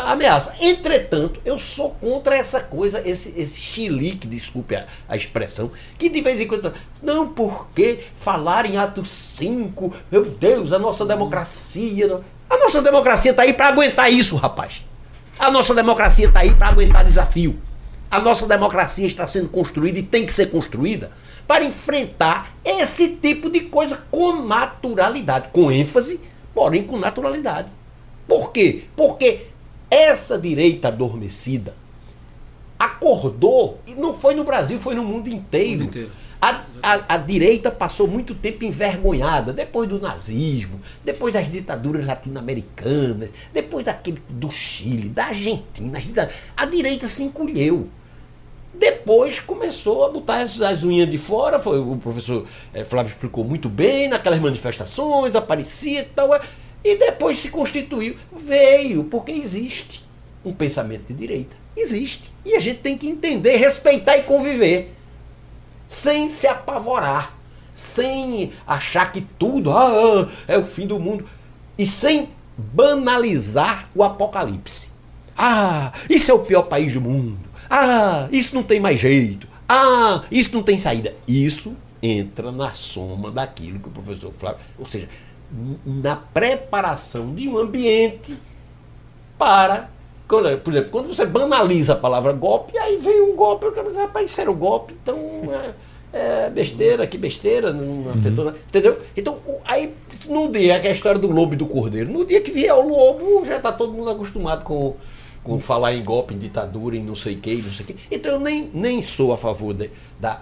ameaça. 0.07 0.55
Entretanto, 0.61 1.41
eu 1.45 1.59
sou 1.59 1.91
contra 1.91 2.37
essa 2.37 2.61
coisa, 2.61 3.03
esse, 3.05 3.33
esse 3.37 3.61
chilique, 3.61 4.27
desculpe 4.27 4.77
a, 4.77 4.87
a 5.09 5.17
expressão, 5.17 5.71
que 5.99 6.09
de 6.09 6.21
vez 6.21 6.41
em 6.41 6.47
quando. 6.47 6.73
Não, 7.03 7.29
porque 7.29 8.01
falar 8.17 8.67
em 8.67 8.77
ato 8.77 9.05
5, 9.05 9.93
meu 10.11 10.25
Deus, 10.25 10.73
a 10.73 10.79
nossa 10.79 11.05
democracia. 11.05 12.21
A 12.49 12.59
nossa 12.59 12.81
democracia 12.81 13.33
está 13.33 13.43
aí 13.43 13.53
para 13.53 13.69
aguentar 13.69 14.11
isso, 14.11 14.37
rapaz. 14.37 14.85
A 15.39 15.51
nossa 15.51 15.75
democracia 15.75 16.27
está 16.27 16.41
aí 16.41 16.55
para 16.55 16.69
aguentar 16.69 17.05
desafio. 17.05 17.59
A 18.11 18.21
nossa 18.21 18.47
democracia 18.47 19.07
está 19.07 19.27
sendo 19.27 19.49
construída 19.49 19.99
e 19.99 20.03
tem 20.03 20.25
que 20.25 20.33
ser 20.33 20.47
construída 20.47 21.11
para 21.47 21.65
enfrentar 21.65 22.55
esse 22.65 23.09
tipo 23.09 23.51
de 23.51 23.61
coisa 23.61 24.01
com 24.11 24.43
naturalidade, 24.43 25.49
com 25.53 25.71
ênfase, 25.71 26.21
porém 26.55 26.83
com 26.83 26.99
naturalidade. 26.99 27.69
Por 28.27 28.51
quê? 28.53 28.85
Porque 28.97 29.47
essa 29.91 30.39
direita 30.39 30.89
adormecida 30.89 31.75
acordou, 32.79 33.81
e 33.87 33.95
não 33.95 34.15
foi 34.15 34.35
no 34.35 34.45
Brasil, 34.45 34.79
foi 34.79 34.95
no 34.95 35.05
mundo 35.05 35.29
inteiro. 35.29 35.85
Mundo 35.85 35.89
inteiro. 35.89 36.11
A, 36.41 36.65
a, 36.83 37.15
a, 37.15 37.17
direita 37.17 37.71
passou 37.71 38.07
muito 38.07 38.35
tempo 38.35 38.65
envergonhada, 38.65 39.53
depois 39.53 39.89
do 39.89 39.99
nazismo, 39.99 40.81
depois 41.03 41.33
das 41.33 41.49
ditaduras 41.51 42.05
latino-americanas, 42.05 43.31
depois 43.55 43.85
daquele 43.85 44.21
do 44.29 44.51
Chile, 44.51 45.09
da 45.09 45.27
Argentina. 45.27 45.99
A 46.55 46.67
direita 46.67 47.09
se 47.09 47.23
encolheu. 47.23 47.89
Depois 48.75 49.41
começou 49.41 50.05
a 50.05 50.11
botar 50.11 50.41
as, 50.41 50.61
as 50.61 50.85
unhas 50.85 51.11
de 51.11 51.17
fora, 51.17 51.59
foi, 51.59 51.79
o 51.79 51.97
professor 51.97 52.47
é, 52.75 52.85
Flávio 52.85 53.11
explicou 53.11 53.43
muito 53.43 53.71
bem, 53.71 54.07
naquelas 54.07 54.39
manifestações, 54.39 55.35
aparecia 55.35 56.01
e 56.01 56.05
tal. 56.05 56.35
É, 56.35 56.43
e 56.87 56.97
depois 56.97 57.39
se 57.39 57.49
constituiu. 57.49 58.17
Veio, 58.33 59.05
porque 59.05 59.33
existe 59.33 60.05
um 60.45 60.53
pensamento 60.53 61.07
de 61.09 61.15
direita. 61.15 61.57
Existe. 61.77 62.31
E 62.45 62.55
a 62.55 62.61
gente 62.61 62.79
tem 62.79 62.97
que 62.97 63.09
entender, 63.09 63.57
respeitar 63.57 64.17
e 64.17 64.23
conviver. 64.23 64.95
Sem 65.89 66.33
se 66.33 66.47
apavorar. 66.47 67.35
Sem 67.75 68.53
achar 68.67 69.13
que 69.13 69.21
tudo 69.21 69.71
ah, 69.73 70.29
é 70.47 70.57
o 70.57 70.65
fim 70.65 70.87
do 70.87 70.99
mundo. 71.01 71.29
E 71.77 71.87
sem 71.87 72.29
banalizar 72.57 73.91
o 73.95 74.03
apocalipse. 74.03 74.89
Ah, 75.37 75.93
isso 76.09 76.31
é 76.31 76.35
o 76.35 76.39
pior 76.39 76.63
país 76.63 76.93
do 76.93 77.01
mundo. 77.01 77.37
Ah, 77.69 78.29
isso 78.31 78.55
não 78.55 78.63
tem 78.63 78.79
mais 78.79 78.99
jeito. 78.99 79.49
Ah, 79.69 80.23
isso 80.31 80.55
não 80.55 80.63
tem 80.63 80.79
saída. 80.79 81.13
Isso 81.27 81.77
entra 82.01 82.53
na 82.53 82.73
soma 82.73 83.31
daquilo 83.31 83.81
que 83.81 83.89
o 83.89 83.93
professor 83.93 84.33
Flávio. 84.39 84.61
Ou 84.79 84.87
seja, 84.87 85.09
na 85.85 86.17
preparação 86.17 87.35
de 87.35 87.49
um 87.49 87.57
ambiente 87.57 88.37
para. 89.39 89.89
Quando, 90.27 90.59
por 90.59 90.73
exemplo, 90.73 90.91
quando 90.91 91.07
você 91.07 91.25
banaliza 91.25 91.93
a 91.93 91.97
palavra 91.97 92.33
golpe, 92.33 92.77
aí 92.77 92.97
vem 92.97 93.23
um 93.23 93.37
golpe, 93.37 93.67
eu 93.67 93.73
quero 93.73 93.89
dizer, 93.89 94.01
rapaz, 94.01 94.29
isso 94.29 94.41
era 94.41 94.51
um 94.51 94.57
golpe, 94.57 94.93
então 95.01 95.19
é, 96.13 96.47
é 96.47 96.51
besteira, 96.51 97.07
que 97.07 97.17
besteira, 97.17 97.73
não 97.73 98.11
afetou 98.11 98.47
uhum. 98.47 98.55
Entendeu? 98.69 98.99
Então, 99.17 99.39
aí 99.65 99.95
no 100.29 100.51
dia, 100.51 100.81
que 100.81 100.89
é 100.89 100.91
a 100.91 100.93
história 100.93 101.21
do 101.21 101.31
lobo 101.31 101.55
e 101.55 101.57
do 101.57 101.67
cordeiro, 101.67 102.11
no 102.11 102.25
dia 102.25 102.41
que 102.41 102.51
vier 102.51 102.75
o 102.75 102.89
lobo, 102.89 103.45
já 103.47 103.57
está 103.57 103.71
todo 103.71 103.93
mundo 103.93 104.11
acostumado 104.11 104.65
com, 104.65 104.97
com 105.45 105.61
falar 105.61 105.95
em 105.95 106.03
golpe, 106.03 106.35
em 106.35 106.39
ditadura, 106.39 106.97
em 106.97 107.05
não 107.05 107.15
sei 107.15 107.35
o 107.35 107.39
que, 107.39 107.55
não 107.55 107.71
sei 107.71 107.85
o 107.85 107.87
que. 107.87 107.97
Então 108.11 108.33
eu 108.33 108.41
nem, 108.41 108.69
nem 108.75 109.03
sou 109.03 109.33
a 109.33 109.37
favor 109.37 109.73
de, 109.75 109.91
da 110.19 110.41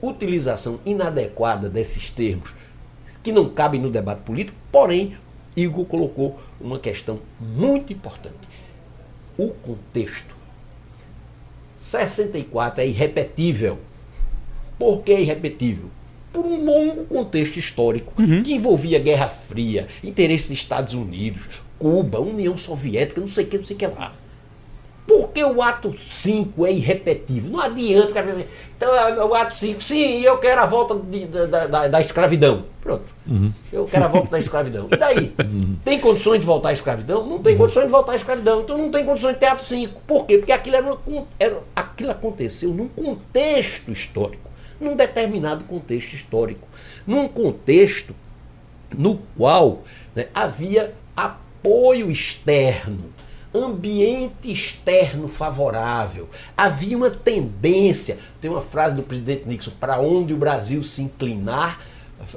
utilização 0.00 0.78
inadequada 0.86 1.68
desses 1.68 2.08
termos 2.08 2.52
que 3.24 3.32
não 3.32 3.48
cabem 3.48 3.80
no 3.80 3.90
debate 3.90 4.20
político, 4.20 4.56
porém, 4.70 5.16
Igor 5.56 5.86
colocou 5.86 6.38
uma 6.60 6.78
questão 6.78 7.18
muito 7.40 7.90
importante. 7.92 8.36
O 9.36 9.48
contexto. 9.48 10.34
64 11.80 12.82
é 12.82 12.86
irrepetível. 12.86 13.78
Por 14.78 15.02
que 15.02 15.12
irrepetível? 15.12 15.90
Por 16.32 16.44
um 16.44 16.64
longo 16.64 17.04
contexto 17.06 17.58
histórico 17.58 18.12
uhum. 18.20 18.42
que 18.42 18.52
envolvia 18.52 18.98
Guerra 18.98 19.28
Fria, 19.28 19.88
interesses 20.02 20.48
dos 20.48 20.58
Estados 20.58 20.92
Unidos, 20.92 21.48
Cuba, 21.78 22.20
União 22.20 22.58
Soviética, 22.58 23.20
não 23.20 23.28
sei 23.28 23.44
o 23.44 23.46
que, 23.46 23.58
não 23.58 23.64
sei 23.64 23.76
o 23.76 23.78
que 23.78 23.86
lá. 23.86 24.12
Por 25.06 25.30
que 25.30 25.44
o 25.44 25.60
ato 25.60 25.94
5 25.98 26.66
é 26.66 26.72
irrepetível? 26.72 27.50
Não 27.50 27.60
adianta, 27.60 28.12
cara. 28.14 28.46
Então, 28.74 28.94
é, 28.94 29.22
o 29.22 29.34
ato 29.34 29.54
5, 29.54 29.82
sim, 29.82 30.20
eu 30.22 30.38
quero 30.38 30.60
a 30.62 30.66
volta 30.66 30.94
de, 30.94 31.26
da, 31.26 31.66
da, 31.66 31.88
da, 31.88 32.00
escravidão. 32.00 32.64
Pronto. 32.82 33.04
Uhum. 33.26 33.52
Eu 33.70 33.84
quero 33.84 34.04
a 34.04 34.08
volta 34.08 34.30
da 34.30 34.38
escravidão. 34.38 34.88
E 34.90 34.96
daí? 34.96 35.34
Uhum. 35.44 35.76
Tem 35.84 36.00
condições 36.00 36.40
de 36.40 36.46
voltar 36.46 36.70
à 36.70 36.72
escravidão? 36.72 37.26
Não 37.26 37.38
tem 37.38 37.52
uhum. 37.52 37.58
condições 37.58 37.84
de 37.84 37.90
voltar 37.90 38.12
à 38.12 38.16
escravidão. 38.16 38.62
Então 38.62 38.78
não 38.78 38.90
tem 38.90 39.04
condições 39.04 39.34
de 39.34 39.40
ter 39.40 39.46
ato 39.46 39.62
5. 39.62 40.00
Por 40.06 40.26
quê? 40.26 40.38
Porque 40.38 40.52
aquilo, 40.52 40.76
era, 40.76 40.98
era, 41.38 41.58
aquilo 41.76 42.10
aconteceu 42.10 42.70
num 42.70 42.88
contexto 42.88 43.92
histórico. 43.92 44.50
Num 44.80 44.96
determinado 44.96 45.64
contexto 45.64 46.14
histórico. 46.14 46.66
Num 47.06 47.28
contexto 47.28 48.14
no 48.96 49.18
qual 49.36 49.82
né, 50.14 50.28
havia 50.34 50.94
apoio 51.16 52.10
externo 52.10 53.12
ambiente 53.54 54.50
externo 54.50 55.28
favorável. 55.28 56.28
Havia 56.56 56.96
uma 56.96 57.10
tendência, 57.10 58.18
tem 58.40 58.50
uma 58.50 58.62
frase 58.62 58.96
do 58.96 59.02
presidente 59.02 59.46
Nixon, 59.46 59.70
para 59.78 60.00
onde 60.00 60.34
o 60.34 60.36
Brasil 60.36 60.82
se 60.82 61.02
inclinar, 61.02 61.80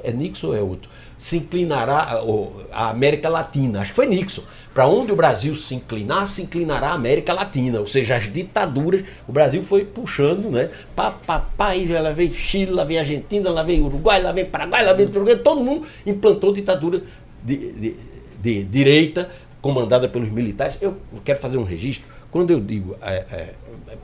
é 0.04 0.12
Nixon 0.12 0.48
ou 0.48 0.56
é 0.56 0.60
outro? 0.60 0.88
Se 1.18 1.36
inclinará 1.36 2.22
a 2.70 2.90
América 2.90 3.28
Latina, 3.28 3.80
acho 3.80 3.90
que 3.90 3.96
foi 3.96 4.06
Nixon. 4.06 4.42
Para 4.72 4.86
onde 4.86 5.10
o 5.10 5.16
Brasil 5.16 5.56
se 5.56 5.74
inclinar, 5.74 6.28
se 6.28 6.42
inclinará 6.42 6.90
a 6.90 6.92
América 6.92 7.32
Latina, 7.32 7.80
ou 7.80 7.88
seja, 7.88 8.14
as 8.14 8.32
ditaduras, 8.32 9.02
o 9.26 9.32
Brasil 9.32 9.64
foi 9.64 9.84
puxando, 9.84 10.48
né? 10.48 10.70
Pá, 10.94 11.10
pá, 11.10 11.40
pá, 11.40 11.72
lá 12.00 12.12
vem 12.12 12.32
Chile, 12.32 12.70
lá 12.70 12.84
vem 12.84 13.00
Argentina, 13.00 13.50
lá 13.50 13.64
vem 13.64 13.82
Uruguai, 13.82 14.22
lá 14.22 14.30
vem 14.30 14.44
Paraguai, 14.44 14.84
lá 14.84 14.92
vem 14.92 15.08
todo 15.08 15.60
mundo 15.60 15.88
implantou 16.06 16.52
ditadura 16.52 17.02
de, 17.42 17.56
de, 17.72 17.96
de 18.40 18.64
direita, 18.64 19.28
comandada 19.68 20.08
pelos 20.08 20.30
militares. 20.30 20.78
Eu 20.80 20.96
quero 21.22 21.38
fazer 21.38 21.58
um 21.58 21.62
registro. 21.62 22.08
Quando 22.30 22.50
eu 22.50 22.58
digo 22.58 22.96
é, 23.02 23.24
é, 23.30 23.54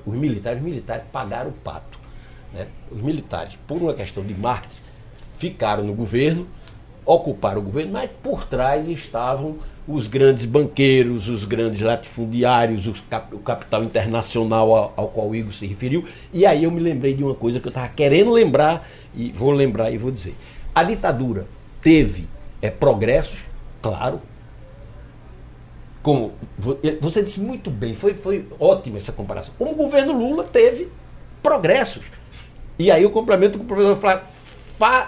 os 0.04 0.14
militares, 0.14 0.58
os 0.58 0.64
militares 0.64 1.04
pagaram 1.10 1.48
o 1.48 1.52
pato. 1.54 1.98
Né? 2.52 2.66
Os 2.92 3.00
militares, 3.00 3.56
por 3.66 3.80
uma 3.80 3.94
questão 3.94 4.22
de 4.22 4.34
marketing, 4.34 4.82
ficaram 5.38 5.82
no 5.82 5.94
governo, 5.94 6.46
ocuparam 7.06 7.62
o 7.62 7.64
governo, 7.64 7.94
mas 7.94 8.10
por 8.22 8.46
trás 8.46 8.90
estavam 8.90 9.56
os 9.88 10.06
grandes 10.06 10.44
banqueiros, 10.44 11.30
os 11.30 11.46
grandes 11.46 11.80
latifundiários, 11.80 13.02
cap, 13.08 13.34
o 13.34 13.38
capital 13.38 13.82
internacional 13.84 14.76
ao, 14.76 14.92
ao, 14.94 15.08
qual 15.08 15.30
o 15.30 15.34
Igor 15.34 15.54
se 15.54 15.66
referiu. 15.66 16.04
E 16.30 16.44
aí 16.44 16.64
eu 16.64 16.70
me 16.70 16.80
lembrei 16.80 17.14
de 17.14 17.24
uma 17.24 17.34
coisa 17.34 17.58
que 17.58 17.66
eu 17.66 17.70
estava 17.70 17.88
querendo 17.88 18.30
lembrar, 18.30 18.86
e 19.14 19.32
vou 19.32 19.50
lembrar 19.50 19.90
e 19.90 19.96
vou 19.96 20.10
dizer. 20.10 20.34
A 20.74 20.82
ditadura 20.82 21.46
teve 21.80 22.28
é, 22.60 22.68
progressos, 22.68 23.40
claro, 23.80 24.20
como 26.04 26.34
você 27.00 27.22
disse 27.22 27.40
muito 27.40 27.70
bem, 27.70 27.94
foi, 27.94 28.12
foi 28.12 28.44
ótima 28.60 28.98
essa 28.98 29.10
comparação. 29.10 29.54
Como 29.56 29.72
o 29.72 29.74
governo 29.74 30.12
Lula 30.12 30.44
teve 30.44 30.88
progressos. 31.42 32.04
E 32.78 32.90
aí 32.90 33.02
eu 33.02 33.10
complemento 33.10 33.56
com 33.56 33.64
o 33.64 33.66
professor 33.66 33.96
Flávio, 33.96 34.26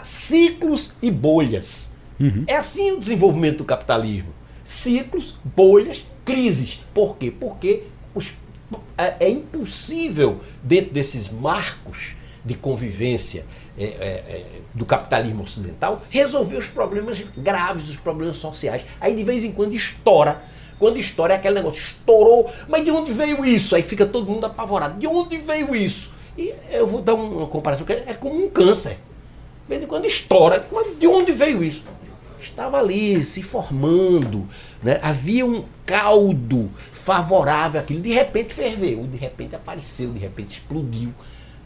ciclos 0.02 0.94
e 1.02 1.10
bolhas. 1.10 1.94
Uhum. 2.18 2.44
É 2.46 2.56
assim 2.56 2.92
o 2.92 2.98
desenvolvimento 2.98 3.58
do 3.58 3.64
capitalismo. 3.64 4.30
Ciclos, 4.64 5.36
bolhas, 5.44 6.02
crises. 6.24 6.80
Por 6.94 7.18
quê? 7.18 7.30
Porque 7.30 7.82
os, 8.14 8.32
é, 8.96 9.16
é, 9.20 9.28
impossível, 9.28 10.40
dentro 10.62 10.94
desses 10.94 11.30
marcos 11.30 12.16
de 12.42 12.54
convivência 12.54 13.44
é, 13.76 13.84
é, 13.84 13.86
é 13.86 14.46
do 14.72 14.86
capitalismo 14.86 15.42
ocidental, 15.42 16.02
resolver 16.08 16.56
os 16.56 16.68
problemas 16.68 17.22
graves, 17.36 17.90
os 17.90 17.96
problemas 17.96 18.38
sociais. 18.38 18.82
Aí 18.98 19.14
de 19.14 19.24
vez 19.24 19.44
em 19.44 19.52
quando 19.52 19.74
estoura 19.74 20.55
quando 20.78 20.98
estoura 20.98 21.34
é 21.34 21.36
aquele 21.36 21.54
negócio, 21.54 21.80
estourou, 21.80 22.50
mas 22.68 22.84
de 22.84 22.90
onde 22.90 23.12
veio 23.12 23.44
isso? 23.44 23.74
Aí 23.74 23.82
fica 23.82 24.04
todo 24.04 24.30
mundo 24.30 24.44
apavorado. 24.46 24.98
De 24.98 25.06
onde 25.06 25.36
veio 25.38 25.74
isso? 25.74 26.12
E 26.36 26.52
eu 26.70 26.86
vou 26.86 27.00
dar 27.00 27.14
uma 27.14 27.46
comparação, 27.46 27.86
é 27.88 28.12
como 28.14 28.44
um 28.44 28.50
câncer. 28.50 28.98
De 29.68 29.86
quando 29.86 30.04
estoura, 30.04 30.66
de 30.98 31.06
onde 31.06 31.32
veio 31.32 31.64
isso? 31.64 31.82
Estava 32.40 32.78
ali 32.78 33.20
se 33.22 33.42
formando, 33.42 34.46
né? 34.82 35.00
havia 35.02 35.44
um 35.44 35.64
caldo 35.84 36.70
favorável 36.92 37.80
àquilo, 37.80 38.00
de 38.00 38.12
repente 38.12 38.54
ferveu, 38.54 39.04
de 39.04 39.16
repente 39.16 39.56
apareceu, 39.56 40.12
de 40.12 40.18
repente 40.18 40.52
explodiu. 40.52 41.12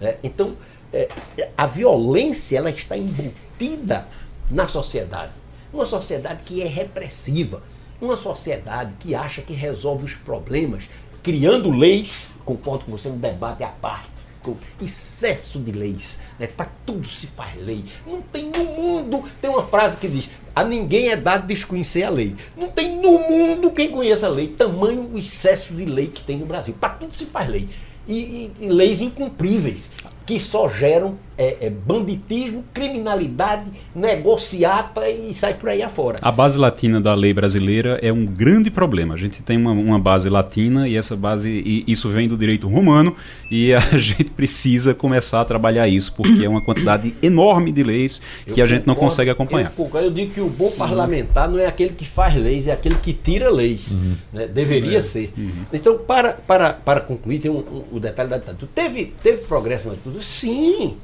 Né? 0.01 0.17
Então, 0.23 0.57
é, 0.93 1.09
a 1.57 1.67
violência 1.67 2.57
ela 2.57 2.71
está 2.71 2.97
embutida 2.97 4.07
na 4.51 4.69
sociedade. 4.69 5.33
Uma 5.73 5.87
sociedade 5.87 6.41
que 6.45 6.63
é 6.63 6.67
repressiva. 6.67 7.63
Uma 8.01 8.17
sociedade 8.17 8.93
que 8.99 9.15
acha 9.15 9.43
que 9.43 9.53
resolve 9.53 10.05
os 10.05 10.15
problemas 10.15 10.89
criando 11.23 11.71
leis, 11.71 12.35
concordo 12.45 12.85
com 12.85 12.93
você, 12.93 13.09
um 13.09 13.19
debate 13.19 13.63
à 13.63 13.69
parte, 13.69 14.09
com 14.43 14.57
excesso 14.81 15.59
de 15.59 15.71
leis, 15.71 16.19
né? 16.39 16.47
para 16.47 16.71
tudo 16.87 17.07
se 17.07 17.27
faz 17.27 17.57
lei. 17.57 17.85
Não 18.07 18.23
tem 18.23 18.51
no 18.51 18.65
mundo, 18.65 19.25
tem 19.41 19.51
uma 19.51 19.63
frase 19.63 19.97
que 19.99 20.09
diz, 20.09 20.31
a 20.55 20.65
ninguém 20.65 21.11
é 21.11 21.17
dado 21.17 21.47
desconhecer 21.47 22.05
a 22.05 22.11
lei. 22.11 22.35
Não 22.57 22.69
tem 22.69 22.97
no 22.97 23.19
mundo 23.19 23.71
quem 23.71 23.91
conheça 23.91 24.27
a 24.27 24.31
lei, 24.31 24.49
tamanho 24.49 25.11
o 25.13 25.19
excesso 25.19 25.75
de 25.75 25.85
lei 25.85 26.07
que 26.07 26.23
tem 26.23 26.39
no 26.39 26.47
Brasil. 26.47 26.75
Para 26.79 26.95
tudo 26.95 27.17
se 27.17 27.27
faz 27.27 27.49
lei. 27.49 27.69
E, 28.09 28.15
e, 28.15 28.53
e 28.61 28.69
leis 28.69 29.01
incumpríveis 29.01 29.91
que 30.27 30.39
só 30.39 30.69
geram 30.69 31.17
é, 31.41 31.57
é, 31.67 31.71
banditismo, 31.71 32.63
criminalidade, 32.75 33.71
negociata 33.95 35.09
e 35.09 35.33
sai 35.33 35.55
por 35.55 35.71
aí 35.71 35.83
afora. 35.83 36.19
A 36.21 36.31
base 36.31 36.59
latina 36.59 37.01
da 37.01 37.15
lei 37.15 37.33
brasileira 37.33 37.99
é 38.03 38.13
um 38.13 38.27
grande 38.27 38.71
problema. 38.71 39.15
A 39.15 39.17
gente 39.17 39.43
tem 39.43 39.57
uma, 39.57 39.73
uma 39.73 39.99
base 39.99 40.29
latina 40.29 40.87
e 40.87 40.99
essa 40.99 41.17
base, 41.17 41.49
e 41.49 41.83
isso 41.87 42.11
vem 42.11 42.29
do 42.29 42.37
direito 42.37 42.69
romano 42.69 43.17
e 43.51 43.73
a 43.73 43.81
gente 43.97 44.31
precisa 44.31 44.95
começar 44.95 45.41
a 45.41 45.45
trabalhar 45.47 45.89
isso, 45.89 46.13
porque 46.15 46.45
é 46.45 46.49
uma 46.49 46.61
quantidade 46.61 47.15
enorme 47.23 47.73
de 47.73 47.83
leis 47.83 48.21
que 48.45 48.51
eu 48.51 48.53
a 48.53 48.57
concordo, 48.57 48.69
gente 48.69 48.87
não 48.87 48.95
consegue 48.95 49.31
acompanhar. 49.31 49.73
Eu, 49.79 49.91
eu, 49.95 50.11
digo 50.11 50.35
que 50.35 50.41
o 50.43 50.51
bom 50.51 50.71
parlamentar 50.73 51.49
não 51.49 51.59
é 51.59 51.65
aquele 51.65 51.95
que 51.95 52.05
faz 52.07 52.35
leis, 52.35 52.69
é 52.69 52.73
aquele 52.73 52.97
que 52.97 53.15
tira 53.15 53.51
leis. 53.51 53.93
Uhum. 53.93 54.15
Né? 54.31 54.47
Deveria 54.47 54.99
é. 54.99 55.03
ser. 55.03 55.33
Uhum. 55.39 55.65
Então, 55.73 55.97
para, 55.97 56.35
para, 56.35 56.75
para 56.75 57.01
concluir, 57.01 57.39
tem 57.39 57.51
um, 57.51 57.61
um, 57.61 57.85
o 57.93 57.99
detalhe 57.99 58.29
da 58.29 58.37
ditadura. 58.37 58.71
Teve, 58.75 59.15
teve 59.23 59.39
progresso 59.45 59.89
na 59.89 59.95
ditadura? 59.95 60.10
Sim 60.23 60.97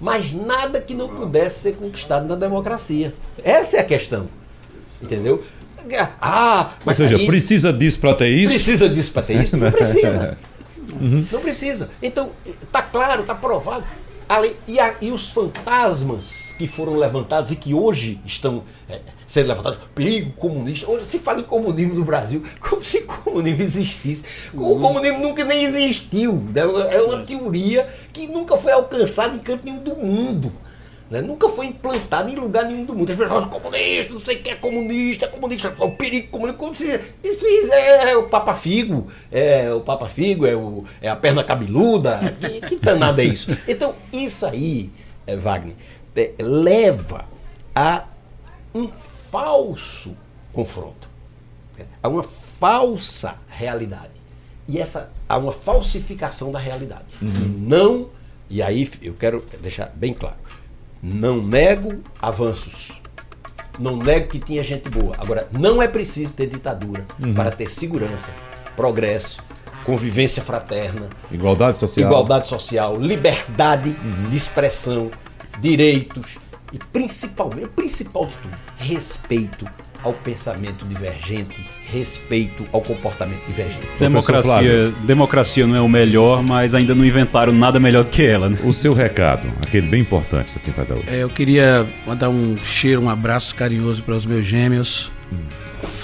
mas 0.00 0.32
nada 0.32 0.80
que 0.80 0.92
não 0.92 1.08
pudesse 1.08 1.60
ser 1.60 1.76
conquistado 1.76 2.26
na 2.26 2.34
democracia. 2.34 3.14
Essa 3.42 3.78
é 3.78 3.80
a 3.80 3.84
questão. 3.84 4.28
Entendeu? 5.00 5.42
Ah, 6.20 6.72
mas 6.84 7.00
Ou 7.00 7.06
seja, 7.06 7.20
aí, 7.20 7.26
precisa 7.26 7.72
disso 7.72 8.00
para 8.00 8.14
ter 8.14 8.28
isso? 8.28 8.52
Precisa 8.52 8.88
disso 8.88 9.12
para 9.12 9.22
ter 9.22 9.42
isso? 9.42 9.56
Não 9.58 9.70
precisa. 9.70 10.38
Uhum. 11.00 11.26
Não 11.30 11.40
precisa. 11.40 11.90
Então, 12.02 12.30
está 12.62 12.80
claro, 12.82 13.22
está 13.22 13.34
provado. 13.34 13.84
E, 14.66 14.80
a, 14.80 14.94
e, 15.02 15.10
os 15.10 15.28
fantasmas 15.30 16.54
que 16.56 16.66
foram 16.66 16.96
levantados 16.96 17.52
e 17.52 17.56
que 17.56 17.74
hoje 17.74 18.20
estão 18.24 18.64
é, 18.88 19.00
sendo 19.26 19.48
levantados, 19.48 19.78
perigo 19.94 20.32
comunista. 20.32 20.90
Hoje 20.90 21.04
se 21.04 21.18
fala 21.18 21.40
em 21.40 21.44
comunismo 21.44 21.94
no 21.94 22.04
Brasil 22.04 22.42
como 22.58 22.82
se 22.82 22.98
o 22.98 23.06
comunismo 23.06 23.62
existisse. 23.62 24.24
Uhum. 24.54 24.72
O 24.72 24.80
comunismo 24.80 25.18
nunca 25.18 25.44
nem 25.44 25.62
existiu. 25.62 26.42
Né? 26.54 26.62
É 26.90 27.02
uma 27.02 27.22
teoria 27.22 27.86
que 28.12 28.26
nunca 28.26 28.56
foi 28.56 28.72
alcançada 28.72 29.36
em 29.36 29.38
canto 29.38 29.64
nenhum 29.64 29.82
do 29.82 29.94
mundo. 29.94 30.52
Né? 31.10 31.20
Nunca 31.20 31.48
foi 31.48 31.66
implantado 31.66 32.30
em 32.30 32.34
lugar 32.34 32.64
nenhum 32.64 32.84
do 32.84 32.94
mundo. 32.94 33.10
As 33.10 33.18
pessoas 33.18 33.46
comunista, 33.46 34.12
não 34.12 34.20
sei 34.20 34.36
o 34.36 34.42
que 34.42 34.50
é 34.50 34.54
comunista, 34.54 35.26
é 35.26 35.28
comunista, 35.28 35.74
é 35.78 35.84
o 35.84 35.90
perigo 35.92 36.28
comunista. 36.28 36.74
Se, 36.74 37.00
isso 37.22 37.72
é, 37.72 38.12
é, 38.12 38.16
o 38.16 38.24
Papa 38.24 38.54
Figo, 38.54 39.10
é 39.30 39.72
o 39.72 39.80
Papa 39.80 40.08
Figo, 40.08 40.46
é, 40.46 40.56
o, 40.56 40.84
é 41.00 41.08
a 41.08 41.16
perna 41.16 41.44
cabeluda. 41.44 42.20
Que, 42.40 42.60
que 42.60 42.76
danado 42.76 43.20
é 43.20 43.24
isso? 43.24 43.54
Então, 43.68 43.94
isso 44.12 44.46
aí, 44.46 44.90
é, 45.26 45.36
Wagner, 45.36 45.74
é, 46.16 46.32
leva 46.38 47.24
a 47.74 48.04
um 48.74 48.88
falso 48.88 50.16
confronto. 50.52 51.08
Há 52.02 52.08
uma 52.08 52.22
falsa 52.22 53.36
realidade. 53.48 54.14
E 54.66 54.80
essa 54.80 55.10
há 55.28 55.36
uma 55.36 55.52
falsificação 55.52 56.50
da 56.50 56.58
realidade. 56.58 57.04
Uhum. 57.20 57.28
E 57.28 57.48
não, 57.48 58.08
e 58.48 58.62
aí 58.62 58.90
eu 59.02 59.14
quero 59.14 59.44
deixar 59.60 59.90
bem 59.94 60.14
claro, 60.14 60.36
não 61.04 61.42
nego 61.42 62.02
avanços. 62.20 62.92
Não 63.78 63.96
nego 63.96 64.28
que 64.28 64.38
tinha 64.38 64.62
gente 64.62 64.88
boa. 64.88 65.14
Agora, 65.18 65.48
não 65.52 65.82
é 65.82 65.86
preciso 65.86 66.32
ter 66.32 66.46
ditadura 66.46 67.04
uhum. 67.22 67.34
para 67.34 67.50
ter 67.50 67.68
segurança, 67.68 68.30
progresso, 68.74 69.42
convivência 69.84 70.42
fraterna, 70.42 71.10
igualdade 71.30 71.76
social, 71.76 72.06
igualdade 72.06 72.48
social 72.48 72.96
liberdade 72.96 73.90
uhum. 73.90 74.30
de 74.30 74.36
expressão, 74.36 75.10
direitos 75.60 76.38
e 76.72 76.78
principalmente, 76.78 77.66
o 77.66 77.68
principal 77.68 78.26
de 78.26 78.32
tudo, 78.32 78.54
respeito 78.78 79.66
ao 80.04 80.12
pensamento 80.12 80.86
divergente, 80.86 81.56
respeito 81.84 82.64
ao 82.70 82.80
comportamento 82.80 83.44
divergente. 83.46 83.88
Democracia, 83.98 84.92
democracia 85.04 85.66
não 85.66 85.76
é 85.76 85.80
o 85.80 85.88
melhor, 85.88 86.42
mas 86.42 86.74
ainda 86.74 86.94
não 86.94 87.04
inventaram 87.04 87.52
nada 87.52 87.80
melhor 87.80 88.04
do 88.04 88.10
que 88.10 88.24
ela. 88.24 88.50
Né? 88.50 88.58
O 88.62 88.72
seu 88.72 88.92
recado, 88.92 89.48
aquele 89.62 89.88
bem 89.88 90.02
importante, 90.02 90.52
você 90.52 90.58
tem 90.58 90.74
para 90.74 90.84
dar 90.84 90.94
hoje. 90.96 91.06
É, 91.08 91.22
eu 91.22 91.28
queria 91.28 91.88
mandar 92.06 92.28
um 92.28 92.56
cheiro, 92.58 93.02
um 93.02 93.08
abraço 93.08 93.54
carinhoso 93.54 94.02
para 94.02 94.14
os 94.14 94.26
meus 94.26 94.44
gêmeos, 94.44 95.10
hum. 95.32 95.36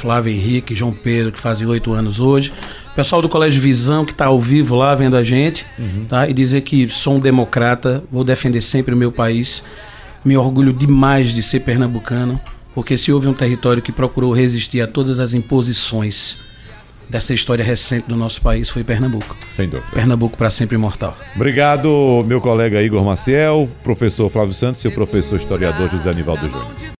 Flávio 0.01 0.33
Henrique 0.33 0.73
e 0.73 0.77
João 0.77 0.93
Pedro, 0.93 1.33
que 1.33 1.39
fazem 1.39 1.67
oito 1.67 1.93
anos 1.93 2.21
hoje. 2.21 2.53
pessoal 2.97 3.21
do 3.21 3.29
Colégio 3.29 3.61
Visão 3.61 4.05
que 4.05 4.13
está 4.13 4.27
ao 4.27 4.41
vivo 4.41 4.75
lá 4.75 4.95
vendo 4.95 5.17
a 5.17 5.23
gente, 5.23 5.67
uhum. 5.79 6.07
tá? 6.09 6.27
E 6.29 6.33
dizer 6.33 6.63
que 6.63 6.89
sou 6.89 7.17
um 7.17 7.21
democrata, 7.21 8.03
vou 8.11 8.25
defender 8.25 8.63
sempre 8.63 8.95
o 8.95 8.97
meu 8.97 9.13
país. 9.13 9.63
Me 10.25 10.37
orgulho 10.37 10.73
demais 10.73 11.33
de 11.33 11.43
ser 11.43 11.61
pernambucano, 11.61 12.39
porque 12.75 12.97
se 12.97 13.12
houve 13.12 13.29
um 13.29 13.35
território 13.35 13.83
que 13.83 13.93
procurou 13.93 14.33
resistir 14.33 14.81
a 14.81 14.87
todas 14.87 15.18
as 15.18 15.35
imposições 15.35 16.39
dessa 17.09 17.35
história 17.35 17.64
recente 17.64 18.07
do 18.07 18.16
nosso 18.16 18.41
país 18.41 18.71
foi 18.71 18.85
Pernambuco. 18.85 19.37
Sem 19.49 19.68
dúvida. 19.68 19.91
Pernambuco 19.93 20.37
para 20.37 20.49
sempre 20.49 20.77
imortal. 20.77 21.16
Obrigado, 21.35 22.23
meu 22.25 22.41
colega 22.41 22.81
Igor 22.81 23.05
Maciel, 23.05 23.68
professor 23.83 24.31
Flávio 24.31 24.55
Santos 24.55 24.83
e 24.85 24.89
o 24.89 24.93
professor 24.93 25.37
historiador 25.37 25.91
José 25.91 26.11
Anivaldo 26.11 26.49
Júnior. 26.49 27.00